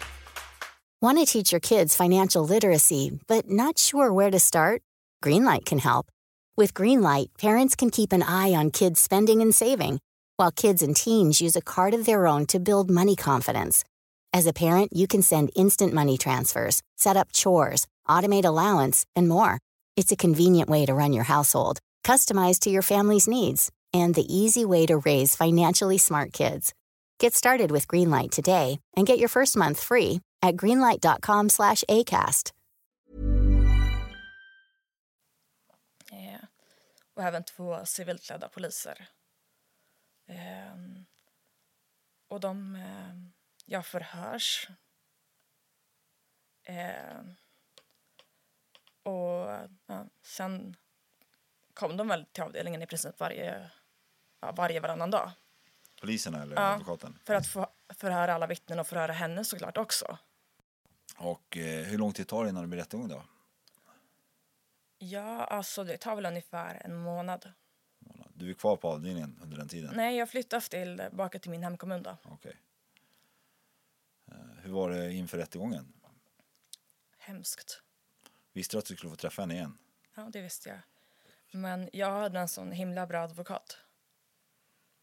Want 1.01 1.19
to 1.19 1.25
teach 1.25 1.51
your 1.51 1.61
kids 1.61 1.97
financial 1.97 2.47
literacy, 2.47 3.19
but 3.27 3.51
not 3.51 3.77
sure 3.77 4.13
where 4.13 4.31
to 4.31 4.39
start? 4.39 4.83
Greenlight 5.21 5.65
can 5.65 5.81
help. 5.81 6.07
With 6.57 6.75
Greenlight, 6.75 7.27
parents 7.39 7.75
can 7.75 7.91
keep 7.91 8.13
an 8.13 8.23
eye 8.23 8.53
on 8.53 8.71
kids' 8.71 9.01
spending 9.01 9.43
and 9.43 9.53
saving, 9.53 9.99
while 10.37 10.53
kids 10.53 10.81
and 10.81 10.95
teens 10.95 11.41
use 11.41 11.57
a 11.57 11.61
card 11.61 11.93
of 11.95 12.07
their 12.07 12.29
own 12.29 12.47
to 12.47 12.61
build 12.61 12.89
money 12.89 13.17
confidence. 13.17 13.85
As 14.33 14.47
a 14.47 14.53
parent, 14.53 14.93
you 14.93 15.09
can 15.09 15.23
send 15.23 15.51
instant 15.57 15.93
money 15.93 16.17
transfers, 16.17 16.83
set 16.97 17.17
up 17.17 17.33
chores, 17.33 17.87
automate 18.09 18.45
allowance, 18.45 19.05
and 19.17 19.29
more. 19.29 19.59
It's 19.97 20.13
a 20.13 20.17
convenient 20.17 20.71
way 20.71 20.87
to 20.87 20.95
run 20.95 21.13
your 21.13 21.25
household, 21.25 21.81
customized 22.03 22.61
to 22.61 22.71
your 22.71 22.83
family's 22.83 23.29
needs, 23.29 23.71
and 23.95 24.15
the 24.15 24.27
easy 24.35 24.65
way 24.65 24.87
to 24.87 24.99
raise 24.99 25.37
financially 25.37 25.99
smart 25.99 26.33
kids. 26.33 26.75
Get 27.19 27.35
started 27.35 27.71
with 27.71 27.87
Greenlight 27.87 28.31
today 28.31 28.81
and 28.97 29.07
get 29.07 29.19
your 29.19 29.29
first 29.29 29.57
month 29.57 29.81
free 29.81 30.21
at 30.43 30.57
greenlight.com 30.57 31.49
slash 31.49 31.85
ACAST. 31.89 32.53
Eh, 36.13 36.41
och 37.15 37.23
även 37.23 37.45
två 37.45 37.85
civilklädda 37.85 38.49
poliser. 38.49 39.09
Eh, 40.29 40.77
och 42.29 42.41
de, 42.41 42.77
eh, 42.77 43.15
jag 43.67 43.87
förhörs. 43.87 44.69
Eh, 46.65 47.21
och 49.03 49.69
ja, 49.87 50.07
sen 50.23 50.77
kom 51.75 51.97
de 51.97 52.09
väl 52.09 52.27
till 52.27 52.43
avdelningen 52.43 52.83
i 52.83 52.87
princip 52.87 53.21
varje, 53.21 53.71
ja, 54.41 54.53
varje 54.53 54.81
varannan 54.81 55.11
dag. 55.11 55.31
Poliserna 56.01 56.43
eller 56.43 56.57
Ja. 56.57 56.63
advokaten? 56.63 57.19
För 57.25 57.35
att 57.35 57.47
få 57.47 57.67
förhöra 57.95 58.35
alla 58.35 58.47
vittnen 58.47 58.79
och 58.79 58.87
förhöra 58.87 59.13
henne 59.13 59.45
såklart 59.45 59.77
också. 59.77 60.19
Och 61.17 61.57
eh, 61.57 61.85
hur 61.85 61.99
lång 61.99 62.13
tid 62.13 62.29
tar 62.29 62.45
det 62.45 62.51
innan 62.51 62.63
det 62.63 62.69
blir 62.69 62.79
rättegång 62.79 63.09
då? 63.09 63.25
Ja, 64.99 65.45
alltså 65.45 65.85
det 65.85 65.97
tar 65.97 66.17
väl 66.17 66.27
ungefär 66.27 66.83
en 66.85 66.97
månad. 66.97 67.53
Du 68.35 68.51
är 68.51 68.55
kvar 68.55 68.77
på 68.77 68.89
avdelningen 68.89 69.39
under 69.43 69.57
den 69.57 69.69
tiden? 69.69 69.93
Nej, 69.97 70.17
jag 70.17 70.31
flyttade 70.31 70.61
tillbaka 71.09 71.39
till 71.39 71.51
min 71.51 71.63
hemkommun 71.63 72.03
då. 72.03 72.17
Okej. 72.25 72.57
Eh, 74.29 74.35
hur 74.63 74.73
var 74.73 74.91
det 74.91 75.13
inför 75.13 75.39
rättegången? 75.39 75.93
Hemskt. 77.19 77.83
Visste 78.53 78.77
du 78.77 78.79
att 78.79 78.87
du 78.87 78.97
skulle 78.97 79.11
få 79.11 79.17
träffa 79.17 79.43
henne 79.43 79.55
igen? 79.55 79.79
Ja, 80.15 80.29
det 80.33 80.41
visste 80.41 80.69
jag. 80.69 80.79
Men 81.53 81.91
jag 81.93 82.11
hade 82.11 82.39
en 82.39 82.49
sån 82.49 82.73
himla 82.73 83.07
bra 83.07 83.23
advokat. 83.23 83.79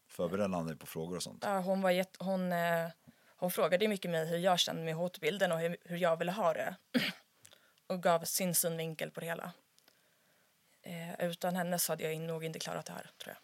Förberedde 0.08 0.56
han 0.56 0.66
dig 0.66 0.76
på 0.76 0.86
frågor 0.86 1.16
och 1.16 1.22
sånt? 1.22 1.44
Ja, 1.46 1.60
hon, 1.60 1.82
var 1.82 1.90
jätte, 1.90 2.24
hon, 2.24 2.52
eh, 2.52 2.88
hon 3.36 3.50
frågade 3.50 3.88
mycket 3.88 4.10
mig 4.10 4.26
hur 4.26 4.38
jag 4.38 4.58
kände 4.58 4.82
med 4.82 4.94
hotbilden 4.94 5.52
och 5.52 5.58
hur, 5.58 5.76
hur 5.84 5.96
jag 5.96 6.16
ville 6.16 6.32
ha 6.32 6.54
det. 6.54 6.76
och 7.86 8.02
gav 8.02 8.24
sin 8.24 8.54
synvinkel 8.54 9.10
på 9.10 9.20
det 9.20 9.26
hela. 9.26 9.52
Eh, 10.82 11.24
utan 11.24 11.56
henne 11.56 11.78
så 11.78 11.92
hade 11.92 12.02
jag 12.02 12.20
nog 12.20 12.44
inte 12.44 12.58
klarat 12.58 12.86
det 12.86 12.92
här, 12.92 13.10
tror 13.22 13.34
jag. 13.34 13.40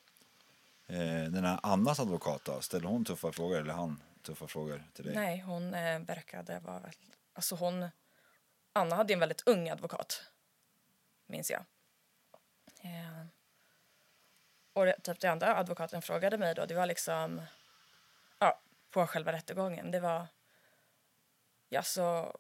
Eh, 0.97 1.25
den 1.25 1.45
här 1.45 1.61
Annas 1.63 2.01
advokat 2.01 2.45
då, 2.45 2.61
ställde 2.61 2.89
hon 2.89 3.05
tuffa 3.05 3.33
frågor 3.33 3.61
eller 3.61 3.73
han 3.73 4.01
tuffa 4.23 4.47
frågor 4.47 4.85
till 4.95 5.05
dig? 5.05 5.15
Nej, 5.15 5.41
hon 5.41 5.75
eh, 5.75 5.99
verkade 5.99 6.59
vara... 6.59 6.91
Alltså 7.33 7.55
hon... 7.55 7.89
Anna 8.73 8.97
hade 8.97 9.13
en 9.13 9.21
väldigt 9.21 9.43
ung 9.47 9.69
advokat, 9.69 10.23
minns 11.27 11.51
jag. 11.51 11.65
Eh, 12.87 13.27
och 14.73 14.87
det, 14.87 15.01
typ 15.01 15.21
det 15.21 15.29
enda 15.29 15.57
advokaten 15.57 16.03
frågade 16.03 16.39
mig 16.39 16.55
då, 16.55 16.67
det 16.67 16.75
var 16.75 16.87
liksom... 16.87 17.43
Ja, 18.39 18.61
på 18.91 19.07
själva 19.07 19.33
rättegången, 19.33 19.91
det 19.91 20.01
var... 20.01 20.27
Ja, 21.69 21.83
så... 21.83 22.37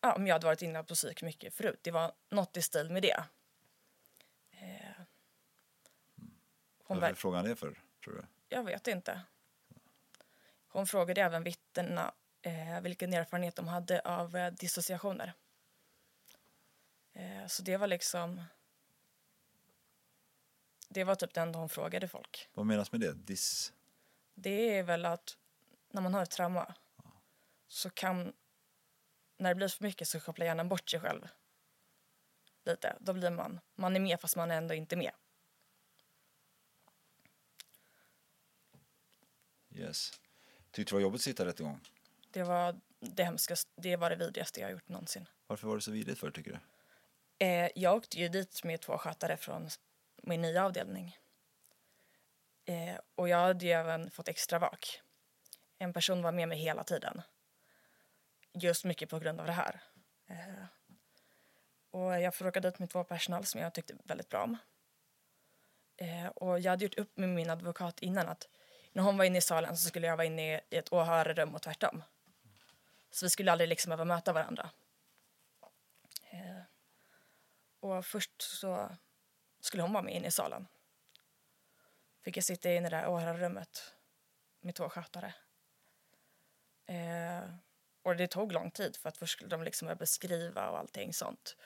Ja, 0.00 0.14
om 0.14 0.26
jag 0.26 0.34
hade 0.34 0.46
varit 0.46 0.62
inne 0.62 0.84
på 0.84 0.94
psyk 0.94 1.22
mycket 1.22 1.54
förut. 1.54 1.78
Det 1.82 1.90
var 1.90 2.12
något 2.30 2.56
i 2.56 2.62
stil 2.62 2.90
med 2.90 3.02
det. 3.02 3.24
Eh, 4.50 5.02
hon 6.84 7.00
ver- 7.00 7.14
frågade 7.14 7.38
han 7.42 7.50
det 7.50 7.56
för, 7.56 7.80
tror 8.04 8.14
du? 8.14 8.24
jag 8.48 8.64
vet 8.64 8.88
inte. 8.88 9.20
Hon 10.68 10.86
frågade 10.86 11.22
även 11.22 11.42
vittnena 11.42 12.14
eh, 12.42 12.80
vilken 12.80 13.12
erfarenhet 13.12 13.56
de 13.56 13.68
hade 13.68 14.00
av 14.00 14.36
eh, 14.36 14.52
dissociationer. 14.52 15.32
Eh, 17.12 17.46
så 17.46 17.62
det 17.62 17.76
var 17.76 17.86
liksom... 17.86 18.44
Det 20.92 21.04
var 21.04 21.14
typ 21.14 21.34
det 21.34 21.40
enda 21.40 21.58
hon 21.58 21.68
frågade 21.68 22.08
folk. 22.08 22.48
Vad 22.54 22.66
menas 22.66 22.92
med 22.92 23.00
det? 23.00 23.12
Dis... 23.12 23.72
Det 24.34 24.78
är 24.78 24.82
väl 24.82 25.06
att 25.06 25.36
när 25.90 26.02
man 26.02 26.14
har 26.14 26.22
ett 26.22 26.30
trauma 26.30 26.74
så 27.66 27.90
kan... 27.90 28.32
När 29.36 29.50
det 29.50 29.54
blir 29.54 29.68
för 29.68 29.84
mycket 29.84 30.08
så 30.08 30.20
kopplar 30.20 30.46
hjärnan 30.46 30.68
bort 30.68 30.90
sig 30.90 31.00
själv. 31.00 31.28
Lite. 32.64 32.96
Då 33.00 33.12
blir 33.12 33.30
man... 33.30 33.60
Man 33.74 33.96
är 33.96 34.00
med 34.00 34.20
fast 34.20 34.36
man 34.36 34.50
är 34.50 34.56
ändå 34.56 34.74
inte 34.74 34.96
med. 34.96 35.12
Yes. 39.70 40.12
Tyckte 40.70 40.80
du 40.80 40.84
det 40.84 40.92
var 40.94 41.00
jobbigt 41.00 41.18
att 41.18 41.24
sitta 41.24 41.46
rättegång? 41.46 41.80
Det 42.30 42.42
var 42.42 42.80
det 43.00 43.24
hemskaste, 43.24 43.70
det 43.76 43.96
var 43.96 44.10
det 44.10 44.16
vidrigaste 44.16 44.60
jag 44.60 44.70
gjort 44.70 44.88
någonsin. 44.88 45.28
Varför 45.46 45.68
var 45.68 45.76
det 45.76 45.82
så 45.82 45.90
vidrigt 45.90 46.18
för 46.18 46.30
tycker 46.30 46.50
du? 46.50 46.58
Eh, 47.46 47.70
jag 47.74 47.96
åkte 47.96 48.18
ju 48.18 48.28
dit 48.28 48.64
med 48.64 48.80
två 48.80 48.98
skötare 48.98 49.36
från 49.36 49.70
min 50.22 50.42
nya 50.42 50.64
avdelning. 50.64 51.16
Eh, 52.64 52.96
och 53.14 53.28
jag 53.28 53.38
hade 53.38 53.66
ju 53.66 53.72
även 53.72 54.10
fått 54.10 54.28
extra 54.28 54.58
vak. 54.58 55.00
En 55.78 55.92
person 55.92 56.22
var 56.22 56.32
med 56.32 56.48
mig 56.48 56.58
hela 56.58 56.84
tiden. 56.84 57.22
Just 58.52 58.84
mycket 58.84 59.10
på 59.10 59.18
grund 59.18 59.40
av 59.40 59.46
det 59.46 59.52
här. 59.52 59.82
Eh, 60.26 60.64
och 61.90 62.20
jag 62.20 62.34
får 62.34 62.46
åka 62.46 62.60
dit 62.60 62.78
med 62.78 62.90
två 62.90 63.04
personal 63.04 63.44
som 63.44 63.60
jag 63.60 63.74
tyckte 63.74 63.94
väldigt 64.04 64.28
bra 64.28 64.42
om. 64.42 64.56
Eh, 65.96 66.26
och 66.26 66.60
jag 66.60 66.70
hade 66.70 66.84
gjort 66.84 66.98
upp 66.98 67.16
med 67.16 67.28
min 67.28 67.50
advokat 67.50 68.00
innan 68.00 68.28
att 68.28 68.48
när 68.92 69.02
hon 69.02 69.16
var 69.16 69.24
inne 69.24 69.38
i 69.38 69.40
salen 69.40 69.76
så 69.76 69.88
skulle 69.88 70.06
jag 70.06 70.16
vara 70.16 70.26
inne 70.26 70.56
i 70.56 70.76
ett 70.76 70.92
åhörarrum 70.92 71.54
och 71.54 71.62
tvärtom. 71.62 72.02
Så 73.10 73.26
vi 73.26 73.30
skulle 73.30 73.52
aldrig 73.52 73.68
liksom 73.68 73.90
behöva 73.90 74.04
möta 74.04 74.32
varandra. 74.32 74.70
Eh, 76.30 76.62
och 77.80 78.06
först 78.06 78.42
så 78.42 78.96
skulle 79.64 79.82
hon 79.82 79.92
vara 79.92 80.02
med 80.02 80.14
in 80.14 80.24
i 80.24 80.30
salen. 80.30 80.66
Fick 82.22 82.36
jag 82.36 82.44
sitta 82.44 82.72
inne 82.72 82.86
i 82.86 82.90
det 82.90 82.96
där 82.96 83.08
åhörarrummet 83.08 83.94
med 84.60 84.74
två 84.74 84.88
skötare. 84.88 85.34
Eh, 86.86 87.54
och 88.02 88.16
det 88.16 88.26
tog 88.26 88.52
lång 88.52 88.70
tid 88.70 88.96
för 88.96 89.08
att 89.08 89.16
först 89.16 89.32
skulle 89.32 89.50
de 89.50 89.62
liksom 89.62 89.86
börja 89.86 89.96
beskriva 89.96 90.70
och 90.70 90.78
allting 90.78 91.12
sånt. 91.12 91.56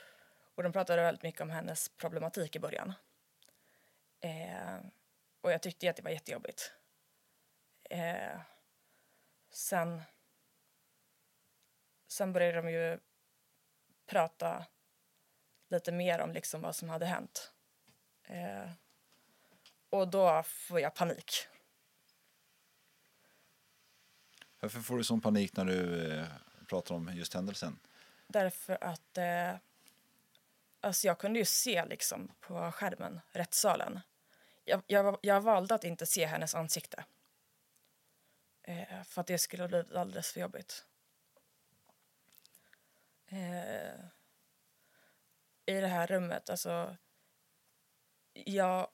Och 0.54 0.62
de 0.62 0.72
pratade 0.72 1.02
väldigt 1.02 1.22
mycket 1.22 1.40
om 1.40 1.50
hennes 1.50 1.88
problematik 1.88 2.56
i 2.56 2.59
början. 2.59 2.92
Eh, 4.20 4.76
och 5.40 5.52
jag 5.52 5.62
tyckte 5.62 5.90
att 5.90 5.96
det 5.96 6.02
var 6.02 6.11
jättejobbigt. 6.11 6.72
Eh, 7.90 8.40
sen, 9.50 10.02
sen 12.06 12.32
började 12.32 12.62
de 12.62 12.70
ju 12.70 12.98
prata 14.06 14.66
lite 15.68 15.92
mer 15.92 16.20
om 16.20 16.32
liksom 16.32 16.62
vad 16.62 16.76
som 16.76 16.88
hade 16.88 17.06
hänt. 17.06 17.52
Eh, 18.26 18.70
och 19.90 20.08
då 20.08 20.42
får 20.42 20.80
jag 20.80 20.94
panik. 20.94 21.46
Varför 24.60 24.80
får 24.80 24.96
du 24.96 25.04
sån 25.04 25.20
panik 25.20 25.56
när 25.56 25.64
du 25.64 26.10
eh, 26.12 26.26
pratar 26.68 26.94
om 26.94 27.10
just 27.14 27.34
händelsen? 27.34 27.78
Därför 28.26 28.84
att, 28.84 29.18
eh, 29.18 29.56
Alltså 30.86 31.06
jag 31.06 31.18
kunde 31.18 31.38
ju 31.38 31.44
se 31.44 31.84
liksom 31.84 32.32
på 32.40 32.72
skärmen 32.72 33.20
rättssalen. 33.32 34.00
Jag, 34.64 34.82
jag, 34.86 35.18
jag 35.22 35.40
valde 35.40 35.74
att 35.74 35.84
inte 35.84 36.06
se 36.06 36.26
hennes 36.26 36.54
ansikte. 36.54 37.04
Eh, 38.62 39.02
för 39.02 39.20
att 39.20 39.26
det 39.26 39.38
skulle 39.38 39.68
bli 39.68 39.84
alldeles 39.94 40.32
för 40.32 40.40
jobbigt. 40.40 40.86
Eh, 43.26 44.00
I 45.66 45.80
det 45.80 45.86
här 45.86 46.06
rummet, 46.06 46.50
alltså... 46.50 46.96
Jag 48.44 48.88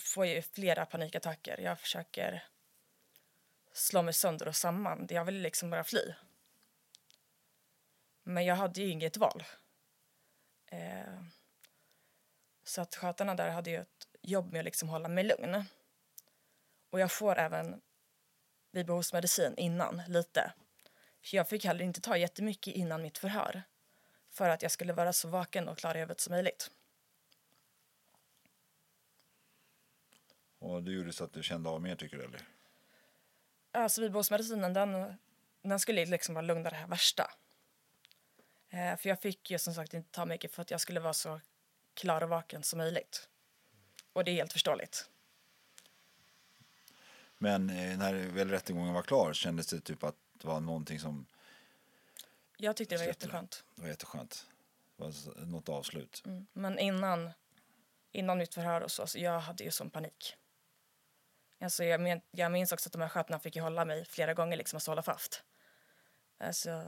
får 0.00 0.26
ju 0.26 0.42
flera 0.42 0.86
panikattacker. 0.86 1.60
Jag 1.60 1.80
försöker 1.80 2.44
slå 3.72 4.02
mig 4.02 4.14
sönder 4.14 4.48
och 4.48 4.56
samman. 4.56 5.06
Jag 5.10 5.24
vill 5.24 5.40
liksom 5.40 5.70
bara 5.70 5.84
fly. 5.84 6.14
Men 8.22 8.44
jag 8.44 8.56
hade 8.56 8.80
ju 8.80 8.88
inget 8.88 9.16
val. 9.16 9.44
Eh, 10.66 11.22
så 12.64 12.80
att 12.80 12.94
skötarna 12.94 13.34
där 13.34 13.50
hade 13.50 13.70
ju 13.70 13.80
ett 13.80 14.06
jobb 14.20 14.52
med 14.52 14.58
att 14.58 14.64
liksom 14.64 14.88
hålla 14.88 15.08
mig 15.08 15.24
lugn. 15.24 15.64
Och 16.90 17.00
jag 17.00 17.12
får 17.12 17.38
även 17.38 17.80
bibehovsmedicin 18.72 19.54
innan, 19.56 20.02
lite. 20.08 20.52
För 21.22 21.36
jag 21.36 21.48
fick 21.48 21.64
heller 21.64 21.84
inte 21.84 22.00
ta 22.00 22.16
jättemycket 22.16 22.74
innan 22.74 23.02
mitt 23.02 23.18
förhör 23.18 23.62
för 24.30 24.48
att 24.48 24.62
jag 24.62 24.70
skulle 24.70 24.92
vara 24.92 25.12
så 25.12 25.28
vaken 25.28 25.68
och 25.68 25.78
klar 25.78 25.94
i 25.94 25.98
huvudet 25.98 26.20
som 26.20 26.30
möjligt. 26.30 26.70
Och 30.62 30.82
det 30.82 30.92
gjorde 30.92 31.12
så 31.12 31.24
att 31.24 31.32
du 31.32 31.42
kände 31.42 31.68
av 31.68 31.82
mer 31.82 31.96
tycker 31.96 32.16
du 32.16 32.24
eller? 32.24 32.40
Alltså 33.72 34.00
bibehovsmedicinen 34.00 34.72
den, 34.72 35.14
den 35.62 35.80
skulle 35.80 36.06
liksom 36.06 36.34
vara 36.34 36.46
lugna 36.46 36.70
det 36.70 36.76
här 36.76 36.86
värsta. 36.86 37.30
Eh, 38.70 38.96
för 38.96 39.08
jag 39.08 39.20
fick 39.20 39.50
ju 39.50 39.58
som 39.58 39.74
sagt 39.74 39.94
inte 39.94 40.10
ta 40.10 40.24
mycket 40.24 40.52
för 40.52 40.62
att 40.62 40.70
jag 40.70 40.80
skulle 40.80 41.00
vara 41.00 41.12
så 41.12 41.40
klar 41.94 42.22
och 42.22 42.28
vaken 42.28 42.62
som 42.62 42.78
möjligt. 42.78 43.28
Och 44.12 44.24
det 44.24 44.30
är 44.30 44.34
helt 44.34 44.52
förståeligt. 44.52 45.08
Men 47.38 47.70
eh, 47.70 47.98
när 47.98 48.14
väl 48.14 48.50
rättegången 48.50 48.94
var 48.94 49.02
klar 49.02 49.32
kändes 49.32 49.66
det 49.66 49.80
typ 49.80 50.04
att 50.04 50.16
det 50.32 50.46
var 50.46 50.60
någonting 50.60 51.00
som 51.00 51.26
Jag 52.56 52.76
tyckte 52.76 52.94
det 52.94 52.98
var 52.98 53.06
jätteskönt. 53.06 53.64
det 53.74 53.82
var 53.82 53.88
jätteskönt. 53.88 54.46
Det 54.96 55.02
var 55.02 55.44
något 55.44 55.68
avslut. 55.68 56.22
Mm. 56.26 56.46
Men 56.52 56.78
innan, 56.78 57.30
innan 58.12 58.38
mitt 58.38 58.54
förhör 58.54 58.80
och 58.80 58.90
så, 58.90 59.06
så 59.06 59.18
jag 59.18 59.40
hade 59.40 59.64
ju 59.64 59.70
sån 59.70 59.90
panik. 59.90 60.36
Alltså 61.62 61.84
jag, 61.84 62.00
men, 62.00 62.20
jag 62.30 62.52
minns 62.52 62.72
också 62.72 62.88
att 62.88 62.92
de 62.92 63.02
här 63.02 63.08
skötarna 63.08 63.38
fick 63.38 63.56
ju 63.56 63.62
hålla 63.62 63.84
mig 63.84 64.04
flera 64.04 64.34
gånger 64.34 64.56
liksom 64.56 64.76
och 64.76 64.82
hålla 64.82 65.02
fast. 65.02 65.44
Alltså, 66.38 66.82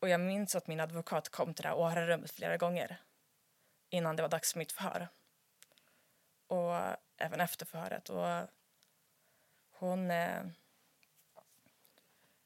och 0.00 0.08
jag 0.08 0.20
minns 0.20 0.54
att 0.54 0.66
min 0.66 0.80
advokat 0.80 1.28
kom 1.28 1.54
till 1.54 1.62
det 1.62 1.68
här 1.68 1.76
åhörarrummet 1.76 2.30
flera 2.30 2.56
gånger 2.56 3.00
innan 3.90 4.16
det 4.16 4.22
var 4.22 4.28
dags 4.28 4.52
för 4.52 4.58
mitt 4.58 4.72
förhör. 4.72 5.08
Och 6.46 6.96
även 7.16 7.40
efter 7.40 7.66
förhöret. 7.66 8.08
Och 8.08 8.48
hon... 9.70 10.10
Eh, 10.10 10.42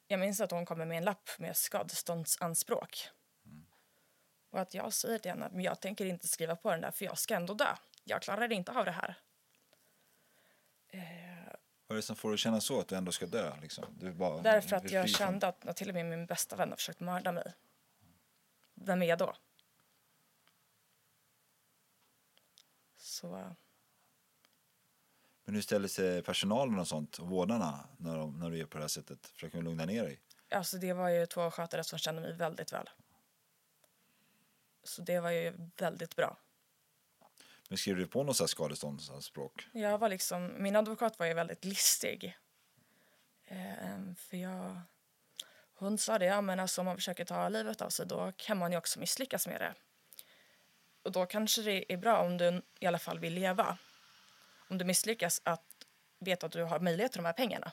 jag 0.06 0.20
minns 0.20 0.40
att 0.40 0.50
hon 0.50 0.66
kommer 0.66 0.84
med 0.84 0.98
en 0.98 1.04
lapp 1.04 1.30
med 1.38 1.56
skadeståndsanspråk. 1.56 3.08
Och 4.50 4.60
att 4.60 4.74
jag 4.74 4.92
säger 4.92 5.18
till 5.18 5.30
henne 5.30 5.46
att 5.46 5.62
jag 5.62 5.80
tänker 5.80 6.06
inte 6.06 6.28
skriva 6.28 6.56
på 6.56 6.70
den 6.70 6.80
där 6.80 6.90
för 6.90 7.04
jag 7.04 7.18
ska 7.18 7.34
ändå 7.34 7.54
dö. 7.54 7.76
Jag 8.04 8.22
klarar 8.22 8.52
inte 8.52 8.72
av 8.72 8.84
det 8.84 8.90
här. 8.90 9.14
Eh, 11.92 11.94
Vad 11.94 11.96
är 11.96 11.96
det 11.96 12.02
som 12.02 12.16
får 12.16 12.28
dig 12.28 12.34
att 12.34 12.40
känna 12.40 12.60
så 12.60 12.80
att 12.80 12.88
du 12.88 12.94
ändå 12.94 13.12
ska 13.12 13.26
dö? 13.26 13.60
Liksom? 13.60 13.84
Du 14.00 14.12
bara, 14.12 14.42
därför 14.42 14.76
att 14.76 14.90
jag 14.90 15.08
kände 15.08 15.46
att 15.46 15.76
till 15.76 15.88
och 15.88 15.94
med 15.94 16.06
min 16.06 16.26
bästa 16.26 16.56
vän 16.56 16.70
har 16.70 16.76
försökt 16.76 17.00
mörda 17.00 17.32
mig. 17.32 17.54
Vem 18.74 19.02
är 19.02 19.06
jag 19.06 19.18
då? 19.18 19.34
Så 22.96 23.54
Men 25.44 25.54
hur 25.54 25.62
ställer 25.62 25.88
sig 25.88 26.22
personalen 26.22 26.78
och 26.78 26.88
sånt, 26.88 27.18
och 27.18 27.28
vårdarna, 27.28 27.88
när, 27.96 28.16
de, 28.16 28.38
när 28.38 28.50
du 28.50 28.60
är 28.60 28.66
på 28.66 28.78
det 28.78 28.84
här 28.84 28.88
sättet? 28.88 29.26
Försöker 29.26 29.58
de 29.58 29.64
lugna 29.64 29.84
ner 29.84 30.04
dig? 30.04 30.20
alltså 30.50 30.78
det 30.78 30.92
var 30.92 31.08
ju 31.08 31.26
två 31.26 31.50
skötare 31.50 31.84
som 31.84 31.98
kände 31.98 32.20
mig 32.20 32.32
väldigt 32.32 32.72
väl. 32.72 32.90
Så 34.84 35.02
det 35.02 35.20
var 35.20 35.30
ju 35.30 35.70
väldigt 35.76 36.16
bra. 36.16 36.36
Men 37.72 37.78
skrev 37.78 37.96
du 37.96 38.06
på 38.06 38.22
något 38.22 38.36
så 38.36 38.42
här 38.42 38.48
skadeståndsanspråk? 38.48 39.68
Jag 39.72 39.98
var 39.98 40.08
liksom, 40.08 40.62
min 40.62 40.76
advokat 40.76 41.18
var 41.18 41.26
ju 41.26 41.34
väldigt 41.34 41.64
listig. 41.64 42.38
Ehm, 43.46 44.16
för 44.16 44.36
jag, 44.36 44.80
hon 45.74 45.98
sa 45.98 46.18
det, 46.18 46.24
ja 46.24 46.40
men 46.40 46.60
alltså 46.60 46.80
om 46.80 46.84
man 46.84 46.96
försöker 46.96 47.24
ta 47.24 47.48
livet 47.48 47.82
av 47.82 47.90
sig 47.90 48.06
då 48.06 48.32
kan 48.36 48.58
man 48.58 48.72
ju 48.72 48.78
också 48.78 49.00
misslyckas 49.00 49.46
med 49.46 49.60
det. 49.60 49.74
Och 51.02 51.12
då 51.12 51.26
kanske 51.26 51.62
det 51.62 51.92
är 51.92 51.96
bra 51.96 52.18
om 52.18 52.38
du 52.38 52.62
i 52.80 52.86
alla 52.86 52.98
fall 52.98 53.18
vill 53.18 53.34
leva. 53.34 53.78
Om 54.68 54.78
du 54.78 54.84
misslyckas 54.84 55.42
att 55.44 55.86
veta 56.18 56.46
att 56.46 56.52
du 56.52 56.62
har 56.62 56.80
möjlighet 56.80 57.12
till 57.12 57.22
de 57.22 57.26
här 57.26 57.32
pengarna. 57.32 57.72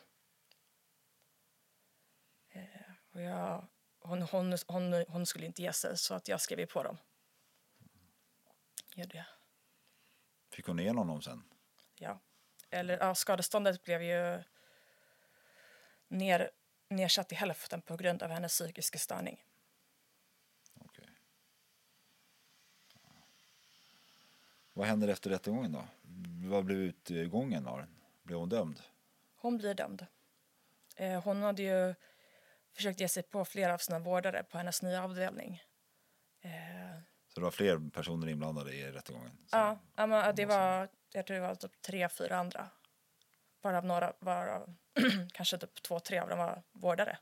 Ehm, 2.52 2.94
och 3.14 3.22
jag, 3.22 3.68
hon, 4.00 4.22
hon, 4.22 4.58
hon, 4.68 5.06
hon 5.08 5.26
skulle 5.26 5.46
inte 5.46 5.62
ge 5.62 5.74
sig 5.74 5.98
så 5.98 6.14
att 6.14 6.28
jag 6.28 6.42
skrev 6.42 6.60
ju 6.60 6.68
på 6.68 6.84
dem. 6.84 6.98
Gör 8.96 9.06
det. 9.06 9.26
Fick 10.60 10.68
hon 10.68 10.80
igenom 10.80 11.08
dem 11.08 11.22
sen? 11.22 11.44
Ja. 11.96 12.20
Eller 12.70 12.98
ja, 12.98 13.16
skadeståndet 13.16 13.84
blev 13.84 14.04
ju 14.04 14.44
ner, 16.08 16.52
nedsatt 16.90 17.32
i 17.32 17.36
hälften 17.36 17.82
på 17.82 17.96
grund 17.96 18.24
av 18.24 18.30
hennes 18.30 18.52
psykiska 18.52 19.00
störning. 19.00 19.44
Okej. 20.80 21.10
Vad 24.74 24.88
händer 24.88 25.08
efter 25.08 25.30
rättegången 25.30 25.72
då? 25.72 25.88
Vad 26.50 26.66
blev 26.66 26.78
utgången 26.78 27.68
av 27.68 27.78
den? 27.78 27.96
Blev 28.24 28.40
hon 28.40 28.50
dömd? 28.50 28.82
Hon 29.36 29.58
blir 29.58 29.74
dömd. 29.74 30.06
Eh, 30.96 31.24
hon 31.24 31.42
hade 31.42 31.64
ju 31.64 31.96
försökt 32.72 33.00
ge 33.00 33.08
sig 33.08 33.24
på 33.24 33.46
flera 33.46 33.74
av 33.74 33.78
sina 33.78 34.00
vårdare 34.00 34.44
på 34.44 34.58
hennes 34.58 34.82
nya 34.82 35.04
avdelning. 35.04 35.64
Så 37.40 37.42
det 37.42 37.46
var 37.46 37.52
fler 37.52 37.90
personer 37.90 38.28
inblandade 38.28 38.74
i 38.74 38.92
rättegången? 38.92 39.32
Så- 39.46 39.58
ja, 39.58 39.80
ja, 39.96 40.06
men 40.08 40.36
det 40.36 40.46
var, 40.46 40.90
jag 41.14 41.26
tror 41.28 41.36
det 41.36 41.42
var 41.42 41.56
typ 41.56 41.82
tre, 41.82 42.10
fyra 42.10 42.38
andra. 42.38 42.70
Varav 43.62 43.86
några, 43.86 44.14
varav 44.20 44.76
kanske 45.34 45.58
typ 45.58 45.82
två, 45.84 46.00
tre 46.00 46.20
av 46.20 46.30
dem 46.30 46.38
var 46.40 46.64
vårdare. 46.72 47.18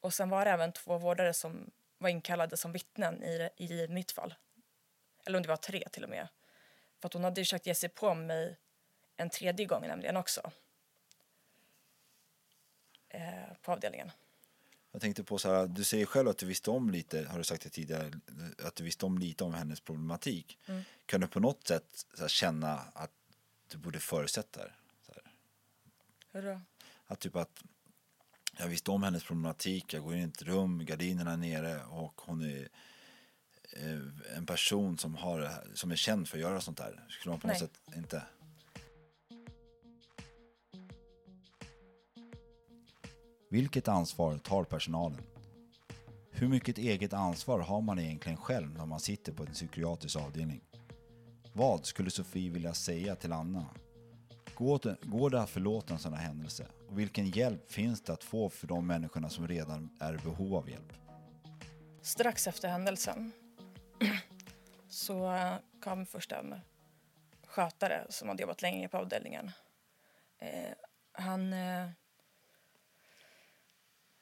Och 0.00 0.14
sen 0.14 0.28
var 0.28 0.44
det 0.44 0.50
även 0.50 0.72
två 0.72 0.98
vårdare 0.98 1.34
som 1.34 1.70
var 1.98 2.08
inkallade 2.08 2.56
som 2.56 2.72
vittnen 2.72 3.22
i, 3.22 3.50
i 3.56 3.88
mitt 3.88 4.12
fall. 4.12 4.34
Eller 5.26 5.38
om 5.38 5.42
det 5.42 5.48
var 5.48 5.56
tre 5.56 5.88
till 5.92 6.04
och 6.04 6.10
med. 6.10 6.28
För 7.02 7.10
hon 7.12 7.24
hade 7.24 7.40
ju 7.40 7.44
försökt 7.44 7.66
ge 7.66 7.74
sig 7.74 7.88
på 7.88 8.14
mig 8.14 8.58
en 9.16 9.30
tredje 9.30 9.66
gång 9.66 9.82
nämligen 9.86 10.16
också. 10.16 10.50
Eh, 13.08 13.54
på 13.62 13.72
avdelningen. 13.72 14.10
Jag 14.94 15.00
tänkte 15.00 15.24
på 15.24 15.38
så 15.38 15.48
här, 15.48 15.66
du 15.66 15.84
säger 15.84 16.06
själv 16.06 16.28
att 16.28 16.38
du 16.38 16.46
visste 16.46 16.70
om 16.70 16.90
lite, 16.90 17.26
har 17.30 17.38
du 17.38 17.44
sagt 17.44 17.62
det 17.62 17.70
tidigare, 17.70 18.12
att 18.64 18.76
du 18.76 18.84
visste 18.84 19.06
om 19.06 19.18
lite 19.18 19.44
om 19.44 19.54
hennes 19.54 19.80
problematik. 19.80 20.58
Kan 21.06 21.20
du 21.20 21.26
på 21.26 21.40
något 21.40 21.66
sätt 21.66 22.06
här, 22.18 22.28
känna 22.28 22.72
att 22.74 23.10
du 23.70 23.78
borde 23.78 24.00
förutsett 24.00 24.52
det? 24.52 24.70
Hur 26.32 26.42
då? 26.42 26.60
Att 27.06 27.20
typ 27.20 27.36
att 27.36 27.62
jag 28.58 28.68
visste 28.68 28.90
om 28.90 29.02
hennes 29.02 29.24
problematik, 29.24 29.94
jag 29.94 30.02
går 30.02 30.14
in 30.14 30.20
i 30.20 30.24
ett 30.24 30.42
rum, 30.42 30.84
gardinerna 30.84 31.32
är 31.32 31.36
nere 31.36 31.84
och 31.84 32.20
hon 32.20 32.42
är 32.42 32.68
eh, 33.72 34.36
en 34.36 34.46
person 34.46 34.98
som, 34.98 35.14
har, 35.14 35.64
som 35.74 35.92
är 35.92 35.96
känd 35.96 36.28
för 36.28 36.36
att 36.36 36.42
göra 36.42 36.60
sånt 36.60 36.80
här. 36.80 37.06
Skulle 37.08 37.30
man 37.32 37.40
på 37.40 37.46
något 37.46 37.60
Nej. 37.60 37.68
sätt 37.68 37.96
inte? 37.96 38.22
Vilket 43.54 43.88
ansvar 43.88 44.38
tar 44.38 44.64
personalen? 44.64 45.22
Hur 46.30 46.48
mycket 46.48 46.78
eget 46.78 47.12
ansvar 47.12 47.60
har 47.60 47.80
man 47.80 47.98
egentligen 47.98 48.38
själv 48.38 48.78
när 48.78 48.86
man 48.86 49.00
sitter 49.00 49.32
på 49.32 49.42
en 49.42 49.52
psykiatrisk 49.52 50.16
avdelning? 50.16 50.60
Vad 51.52 51.86
skulle 51.86 52.10
Sofie 52.10 52.50
vilja 52.50 52.74
säga 52.74 53.16
till 53.16 53.32
Anna? 53.32 53.66
Går 54.54 55.30
det, 55.30 55.42
att 55.42 55.50
förlåta 55.50 55.94
en 55.94 56.00
sån 56.00 56.12
här 56.12 56.26
händelse? 56.26 56.66
Och 56.88 56.98
vilken 56.98 57.26
hjälp 57.26 57.72
finns 57.72 58.02
det 58.02 58.12
att 58.12 58.24
få 58.24 58.48
för 58.48 58.66
de 58.66 58.86
människorna 58.86 59.28
som 59.28 59.48
redan 59.48 59.90
är 60.00 60.14
i 60.14 60.18
behov 60.18 60.54
av 60.54 60.70
hjälp? 60.70 60.92
Strax 62.02 62.46
efter 62.46 62.68
händelsen 62.68 63.32
så 64.88 65.32
eh, 65.32 65.54
kom 65.80 66.06
först 66.06 66.32
en 66.32 66.54
skötare 67.46 68.06
som 68.08 68.28
hade 68.28 68.42
jobbat 68.42 68.62
länge 68.62 68.88
på 68.88 68.96
avdelningen. 68.96 69.50
Eh, 70.38 70.74
han 71.12 71.52
eh, 71.52 71.88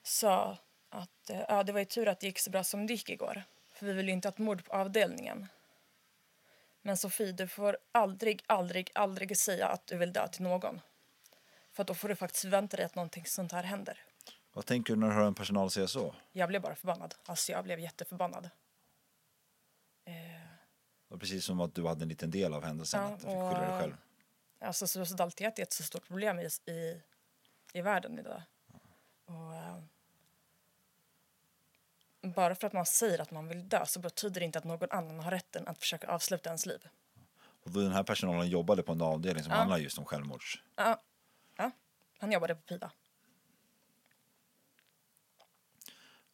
sa 0.02 0.58
att 0.88 1.30
eh, 1.30 1.40
ja, 1.48 1.62
det 1.62 1.72
var 1.72 1.80
ju 1.80 1.84
tur 1.84 2.08
att 2.08 2.20
det 2.20 2.26
gick 2.26 2.38
så 2.38 2.50
bra 2.50 2.64
som 2.64 2.86
det 2.86 2.92
gick 2.92 3.10
igår. 3.10 3.42
För 3.74 3.86
vi 3.86 3.92
vill 3.92 4.08
inte 4.08 4.28
ha 4.28 4.32
ett 4.32 4.38
mord 4.38 4.64
på 4.64 4.72
avdelningen. 4.72 5.48
Men 6.82 6.96
Sofie, 6.96 7.32
du 7.32 7.48
får 7.48 7.78
aldrig, 7.92 8.42
aldrig, 8.46 8.90
aldrig 8.94 9.38
säga 9.38 9.68
att 9.68 9.86
du 9.86 9.96
vill 9.96 10.12
dö 10.12 10.28
till 10.28 10.42
någon. 10.42 10.80
För 11.72 11.84
då 11.84 11.94
får 11.94 12.08
du 12.08 12.16
faktiskt 12.16 12.42
förvänta 12.42 12.76
dig 12.76 12.86
att 12.86 12.94
någonting 12.94 13.26
sånt 13.26 13.52
här 13.52 13.62
händer. 13.62 13.98
Vad 14.52 14.66
tänker 14.66 14.94
du 14.94 15.00
när 15.00 15.08
du 15.08 15.14
hör 15.14 15.26
en 15.26 15.34
personal 15.34 15.70
säga 15.70 15.86
så? 15.86 16.14
Jag 16.32 16.48
blev 16.48 16.62
bara 16.62 16.74
förbannad. 16.74 17.14
Alltså 17.24 17.52
jag 17.52 17.64
blev 17.64 17.80
jätteförbannad. 17.80 18.50
Och 21.12 21.20
precis 21.20 21.44
som 21.44 21.60
att 21.60 21.74
du 21.74 21.86
hade 21.86 22.02
en 22.02 22.08
liten 22.08 22.30
del 22.30 22.54
av 22.54 22.64
händelsen, 22.64 23.00
Ja, 23.02 23.06
att 23.06 23.20
du 23.20 23.26
fick 23.26 23.34
skylla 23.34 23.60
dig 23.60 23.80
själv. 23.80 23.96
Alltså 24.60 24.86
suicidalitet 24.86 25.58
är 25.58 25.62
ett 25.62 25.72
så 25.72 25.82
stort 25.82 26.06
problem 26.06 26.38
i, 26.38 26.48
i, 26.70 27.02
i 27.72 27.80
världen 27.82 28.18
idag. 28.18 28.42
Och, 29.32 29.54
eh, 29.54 29.78
bara 32.34 32.54
för 32.54 32.66
att 32.66 32.72
man 32.72 32.86
säger 32.86 33.18
att 33.18 33.30
man 33.30 33.48
vill 33.48 33.68
dö 33.68 33.86
så 33.86 34.00
betyder 34.00 34.40
det 34.40 34.44
inte 34.44 34.58
att 34.58 34.64
någon 34.64 34.90
annan 34.90 35.20
har 35.20 35.30
rätten 35.30 35.68
att 35.68 35.78
försöka 35.78 36.08
avsluta 36.08 36.48
ens 36.50 36.66
liv. 36.66 36.88
Och 37.64 37.70
den 37.70 37.92
här 37.92 38.02
personalen 38.02 38.48
jobbade 38.48 38.82
på 38.82 38.92
en 38.92 39.02
avdelning 39.02 39.44
som 39.44 39.50
Ja. 39.52 39.58
handlar 39.58 39.78
just 39.78 39.98
om 39.98 40.04
självmords... 40.04 40.62
Ja, 40.76 41.02
ja. 41.56 41.70
han 42.18 42.32
jobbade 42.32 42.54
på 42.54 42.62
PIVA. 42.62 42.90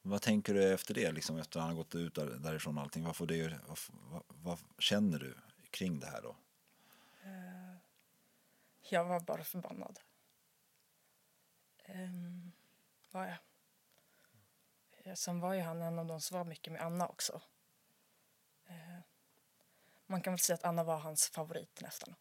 Vad 0.03 0.23
tänker 0.23 0.55
du 0.55 0.73
efter 0.75 0.95
det, 0.95 1.13
liksom, 1.13 1.39
efter 1.39 1.59
att 1.59 1.63
han 1.67 1.71
har 1.71 1.77
gått 1.77 1.95
ut 1.95 2.15
där, 2.15 2.27
därifrån 2.27 2.79
allting? 2.79 3.05
Vad, 3.05 3.17
får 3.17 3.27
det, 3.27 3.61
vad, 3.67 3.79
vad, 3.99 4.23
vad 4.29 4.59
känner 4.79 5.19
du 5.19 5.35
kring 5.71 6.01
det 6.01 6.07
här 6.07 6.23
då? 6.23 6.37
Jag 8.91 9.05
var 9.05 9.21
bara 9.21 9.45
förbannad. 9.45 10.01
Um, 11.89 12.53
var 13.11 13.27
jag. 13.27 13.37
Eh, 14.91 15.15
sen 15.15 15.41
var 15.41 15.55
ju 15.55 15.61
han 15.61 15.83
en 15.83 15.99
av 15.99 16.07
de 16.07 16.21
som 16.21 16.39
var 16.39 16.45
mycket 16.45 16.73
med 16.73 16.83
Anna 16.83 17.09
också. 17.09 17.41
Eh, 18.67 18.99
man 20.07 20.23
kan 20.23 20.33
väl 20.33 20.39
säga 20.39 20.55
att 20.55 20.65
Anna 20.65 20.85
var 20.85 20.99
hans 20.99 21.29
favorit 21.29 21.81
nästan. 21.81 22.15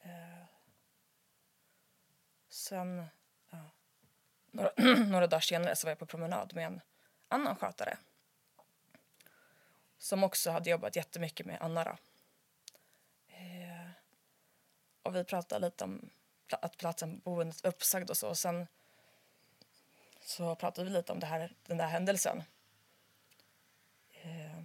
Eh, 0.00 0.44
sen, 2.48 3.06
ja, 3.50 3.70
några, 4.50 4.70
några 5.06 5.26
dagar 5.26 5.40
senare 5.40 5.76
så 5.76 5.86
var 5.86 5.90
jag 5.90 5.98
på 5.98 6.06
promenad 6.06 6.54
med 6.54 6.66
en 6.66 6.80
annan 7.28 7.56
skötare. 7.56 7.98
Som 9.98 10.24
också 10.24 10.50
hade 10.50 10.70
jobbat 10.70 10.96
jättemycket 10.96 11.46
med 11.46 11.58
Anna. 11.60 11.84
Då. 11.84 11.96
Eh, 13.34 13.90
och 15.02 15.16
vi 15.16 15.24
pratade 15.24 15.66
lite 15.66 15.84
om 15.84 16.10
att 16.50 16.76
platsen 16.76 17.20
på 17.20 17.30
boendet 17.30 17.64
var 17.64 17.68
uppsagd 17.68 18.10
och 18.10 18.16
så. 18.16 18.28
Och 18.28 18.38
sen 18.38 18.66
så 20.26 20.54
pratade 20.54 20.88
vi 20.88 20.94
lite 20.94 21.12
om 21.12 21.20
det 21.20 21.26
här, 21.26 21.52
den 21.66 21.76
där 21.76 21.86
händelsen. 21.86 22.42
Eh, 24.10 24.58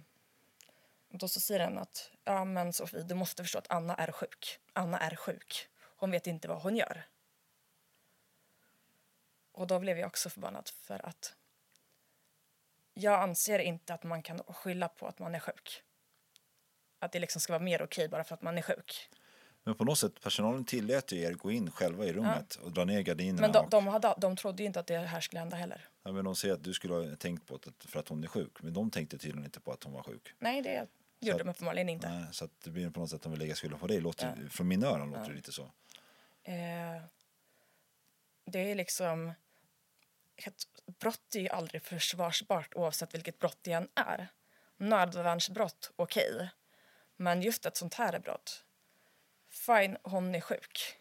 och 1.12 1.18
då 1.18 1.28
så 1.28 1.40
säger 1.40 1.60
den 1.60 1.78
att 1.78 2.10
ja 2.24 2.44
men 2.44 2.72
Sofie, 2.72 3.02
du 3.02 3.14
måste 3.14 3.42
förstå 3.42 3.58
att 3.58 3.70
Anna 3.70 3.94
är 3.94 4.12
sjuk. 4.12 4.60
Anna 4.72 4.98
är 4.98 5.16
sjuk. 5.16 5.68
Hon 5.80 6.10
vet 6.10 6.26
inte 6.26 6.48
vad 6.48 6.62
hon 6.62 6.76
gör. 6.76 7.06
Och 9.52 9.66
då 9.66 9.78
blev 9.78 9.98
jag 9.98 10.06
också 10.06 10.30
förbannad 10.30 10.68
för 10.68 11.06
att 11.06 11.36
jag 12.94 13.20
anser 13.20 13.58
inte 13.58 13.94
att 13.94 14.02
man 14.02 14.22
kan 14.22 14.38
skylla 14.38 14.88
på 14.88 15.06
att 15.06 15.18
man 15.18 15.34
är 15.34 15.40
sjuk. 15.40 15.82
Att 16.98 17.12
det 17.12 17.18
liksom 17.18 17.40
ska 17.40 17.52
vara 17.52 17.62
mer 17.62 17.82
okej 17.82 18.08
bara 18.08 18.24
för 18.24 18.34
att 18.34 18.42
man 18.42 18.58
är 18.58 18.62
sjuk. 18.62 19.10
Men 19.64 19.74
på 19.74 19.84
något 19.84 19.98
sätt, 19.98 20.20
personalen 20.20 20.64
tillät 20.64 21.12
ju 21.12 21.20
er 21.20 21.32
gå 21.32 21.50
in 21.50 21.70
själva 21.70 22.04
i 22.04 22.12
rummet 22.12 22.54
och 22.54 22.72
dra 22.72 22.84
ner 22.84 23.00
gardinerna. 23.00 23.40
Men 23.40 23.52
de, 23.52 23.70
de, 23.70 23.86
hade, 23.86 24.14
de 24.18 24.36
trodde 24.36 24.62
ju 24.62 24.66
inte 24.66 24.80
att 24.80 24.86
det 24.86 24.98
här 24.98 25.20
skulle 25.20 25.40
hända 25.40 25.56
heller. 25.56 25.88
ja, 26.02 26.12
men 26.12 26.24
de 26.24 26.36
säger 26.36 26.54
att 26.54 26.64
du 26.64 26.74
skulle 26.74 26.94
ha 26.94 27.16
tänkt 27.16 27.46
på 27.46 27.56
det 27.56 27.88
för 27.88 28.00
att 28.00 28.08
hon 28.08 28.24
är 28.24 28.28
sjuk. 28.28 28.62
Men 28.62 28.72
de 28.72 28.90
tänkte 28.90 29.18
tydligen 29.18 29.44
inte 29.44 29.60
på 29.60 29.72
att 29.72 29.84
hon 29.84 29.92
var 29.92 30.02
sjuk. 30.02 30.34
Nej, 30.38 30.62
det 30.62 30.86
gjorde 31.20 31.38
de 31.44 31.50
uppenbarligen 31.50 31.88
inte. 31.88 32.08
Nej, 32.08 32.24
så 32.32 32.44
att 32.44 32.50
det 32.64 32.70
blir 32.70 32.90
på 32.90 33.00
något 33.00 33.10
sätt 33.10 33.16
att 33.16 33.22
de 33.22 33.32
vill 33.32 33.40
lägga 33.40 33.54
skulden 33.54 33.78
på 33.78 33.86
dig. 33.86 34.00
Låter, 34.00 34.48
Från 34.50 34.68
mina 34.68 34.86
öron 34.86 35.10
låter 35.10 35.28
det 35.30 35.36
lite 35.36 35.52
så. 35.52 35.62
Eh, 36.42 37.02
det 38.44 38.70
är 38.70 38.74
liksom... 38.74 39.32
Ett 40.36 40.66
brott 41.00 41.34
är 41.34 41.40
ju 41.40 41.48
aldrig 41.48 41.82
försvarsbart 41.82 42.74
oavsett 42.74 43.14
vilket 43.14 43.38
brott 43.38 43.58
det 43.62 43.72
än 43.72 43.88
är. 43.94 44.28
Nödvärnsbrott, 44.76 45.92
okej. 45.96 46.50
Men 47.16 47.42
just 47.42 47.66
ett 47.66 47.76
sånt 47.76 47.94
här 47.94 48.18
brott. 48.18 48.64
Fine, 49.52 49.96
hon 50.02 50.34
är 50.34 50.40
sjuk. 50.40 50.98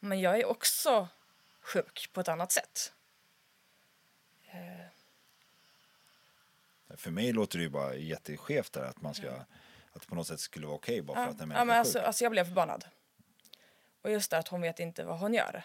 Men 0.00 0.20
jag 0.20 0.38
är 0.38 0.44
också 0.44 1.08
sjuk 1.60 2.10
på 2.12 2.20
ett 2.20 2.28
annat 2.28 2.52
sätt. 2.52 2.92
För 6.96 7.10
mig 7.10 7.32
låter 7.32 7.58
det 7.58 7.62
ju 7.62 7.70
bara 7.70 7.94
jätteskevt 7.94 8.72
där 8.72 8.82
att 8.82 9.00
man 9.00 9.14
ska, 9.14 9.30
att 9.92 10.00
det 10.00 10.06
på 10.06 10.14
något 10.14 10.26
sätt 10.26 10.40
skulle 10.40 10.66
vara 10.66 10.76
okej 10.76 11.02
bara 11.02 11.14
för 11.14 11.22
Ja, 11.22 11.28
att 11.28 11.34
en 11.34 11.40
ja, 11.40 11.46
människa 11.46 11.64
men 11.64 11.74
är 11.74 11.78
alltså, 11.78 11.98
sjuk. 11.98 12.06
alltså 12.06 12.24
jag 12.24 12.30
blev 12.30 12.44
förbannad. 12.44 12.84
Och 14.02 14.10
just 14.10 14.30
det 14.30 14.38
att 14.38 14.48
hon 14.48 14.60
vet 14.60 14.80
inte 14.80 15.04
vad 15.04 15.18
hon 15.18 15.34
gör. 15.34 15.62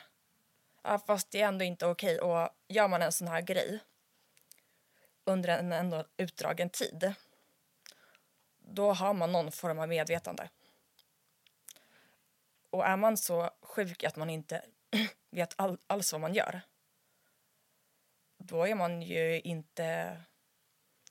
Ja, 0.82 1.00
fast 1.00 1.32
det 1.32 1.42
är 1.42 1.48
ändå 1.48 1.66
inte 1.66 1.86
okej. 1.86 2.20
Och 2.20 2.50
gör 2.68 2.88
man 2.88 3.02
en 3.02 3.12
sån 3.12 3.28
här 3.28 3.42
grej 3.42 3.80
under 5.24 5.50
en 5.50 5.72
ändå 5.72 6.06
utdragen 6.18 6.70
tid 6.70 7.14
då 8.60 8.94
har 8.94 9.14
man 9.14 9.32
någon 9.32 9.52
form 9.52 9.80
av 9.80 9.88
medvetande. 9.88 10.50
Och 12.74 12.86
är 12.86 12.98
man 12.98 13.18
så 13.18 13.50
sjuk 13.62 14.04
att 14.04 14.16
man 14.16 14.30
inte 14.30 14.66
vet 15.30 15.54
all, 15.58 15.78
alls 15.88 16.12
vad 16.12 16.22
man 16.22 16.34
gör 16.34 16.62
då 18.48 18.68
är 18.68 18.76
man 18.76 19.02
ju 19.02 19.42
inte... 19.42 20.18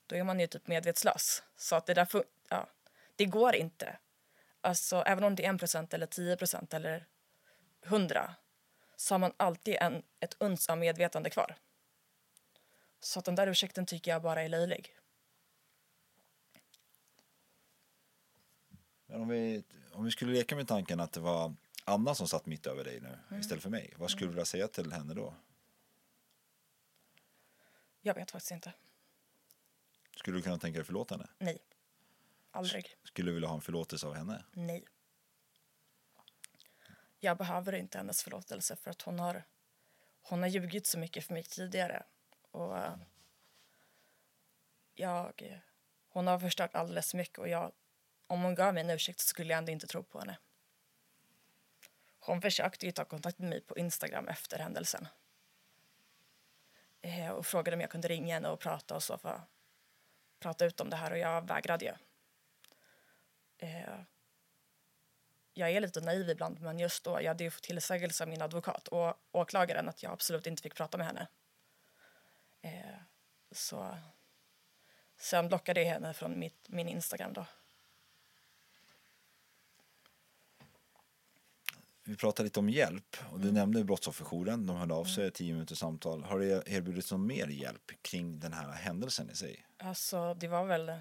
Då 0.05 0.15
är 0.15 0.23
man 0.23 0.39
ju 0.39 0.47
typ 0.47 0.67
medvetslös. 0.67 1.43
Så 1.55 1.75
att 1.75 1.85
det 1.85 1.93
där 1.93 2.07
ja, 2.49 2.69
det 3.15 3.25
går 3.25 3.55
inte. 3.55 3.97
Alltså, 4.61 5.03
även 5.05 5.23
om 5.23 5.35
det 5.35 5.45
är 5.45 5.83
1 5.83 5.93
eller 5.93 6.05
10 6.05 6.37
eller 6.71 7.07
100 7.83 8.35
så 8.95 9.13
har 9.13 9.19
man 9.19 9.33
alltid 9.37 9.75
en, 9.75 10.03
ett 10.19 10.35
uns 10.39 10.69
av 10.69 10.77
medvetande 10.77 11.29
kvar. 11.29 11.55
Så 12.99 13.19
att 13.19 13.25
den 13.25 13.35
där 13.35 13.47
ursäkten 13.47 13.85
tycker 13.85 14.11
jag 14.11 14.21
bara 14.21 14.41
är 14.41 14.49
löjlig. 14.49 14.95
Men 19.05 19.21
om 19.21 19.27
vi, 19.27 19.63
om 19.93 20.05
vi 20.05 20.11
skulle 20.11 20.33
leka 20.33 20.55
med 20.55 20.67
tanken 20.67 20.99
att 20.99 21.11
det 21.11 21.19
var 21.19 21.55
Anna 21.85 22.15
som 22.15 22.27
satt 22.27 22.45
mitt 22.45 22.67
över 22.67 22.83
dig 22.83 22.99
nu 22.99 23.19
Mm. 23.27 23.39
istället 23.41 23.63
för 23.63 23.69
mig. 23.69 23.93
Vad 23.97 24.11
skulle 24.11 24.25
du 24.25 24.29
vilja 24.29 24.45
säga 24.45 24.67
till 24.67 24.91
henne 24.91 25.13
då? 25.13 25.35
Jag 28.01 28.13
vet 28.15 28.31
faktiskt 28.31 28.51
inte. 28.51 28.73
Skulle 30.15 30.37
du 30.37 30.41
kunna 30.41 30.57
tänka 30.59 30.77
dig 30.79 30.85
förlåta 30.85 31.15
henne? 31.15 31.29
Nej. 31.39 31.59
Aldrig. 32.51 32.97
Skulle 33.03 33.29
du 33.29 33.33
vilja 33.33 33.49
ha 33.49 33.55
en 33.55 33.61
förlåtelse 33.61 34.07
av 34.07 34.13
henne? 34.15 34.43
Nej. 34.51 34.85
Jag 37.19 37.37
behöver 37.37 37.73
inte 37.73 37.97
hennes 37.97 38.23
förlåtelse 38.23 38.75
för 38.75 38.91
att 38.91 39.01
hon 39.01 39.19
har, 39.19 39.43
hon 40.21 40.41
har 40.41 40.49
ljugit 40.49 40.87
så 40.87 40.99
mycket 40.99 41.25
för 41.25 41.33
mig 41.33 41.43
tidigare. 41.43 42.03
Och 42.51 42.77
eh, 42.77 42.95
jag, 44.93 45.61
hon 46.07 46.27
har 46.27 46.39
förstört 46.39 46.75
alldeles 46.75 47.11
för 47.11 47.17
mycket 47.17 47.37
och 47.39 47.49
jag, 47.49 47.71
om 48.33 48.43
hon 48.43 48.55
gav 48.55 48.73
mig 48.73 48.83
en 48.83 48.89
ursäkt 48.89 49.19
så 49.19 49.27
skulle 49.27 49.53
jag 49.53 49.57
ändå 49.57 49.71
inte 49.71 49.87
tro 49.87 50.03
på 50.03 50.19
henne. 50.19 50.37
Hon 52.19 52.41
försökte 52.41 52.85
ju 52.85 52.91
ta 52.91 53.05
kontakt 53.05 53.39
med 53.39 53.49
mig 53.49 53.61
på 53.61 53.77
Instagram 53.77 54.27
efter 54.27 54.59
händelsen. 54.59 55.07
Eh, 57.01 57.29
och 57.29 57.45
frågade 57.45 57.75
om 57.75 57.81
jag 57.81 57.89
kunde 57.89 58.07
ringa 58.07 58.33
henne 58.33 58.49
och 58.49 58.59
prata 58.59 58.95
och 58.95 59.03
så 59.03 59.17
för 59.17 59.29
att 59.29 59.49
prata 60.39 60.65
ut 60.65 60.81
om 60.81 60.89
det 60.89 60.95
här 60.95 61.11
och 61.11 61.17
jag 61.17 61.47
vägrade 61.47 61.85
ju. 61.85 61.93
Eh, 63.57 63.99
jag 65.53 65.71
är 65.71 65.81
lite 65.81 66.01
naiv 66.01 66.29
ibland 66.29 66.61
men 66.61 66.79
just 66.79 67.03
då 67.03 67.21
jag 67.21 67.27
hade 67.27 67.43
ju 67.43 67.51
fått 67.51 67.63
tillsägelse 67.63 68.23
av 68.23 68.29
min 68.29 68.41
advokat 68.41 68.87
och 68.87 69.19
åklagaren 69.31 69.89
att 69.89 70.03
jag 70.03 70.11
absolut 70.11 70.47
inte 70.47 70.63
fick 70.63 70.75
prata 70.75 70.97
med 70.97 71.07
henne. 71.07 71.27
Eh, 72.61 72.99
så 73.51 73.97
sen 75.17 75.47
blockade 75.47 75.81
jag 75.81 75.89
henne 75.89 76.13
från 76.13 76.39
mitt, 76.39 76.69
min 76.69 76.87
Instagram 76.87 77.33
då. 77.33 77.45
Vi 82.03 82.15
pratade 82.17 82.43
lite 82.47 82.59
om 82.59 82.69
hjälp 82.69 83.17
och 83.25 83.35
Mm. 83.35 83.41
du 83.41 83.51
nämnde 83.51 83.83
Brottsofferjouren. 83.83 84.65
De 84.67 84.75
hörde 84.75 84.93
av 84.93 85.05
sig, 85.05 85.31
tio 85.31 85.53
minuters 85.53 85.77
samtal. 85.79 86.23
Har 86.23 86.39
det 86.39 86.63
erbjudits 86.67 87.11
någon 87.11 87.27
mer 87.27 87.47
hjälp 87.47 87.91
kring 88.01 88.39
den 88.39 88.53
här 88.53 88.71
händelsen 88.71 89.29
i 89.29 89.35
sig? 89.35 89.65
Alltså 89.77 90.33
det 90.33 90.47
var 90.47 90.65
väl 90.65 90.91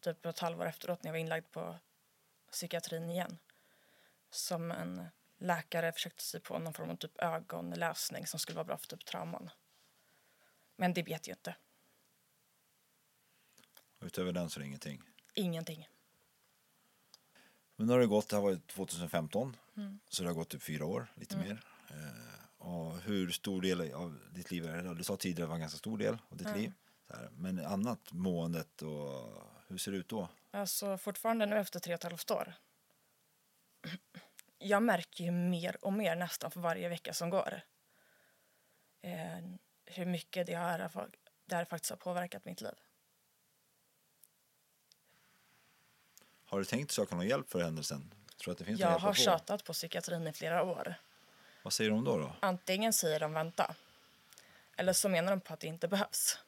typ 0.00 0.26
ett 0.26 0.38
halvår 0.38 0.66
efteråt 0.66 1.02
när 1.02 1.08
jag 1.08 1.12
var 1.12 1.18
inlagd 1.18 1.50
på 1.50 1.78
psykiatrin 2.52 3.10
igen. 3.10 3.38
Som 4.30 4.70
en 4.70 5.04
läkare 5.38 5.92
försökte 5.92 6.22
sig 6.24 6.40
på 6.40 6.58
någon 6.58 6.74
form 6.74 6.90
av 6.90 6.96
typ 6.96 7.18
ögonläsning 7.22 8.26
som 8.26 8.40
skulle 8.40 8.56
vara 8.56 8.64
bra 8.64 8.78
för 8.78 8.86
typ 8.86 9.04
trauman. 9.04 9.50
Men 10.76 10.94
det 10.94 11.02
vet 11.02 11.28
jag 11.28 11.36
inte. 11.36 11.56
Utöver 14.00 14.32
den 14.32 14.50
så 14.50 14.58
är 14.58 14.62
det 14.62 14.66
ingenting. 14.66 15.02
Ingenting. 15.34 15.88
Men 17.76 17.86
nu 17.86 17.92
har 17.92 18.00
det 18.00 18.06
gått, 18.06 18.28
det 18.28 18.36
här 18.36 18.42
var 18.42 18.56
2015, 18.56 19.56
Mm. 19.76 20.00
så 20.08 20.22
det 20.22 20.28
har 20.28 20.34
gått 20.34 20.48
typ 20.48 20.62
fyra 20.62 20.84
år, 20.86 21.12
lite 21.14 21.36
mer. 21.36 21.64
Eh, 21.90 22.66
och 22.66 23.00
hur 23.00 23.30
stor 23.30 23.62
del 23.62 23.92
av 23.92 24.18
ditt 24.30 24.50
liv 24.50 24.66
är 24.66 24.82
det? 24.82 24.94
Du 24.94 25.04
sa 25.04 25.16
tidigare 25.16 25.42
att 25.42 25.46
det 25.46 25.48
var 25.48 25.54
en 25.54 25.60
ganska 25.60 25.78
stor 25.78 25.98
del 25.98 26.18
av 26.28 26.36
ditt 26.36 26.46
Mm. 26.46 26.60
liv. 26.60 26.72
Men 27.30 27.58
annat, 27.66 28.12
måendet 28.12 28.82
och 28.82 29.42
hur 29.68 29.78
ser 29.78 29.92
det 29.92 29.98
ut 29.98 30.08
då? 30.08 30.28
Alltså 30.50 30.98
fortfarande 30.98 31.46
nu 31.46 31.56
efter 31.58 31.80
tre 31.80 31.94
och 31.94 31.98
ett 31.98 32.02
halvt 32.10 32.30
år. 32.30 32.54
Jag 34.58 34.82
märker 34.82 35.24
ju 35.24 35.30
mer 35.30 35.84
och 35.84 35.92
mer 35.92 36.16
nästan 36.16 36.50
för 36.50 36.60
varje 36.60 36.88
vecka 36.88 37.14
som 37.14 37.30
går. 37.30 37.60
Eh, 39.02 39.38
hur 39.84 40.06
mycket 40.06 40.46
det 40.46 40.56
här, 40.56 40.90
det 41.46 41.54
här 41.56 41.64
faktiskt 41.64 41.90
har 41.90 41.96
påverkat 41.96 42.44
mitt 42.44 42.60
liv. 42.60 42.74
Har 46.44 46.58
du 46.58 46.64
tänkt 46.64 46.90
söka 46.90 47.14
någon 47.16 47.26
hjälp 47.28 47.50
för 47.50 47.62
händelsen? 47.62 48.14
Tror 48.42 48.52
att 48.52 48.58
det 48.58 48.64
finns 48.64 48.80
Jag 48.80 48.98
har 48.98 49.14
tjatat 49.14 49.64
på 49.64 49.72
psykiatrin 49.72 50.26
i 50.26 50.32
flera 50.32 50.62
år. 50.62 50.94
Vad 51.62 51.72
säger 51.72 51.90
de 51.90 52.04
då? 52.04 52.18
då? 52.18 52.36
Antingen 52.40 52.92
säger 52.92 53.20
de 53.20 53.32
vänta. 53.32 53.74
Eller 54.76 54.92
så 54.92 55.08
menar 55.08 55.32
de 55.32 55.40
på 55.40 55.52
att 55.52 55.60
det 55.60 55.66
inte 55.66 55.88
behövs. 55.88 56.38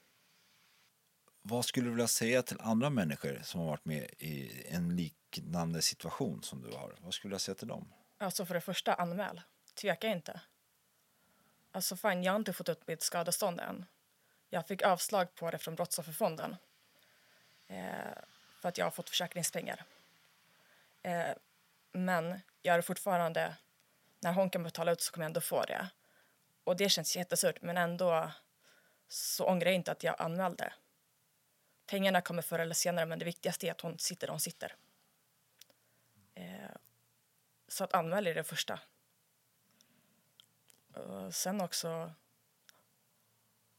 Vad 1.43 1.65
skulle 1.65 1.87
du 1.87 1.91
vilja 1.91 2.09
säga 2.09 2.43
till 2.43 2.57
andra 2.61 2.91
människor 2.91 3.41
som 3.45 3.61
har 3.61 3.67
varit 3.67 3.85
med 3.85 4.11
i 4.19 4.65
en 4.69 4.97
liknande 4.97 5.83
situation 5.83 6.43
som 6.43 6.63
du 6.63 6.77
har? 6.77 6.95
Vad 6.99 7.15
skulle 7.15 7.35
du 7.35 7.39
säga 7.39 7.55
till 7.55 7.69
dem? 7.69 7.93
Alltså 8.19 8.47
för 8.47 8.55
det 8.55 8.61
första, 8.61 8.95
anmäl. 8.95 9.41
Tveka 9.75 10.09
inte. 10.09 10.41
Alltså 11.73 11.97
fine, 11.97 12.23
jag 12.23 12.33
har 12.33 12.39
inte 12.39 12.53
fått 12.53 12.69
ut 12.69 12.87
mitt 12.87 13.03
skadestånd 13.03 13.61
än. 13.61 13.85
Jag 14.51 14.67
fick 14.67 14.83
avslag 14.83 15.35
på 15.35 15.51
det 15.51 15.59
från 15.59 15.75
Brottsofferfonden. 15.75 16.57
Eh, 17.69 17.85
för 18.61 18.69
att 18.69 18.79
jag 18.79 18.87
har 18.87 18.91
fått 18.91 19.11
försäkringspengar. 19.11 19.85
Eh, 21.03 21.31
men 21.95 22.41
jag 22.63 22.77
är 22.77 22.83
fortfarande, 22.83 23.57
när 24.21 24.33
hon 24.33 24.51
kan 24.51 24.63
betala 24.63 24.93
ut 24.93 25.01
så 25.01 25.13
kommer 25.13 25.25
jag 25.25 25.29
ändå 25.29 25.41
få 25.41 25.65
det. 25.65 25.89
Och 26.65 26.77
det 26.77 26.89
känns 26.89 27.17
jättesurt 27.17 27.63
men 27.63 27.77
ändå 27.77 28.31
så 29.09 29.47
ångrar 29.47 29.67
jag 29.67 29.75
inte 29.75 29.93
att 29.93 30.03
jag 30.03 30.21
anmälde. 30.21 30.73
Pengarna 31.87 32.21
kommer 32.21 32.43
förr 32.43 32.59
eller 32.59 32.75
senare 32.75 33.07
men 33.07 33.19
det 33.19 33.25
viktigaste 33.25 33.67
är 33.67 33.71
att 33.71 33.81
hon 33.81 33.99
sitter 33.99 34.27
där 34.27 34.33
hon 34.33 34.41
sitter. 34.41 34.77
Eh, 36.35 36.71
så 37.69 37.85
att 37.85 37.95
anmäla 37.95 38.31
är 38.31 38.35
det 38.35 38.45
första. 38.45 38.81
Och 40.95 41.35
sen 41.35 41.61
också 41.61 42.13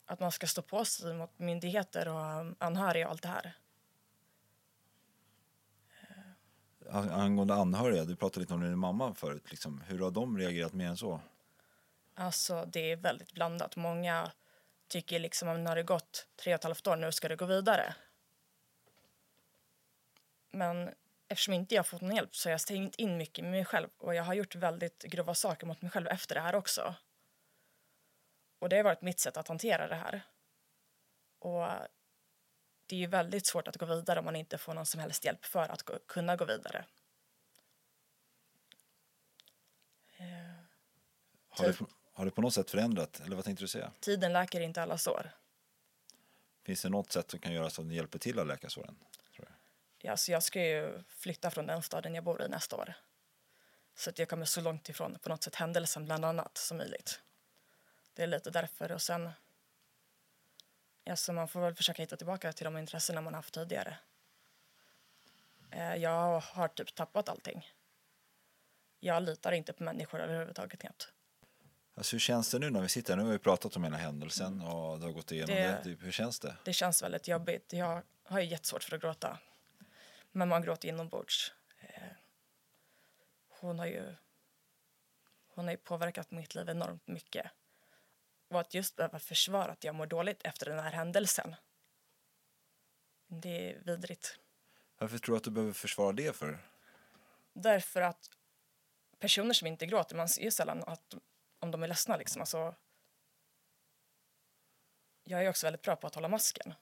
att 0.06 0.20
man 0.20 0.32
ska 0.32 0.48
stå 0.48 0.62
på 0.62 0.86
sig 0.86 1.14
mot 1.14 1.40
myndigheter 1.40 2.08
och 2.08 2.56
anhöriga 2.60 3.06
och 3.06 3.12
allt 3.12 3.22
det 3.22 3.28
här. 3.28 3.54
Angående 6.90 7.54
anhöriga, 7.54 8.06
du 8.06 8.16
pratade 8.16 8.40
lite 8.40 8.54
om 8.54 8.62
din 8.62 8.78
mamma 8.78 9.14
förut. 9.14 9.52
Liksom. 9.52 9.82
Hur 9.88 10.00
har 10.00 10.12
de 10.12 10.38
reagerat 10.38 10.74
mer 10.74 10.88
än 10.88 10.98
så? 10.98 11.22
Alltså 12.14 12.66
det 12.66 12.92
är 12.92 12.96
väldigt 12.96 13.34
blandat. 13.34 13.76
Många 13.76 14.32
tycker 14.88 15.20
liksom 15.20 15.50
att 15.50 15.60
när 15.60 15.76
det 15.76 15.84
gått 15.84 16.28
tre 16.36 16.54
och 16.54 16.60
ett 16.60 16.64
halvt 16.64 16.88
år 16.88 16.96
nu 16.96 17.12
ska 17.12 17.28
det 17.28 17.36
gå 17.36 17.46
vidare. 17.46 17.96
Men 20.52 20.94
eftersom 21.28 21.54
inte 21.54 21.76
jag 21.76 21.88
fått 21.88 22.02
någon 22.02 22.16
hjälp 22.16 22.36
så 22.36 22.50
har 22.50 22.52
jag 22.52 22.62
stängt 22.62 22.96
in 22.96 23.18
mycket 23.18 23.44
med 23.44 23.52
mig 23.52 23.66
själv 23.66 23.90
och 23.98 24.16
jag 24.16 24.24
har 24.24 24.34
gjort 24.34 24.56
väldigt 24.56 25.04
grova 25.04 25.34
saker 25.34 25.68
mot 25.68 25.82
mig 25.82 25.92
själv 25.92 26.08
efter 26.08 26.36
det 26.36 26.42
här 26.42 26.56
också. 26.56 26.96
Och 28.60 28.70
det 28.70 28.76
har 28.76 28.84
varit 28.84 29.02
mitt 29.02 29.20
sätt 29.20 29.38
att 29.38 29.48
hantera 29.48 29.88
det 29.88 29.96
här. 29.96 30.22
Och 31.40 31.68
det 32.86 32.96
är 32.96 33.00
ju 33.00 33.08
väldigt 33.08 33.46
svårt 33.46 33.68
att 33.68 33.78
gå 33.78 33.86
vidare 33.86 34.20
om 34.20 34.26
man 34.26 34.36
inte 34.36 34.58
får 34.58 34.74
någon 34.74 34.86
som 34.86 35.00
helst 35.00 35.26
hjälp 35.26 35.46
för 35.46 35.70
att 35.70 35.84
gå, 35.84 36.00
kunna 36.08 36.36
gå 36.36 36.46
vidare. 36.46 36.86
Har 41.50 41.68
det, 41.68 41.78
har 42.14 42.26
det 42.26 42.32
på 42.32 42.42
något 42.42 42.54
sätt 42.54 42.72
förändrat? 42.72 43.20
Eller 43.26 43.36
vad 43.36 43.46
tänkte 43.46 43.64
du 43.64 43.68
säga? 43.68 43.92
Tiden 44.00 44.34
läker 44.34 44.62
inte 44.62 44.82
alla 44.82 44.98
sår. 44.98 45.32
Finns 46.64 46.82
det 46.82 46.90
något 46.90 47.12
sätt 47.12 47.32
som 47.32 47.40
kan 47.40 47.54
göra 47.54 47.70
så 47.70 47.82
att 47.82 47.88
ni 47.88 47.96
hjälper 47.96 48.20
till 48.20 48.40
att 48.40 48.48
läka 48.48 48.70
såren? 48.70 48.96
Tror 49.36 49.48
jag. 49.48 49.56
Ja, 50.12 50.18
så 50.18 50.32
jag 50.32 50.44
ska 50.44 50.66
ju 50.66 51.04
flytta 51.08 51.52
från 51.52 51.68
den 51.68 51.82
staden 51.82 52.16
jag 52.16 52.24
bor 52.24 52.42
i 52.42 52.48
nästa 52.48 52.76
år. 52.76 52.94
Så 53.96 54.10
att 54.10 54.20
jag 54.20 54.30
kommer 54.30 54.46
så 54.46 54.62
långt 54.62 54.90
ifrån 54.90 55.20
på 55.20 55.30
något 55.30 55.44
sätt 55.44 55.56
händelsen 55.56 56.06
bland 56.06 56.26
annat 56.26 56.58
som 56.58 56.78
möjligt. 56.78 57.22
Det 58.14 58.24
är 58.24 58.28
lite 58.28 58.50
därför 58.50 58.92
och 58.92 59.02
sen 59.02 59.30
alltså 61.10 61.34
man 61.34 61.48
får 61.48 61.62
väl 61.62 61.76
försöka 61.76 62.02
hitta 62.02 62.18
tillbaka 62.18 62.54
till 62.54 62.66
de 62.66 62.78
intressena 62.78 63.22
man 63.22 63.34
haft 63.34 63.54
tidigare. 63.54 63.98
Eh, 65.72 65.96
Jag 65.96 66.40
har 66.40 66.68
typ 66.68 66.96
tappat 66.96 67.30
allting. 67.30 67.70
Jag 69.00 69.24
litar 69.24 69.52
inte 69.52 69.74
på 69.74 69.84
människor 69.84 70.20
överhuvudtaget 70.20 70.80
knappt. 70.80 71.12
Alltså, 71.98 72.16
hur 72.16 72.20
känns 72.20 72.52
det 72.52 72.60
nu 72.60 72.70
när 72.70 72.82
vi 72.82 72.90
sitter 72.90 73.14
här? 73.14 73.18
Nu 73.18 73.24
har 73.24 73.32
vi 73.32 73.40
pratat 73.40 73.76
om 73.76 73.84
hela 73.84 73.98
händelsen 73.98 74.62
och 74.62 75.00
du 75.00 75.06
har 75.06 75.12
gått 75.14 75.32
igenom 75.32 75.56
det. 75.56 75.82
Det- 75.84 76.02
hur 76.06 76.12
känns 76.12 76.40
det? 76.40 76.56
Det 76.66 76.74
känns 76.74 77.04
väldigt 77.04 77.28
jobbigt. 77.28 77.74
Jag 77.74 78.02
har 78.24 78.40
ju 78.40 78.46
jättesvårt 78.46 78.84
för 78.84 78.96
att 78.96 79.02
gråta. 79.02 79.40
Men 80.32 80.50
man 80.50 80.62
gråter 80.62 80.90
inombords. 80.90 81.54
Eh, 81.80 82.04
Hon 83.60 83.80
har 83.80 83.86
ju 83.86 84.16
hon 85.48 85.66
har 85.66 85.72
ju 85.72 85.78
påverkat 85.78 86.32
mitt 86.32 86.56
liv 86.56 86.70
enormt 86.70 87.08
mycket. 87.08 87.46
Och 88.48 88.60
att 88.60 88.74
just 88.74 88.96
behöva 88.96 89.20
försvara 89.20 89.72
att 89.72 89.84
jag 89.84 89.96
mår 89.96 90.06
dåligt 90.06 90.44
efter 90.44 90.66
den 90.66 90.80
här 90.80 90.92
händelsen. 90.92 91.56
Det 93.28 93.72
är 93.72 93.80
vidrigt. 93.80 94.40
Varför 94.98 95.18
tror 95.18 95.36
du 95.36 95.38
att 95.38 95.44
du 95.44 95.52
behöver 95.52 95.74
försvara 95.74 96.12
det 96.12 96.36
för? 96.36 96.60
Därför 97.54 98.02
att 98.02 98.30
personer 99.20 99.54
som 99.54 99.68
inte 99.68 99.86
gråter, 99.86 100.16
man 100.16 100.30
ser 100.30 100.42
ju 100.42 100.52
sällan 100.52 100.84
att, 100.84 101.16
om 101.60 101.72
de 101.72 101.84
är 101.84 101.88
ledsna. 101.88 102.18
Liksom. 102.18 102.42
Alltså, 102.42 102.76
jag 105.24 105.46
är 105.46 105.50
också 105.50 105.66
väldigt 105.66 105.82
bra 105.82 105.96
på 105.96 106.08
att 106.08 106.16
hålla 106.16 106.28
masken. 106.28 106.74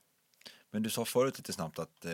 Men 0.69 0.83
du 0.83 0.89
sa 0.89 1.05
förut 1.05 1.37
lite 1.37 1.53
snabbt 1.53 1.79
att 1.79 2.05
eh, 2.05 2.11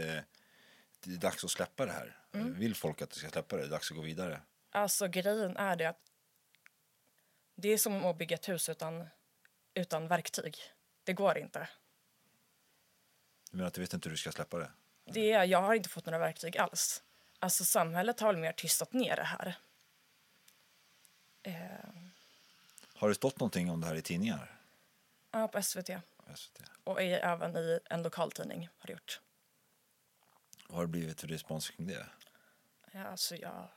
det 1.00 1.12
är 1.12 1.18
dags 1.18 1.44
att 1.44 1.52
släppa 1.52 1.86
det 1.86 1.92
här. 1.92 2.18
Mm. 2.32 2.60
Vill 2.60 2.76
folk 2.76 3.02
att 3.02 3.10
du 3.10 3.20
ska 3.20 3.30
släppa 3.30 3.56
det? 3.56 3.62
Det 3.62 3.68
är 3.68 3.72
dags 3.72 3.92
att 3.92 3.98
gå 3.98 4.04
vidare. 4.04 4.42
Alltså 4.70 5.08
grejen 5.08 5.58
är 5.58 5.76
det 5.76 5.86
att 5.86 6.12
det 7.56 7.70
är 7.70 7.78
som 7.78 8.06
att 8.06 8.18
bygga 8.18 8.36
ett 8.36 8.50
hus 8.50 8.70
utan, 8.70 9.08
utan 9.74 10.08
verktyg. 10.08 10.58
Det 11.04 11.14
går 11.14 11.38
inte. 11.38 11.70
Du 13.52 13.58
menar 13.58 13.68
att 13.68 13.74
du 13.74 13.82
vet 13.82 13.94
inte 13.94 14.10
hur 14.10 14.12
du 14.12 14.18
ska 14.18 14.32
släppa 14.32 14.58
det? 14.58 14.72
Det 15.06 15.32
är, 15.32 15.44
jag 15.44 15.62
har 15.62 15.74
inte 15.74 15.90
fått 15.90 16.06
några 16.06 16.20
verktyg 16.20 16.58
alls. 16.58 17.04
Alltså 17.40 17.66
samhället 17.66 18.20
har 18.20 18.34
mer 18.36 18.52
tystat 18.54 18.94
ner 18.94 19.16
det 19.16 19.24
här. 19.24 19.56
Eh, 21.44 21.54
Har 22.96 23.10
det 23.10 23.16
stått 23.16 23.40
någonting 23.40 23.70
om 23.70 23.82
det 23.82 23.88
här 23.88 23.96
i 23.96 24.02
tidningar? 24.02 24.56
ja, 25.32 25.48
på 25.48 25.62
SVT. 25.64 25.90
SVT. 26.36 26.62
Och 26.84 27.02
i, 27.02 27.12
även 27.14 27.58
i 27.58 27.80
en 27.86 28.04
lokaltidning 28.04 28.70
har 28.78 28.88
det 28.88 28.94
gjort. 28.94 29.22
Vad 30.68 30.76
har 30.76 30.84
det 30.84 30.88
blivit 30.92 31.22
för 31.22 31.28
respons 31.28 31.70
kring 31.70 31.88
det? 31.88 32.06
Ja, 32.92 33.04
alltså 33.04 33.36
jag... 33.36 33.70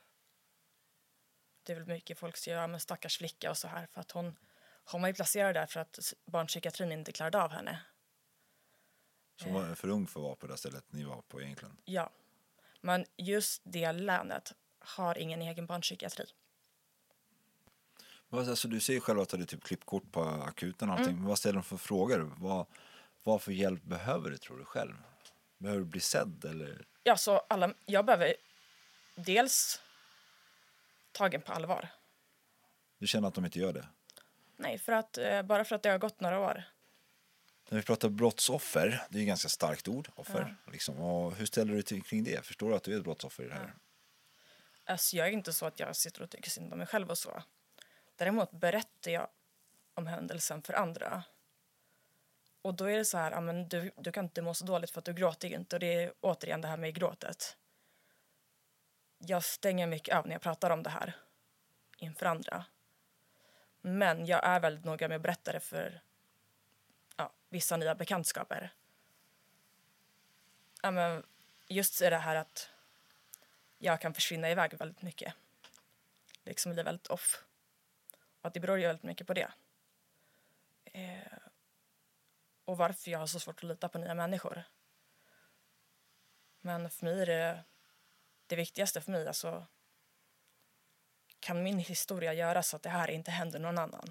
Det 1.63 1.73
är 1.73 1.77
väl 1.77 1.85
mycket 1.87 2.19
folk 2.19 2.37
säger, 2.37 2.57
ja 2.57 2.67
men 2.67 2.79
stackars 2.79 3.17
flicka 3.17 3.49
och 3.49 3.57
så 3.57 3.67
här. 3.67 3.85
För 3.85 4.01
att 4.01 4.11
hon, 4.11 4.35
hon 4.85 5.01
var 5.01 5.07
ju 5.09 5.13
placerad 5.13 5.55
där 5.55 5.65
för 5.65 5.79
att 5.79 6.13
barnpsykiatrin 6.25 6.91
inte 6.91 7.11
klarade 7.11 7.43
av 7.43 7.51
henne. 7.51 7.79
Som 9.35 9.53
var 9.53 9.75
för 9.75 9.87
ung 9.87 10.07
för 10.07 10.19
att 10.19 10.23
vara 10.23 10.35
på 10.35 10.47
det 10.47 10.57
stället 10.57 10.83
ni 10.91 11.03
var 11.03 11.21
på 11.21 11.41
egentligen. 11.41 11.77
Ja. 11.85 12.09
Men 12.81 13.05
just 13.17 13.61
det 13.65 13.91
länet 13.91 14.53
har 14.79 15.17
ingen 15.17 15.41
egen 15.41 15.65
barnpsykiatri. 15.65 16.25
Alltså, 18.29 18.67
du 18.67 18.79
säger 18.79 18.99
själv 18.99 19.19
att 19.19 19.29
du 19.29 19.37
hade 19.37 19.45
typ 19.45 19.63
klippkort 19.63 20.11
på 20.11 20.23
akuten 20.23 20.89
och 20.89 20.95
Mm. 20.95 21.03
allting. 21.03 21.15
Men 21.19 21.27
vad 21.27 21.37
ställer 21.37 21.53
de 21.53 21.63
för 21.63 21.77
frågor? 21.77 22.33
Vad, 22.37 22.65
vad 23.23 23.41
för 23.41 23.51
hjälp 23.51 23.83
behöver 23.83 24.29
du 24.29 24.37
tror 24.37 24.57
du 24.57 24.65
själv? 24.65 24.93
Behöver 25.57 25.79
du 25.79 25.85
bli 25.85 25.99
sedd 25.99 26.45
eller? 26.45 26.85
Ja, 27.03 27.17
så 27.17 27.37
alla, 27.37 27.73
jag 27.85 28.05
behöver 28.05 28.33
dels 29.15 29.81
tagen 31.11 31.41
på 31.41 31.51
allvar. 31.53 31.89
Du 32.97 33.07
känner 33.07 33.27
att 33.27 33.33
de 33.33 33.45
inte 33.45 33.59
gör 33.59 33.73
det? 33.73 33.87
Nej, 34.57 34.77
för 34.77 34.93
att, 34.93 35.17
eh, 35.17 35.41
bara 35.41 35.65
för 35.65 35.75
att 35.75 35.83
det 35.83 35.89
har 35.89 35.97
gått 35.97 36.19
några 36.19 36.39
år. 36.39 36.63
När 37.69 37.77
vi 37.77 37.85
pratar 37.85 38.09
brottsoffer, 38.09 39.01
det 39.09 39.17
är 39.17 39.21
ett 39.21 39.27
ganska 39.27 39.49
starkt 39.49 39.87
ord, 39.87 40.09
offer. 40.15 40.55
Liksom. 40.71 40.99
Och 40.99 41.35
hur 41.35 41.45
ställer 41.45 41.73
du 41.73 41.81
dig 41.81 42.01
kring 42.01 42.23
det? 42.23 42.45
Förstår 42.45 42.69
du 42.69 42.75
att 42.75 42.83
du 42.83 42.93
är 42.93 42.97
ett 42.97 43.03
brottsoffer 43.03 43.43
i 43.43 43.47
det 43.47 43.53
här? 43.53 43.73
Alltså, 44.85 45.15
jag 45.17 45.27
är 45.27 45.31
inte 45.31 45.53
så 45.53 45.65
att 45.65 45.79
jag 45.79 45.95
sitter 45.95 46.21
och 46.21 46.29
tycker 46.29 46.49
synd 46.49 46.73
om 46.73 46.77
mig 46.77 46.87
själv 46.87 47.09
och 47.09 47.17
så. 47.17 47.43
Däremot 48.15 48.51
berättar 48.51 49.11
jag 49.11 49.27
om 49.93 50.07
händelsen 50.07 50.61
för 50.61 50.73
andra. 50.73 51.23
Och 52.61 52.73
då 52.73 52.85
är 52.85 52.97
det 52.97 53.05
så 53.05 53.17
här, 53.17 53.31
ja, 53.31 53.41
men 53.41 53.69
du, 53.69 53.91
du 53.97 54.11
kan 54.11 54.25
inte 54.25 54.41
må 54.41 54.53
så 54.53 54.65
dåligt 54.65 54.91
för 54.91 54.99
att 54.99 55.05
du 55.05 55.13
gråter 55.13 55.47
inte. 55.47 55.75
Och 55.75 55.79
det 55.79 55.93
är 55.93 56.13
återigen 56.21 56.61
det 56.61 56.67
här 56.67 56.77
med 56.77 56.95
gråtet. 56.95 57.57
Jag 59.17 59.43
stänger 59.43 59.87
mycket 59.87 60.15
av 60.15 60.27
när 60.27 60.33
jag 60.33 60.41
pratar 60.41 60.69
om 60.69 60.83
det 60.83 60.89
här 60.89 61.15
inför 61.97 62.25
andra. 62.25 62.65
Men 63.85 64.25
jag 64.25 64.45
är 64.45 64.59
väldigt 64.59 64.85
noga 64.85 65.07
med 65.07 65.15
att 65.15 65.21
berätta 65.21 65.51
det 65.51 65.59
för 65.59 66.01
ja, 67.15 67.33
vissa 67.49 67.77
nya 67.77 67.95
bekantskaper. 67.95 68.73
Ja, 70.81 70.91
men 70.91 71.23
just 71.67 71.99
det 71.99 72.17
här 72.17 72.35
att 72.35 72.69
jag 73.77 74.01
kan 74.01 74.13
försvinna 74.13 74.49
iväg 74.49 74.73
väldigt 74.73 75.01
mycket. 75.01 75.33
Liksom 76.43 76.73
bli 76.73 76.83
väldigt 76.83 77.07
off. 77.07 77.43
Och 78.41 78.47
att 78.47 78.53
det 78.53 78.59
beror 78.59 78.79
ju 78.79 78.87
väldigt 78.87 79.03
mycket 79.03 79.27
på 79.27 79.33
det. 79.33 79.51
Eh, 80.85 81.37
och 82.65 82.77
varför 82.77 83.11
jag 83.11 83.19
har 83.19 83.27
så 83.27 83.39
svårt 83.39 83.63
att 83.63 83.69
lita 83.69 83.89
på 83.89 83.97
nya 83.97 84.13
människor. 84.13 84.63
Men 86.61 86.89
för 86.89 87.05
mig 87.05 87.21
är 87.21 87.25
det 87.25 87.63
det 88.47 88.55
viktigaste 88.55 89.01
för 89.01 89.11
mig, 89.11 89.27
alltså 89.27 89.65
kan 91.43 91.63
min 91.63 91.79
historia 91.79 92.33
göra 92.33 92.63
så 92.63 92.75
att 92.75 92.83
det 92.83 92.89
här 92.89 93.11
inte 93.11 93.31
händer 93.31 93.59
någon 93.59 93.77
annan? 93.77 94.09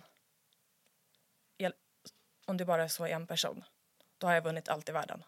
Om 2.45 2.57
det 2.57 2.65
bara 2.65 2.85
är 2.85 2.89
så 2.89 3.07
en 3.07 3.27
person, 3.27 3.65
då 4.19 4.27
har 4.27 4.35
jag 4.35 4.43
vunnit 4.43 4.69
allt 4.69 4.89
i 4.89 4.93
världen. 4.93 5.25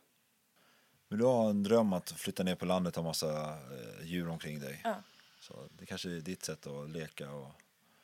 Men 1.08 1.18
du 1.18 1.24
har 1.24 1.50
en 1.50 1.62
dröm 1.62 1.92
att 1.92 2.10
flytta 2.10 2.42
ner 2.42 2.54
på 2.54 2.64
landet 2.64 2.96
och 2.96 3.02
ha 3.02 3.10
massa 3.10 3.58
eh, 3.58 4.06
djur 4.06 4.28
omkring 4.28 4.60
dig. 4.60 4.80
Ja. 4.84 5.02
Så 5.40 5.68
det 5.70 5.86
kanske 5.86 6.10
är 6.10 6.20
ditt 6.20 6.44
sätt 6.44 6.66
att 6.66 6.90
leka 6.90 7.30
och... 7.30 7.52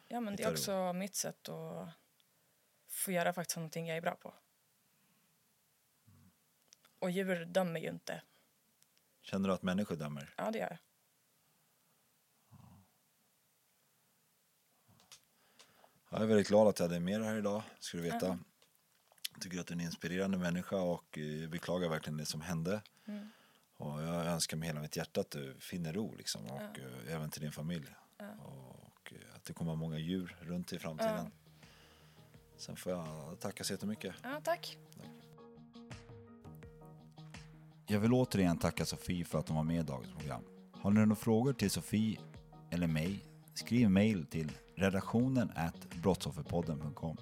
Ja, 0.09 0.21
men 0.21 0.37
det 0.37 0.43
är 0.43 0.51
också 0.51 0.93
mitt 0.93 1.15
sätt 1.15 1.49
att 1.49 1.89
få 2.89 3.13
göra 3.13 3.33
faktiskt 3.33 3.57
någonting 3.57 3.89
jag 3.89 3.97
är 3.97 4.01
bra 4.01 4.15
på. 4.15 4.35
Och 6.99 7.11
djur 7.11 7.45
dömer 7.45 7.81
ju 7.81 7.89
inte. 7.89 8.23
Känner 9.23 9.49
du 9.49 9.55
att 9.55 9.63
människor 9.63 9.97
dömer? 9.97 10.35
Ja, 10.37 10.51
det 10.51 10.59
gör 10.59 10.69
jag. 10.71 10.79
Jag 16.13 16.23
är 16.23 16.27
väldigt 16.27 16.49
glad 16.49 16.69
att 16.69 16.79
jag 16.79 16.89
hade 16.89 17.01
med 17.01 17.21
dig 17.21 17.29
här 17.29 17.39
idag, 17.39 17.63
ska 17.79 17.97
du 17.97 18.03
veta. 18.03 18.39
Jag 19.33 19.43
tycker 19.43 19.61
att 19.61 19.67
du 19.67 19.75
är 19.75 19.79
en 19.79 19.85
inspirerande 19.85 20.39
människa 20.39 20.77
och 20.77 21.19
eh, 21.19 21.49
beklagar 21.49 21.89
verkligen 21.89 22.17
det 22.17 22.27
som 22.27 22.41
hände. 22.41 22.83
Och 23.77 24.03
jag 24.03 24.27
önskar 24.27 24.57
med 24.57 24.69
hela 24.69 24.81
mitt 24.81 24.97
hjärta 24.97 25.21
att 25.21 25.31
du 25.31 25.57
finner 25.61 25.93
ro 25.93 26.15
liksom, 26.15 26.47
och 26.47 26.79
eh, 26.79 27.15
även 27.15 27.31
till 27.31 27.43
din 27.43 27.53
familj. 27.53 27.87
Och 28.39 29.13
eh, 29.13 29.37
att 29.37 29.45
det 29.45 29.53
kommer 29.53 29.75
många 29.75 29.99
djur 29.99 30.37
runt 30.41 30.73
i 30.73 30.79
framtiden. 30.79 31.33
Sen 32.57 32.77
får 32.77 32.93
jag 32.93 33.41
tacka 33.41 33.65
så 33.65 33.73
jättemycket. 33.73 34.15
Ja, 34.23 34.41
tack. 34.45 34.79
Jag 37.87 38.01
vill 38.01 38.13
återigen 38.13 38.59
tacka 38.59 38.85
Sofie 38.85 39.25
för 39.25 39.39
att 39.39 39.49
hon 39.49 39.57
var 39.57 39.65
med 39.65 39.81
i 39.81 39.83
dagens 39.83 40.13
program. 40.13 40.43
Har 40.73 40.91
ni 40.91 41.01
några 41.01 41.15
frågor 41.15 41.53
till 41.53 41.71
Sofie 41.71 42.21
eller 42.71 42.87
mig? 42.87 43.25
Skriv 43.55 43.91
mail 43.91 44.27
till 44.27 44.53
redaktionen 44.81 45.53
at 45.55 46.03
brottsofferpodden.com. 46.03 47.17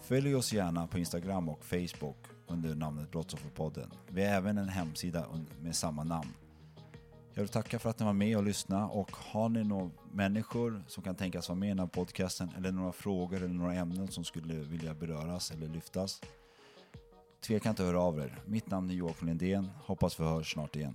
Följ 0.00 0.34
oss 0.34 0.52
gärna 0.52 0.86
på 0.86 0.98
Instagram 0.98 1.48
och 1.48 1.64
Facebook 1.64 2.16
under 2.46 2.74
namnet 2.74 3.10
Brottsofferpodden. 3.10 3.92
Vi 4.08 4.24
har 4.24 4.34
även 4.34 4.58
en 4.58 4.68
hemsida 4.68 5.26
med 5.60 5.76
samma 5.76 6.04
namn. 6.04 6.28
Jag 7.32 7.42
vill 7.42 7.48
tacka 7.48 7.78
för 7.78 7.90
att 7.90 7.98
ni 7.98 8.06
var 8.06 8.12
med 8.12 8.36
och 8.36 8.44
lyssnade 8.44 8.84
och 8.84 9.10
har 9.12 9.48
ni 9.48 9.64
några 9.64 9.90
människor 10.12 10.84
som 10.86 11.02
kan 11.02 11.14
tänkas 11.14 11.48
vara 11.48 11.58
med 11.58 11.66
i 11.66 11.70
den 11.70 11.78
här 11.78 11.86
podcasten 11.86 12.50
eller 12.56 12.72
några 12.72 12.92
frågor 12.92 13.36
eller 13.36 13.54
några 13.54 13.74
ämnen 13.74 14.08
som 14.08 14.24
skulle 14.24 14.54
vilja 14.54 14.94
beröras 14.94 15.50
eller 15.50 15.68
lyftas 15.68 16.20
Tveka 17.46 17.68
inte 17.68 17.82
att 17.82 17.88
höra 17.88 18.00
av 18.00 18.18
er. 18.18 18.38
Mitt 18.44 18.70
namn 18.70 18.90
är 18.90 18.94
Joakim 18.94 19.28
Lindén. 19.28 19.70
Hoppas 19.84 20.20
vi 20.20 20.24
hörs 20.24 20.52
snart 20.52 20.76
igen. 20.76 20.94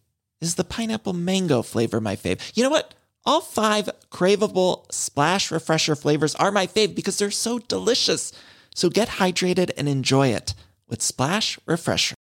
Is 0.41 0.55
the 0.55 0.63
pineapple 0.63 1.13
mango 1.13 1.61
flavor 1.61 2.01
my 2.01 2.15
fave? 2.15 2.51
You 2.55 2.63
know 2.63 2.71
what? 2.71 2.95
All 3.23 3.41
five 3.41 3.89
craveable 4.09 4.91
splash 4.91 5.51
refresher 5.51 5.95
flavors 5.95 6.33
are 6.35 6.51
my 6.51 6.65
fave 6.65 6.95
because 6.95 7.19
they're 7.19 7.29
so 7.29 7.59
delicious. 7.59 8.33
So 8.73 8.89
get 8.89 9.07
hydrated 9.07 9.69
and 9.77 9.87
enjoy 9.87 10.29
it 10.29 10.55
with 10.87 11.03
Splash 11.03 11.59
Refresher. 11.67 12.15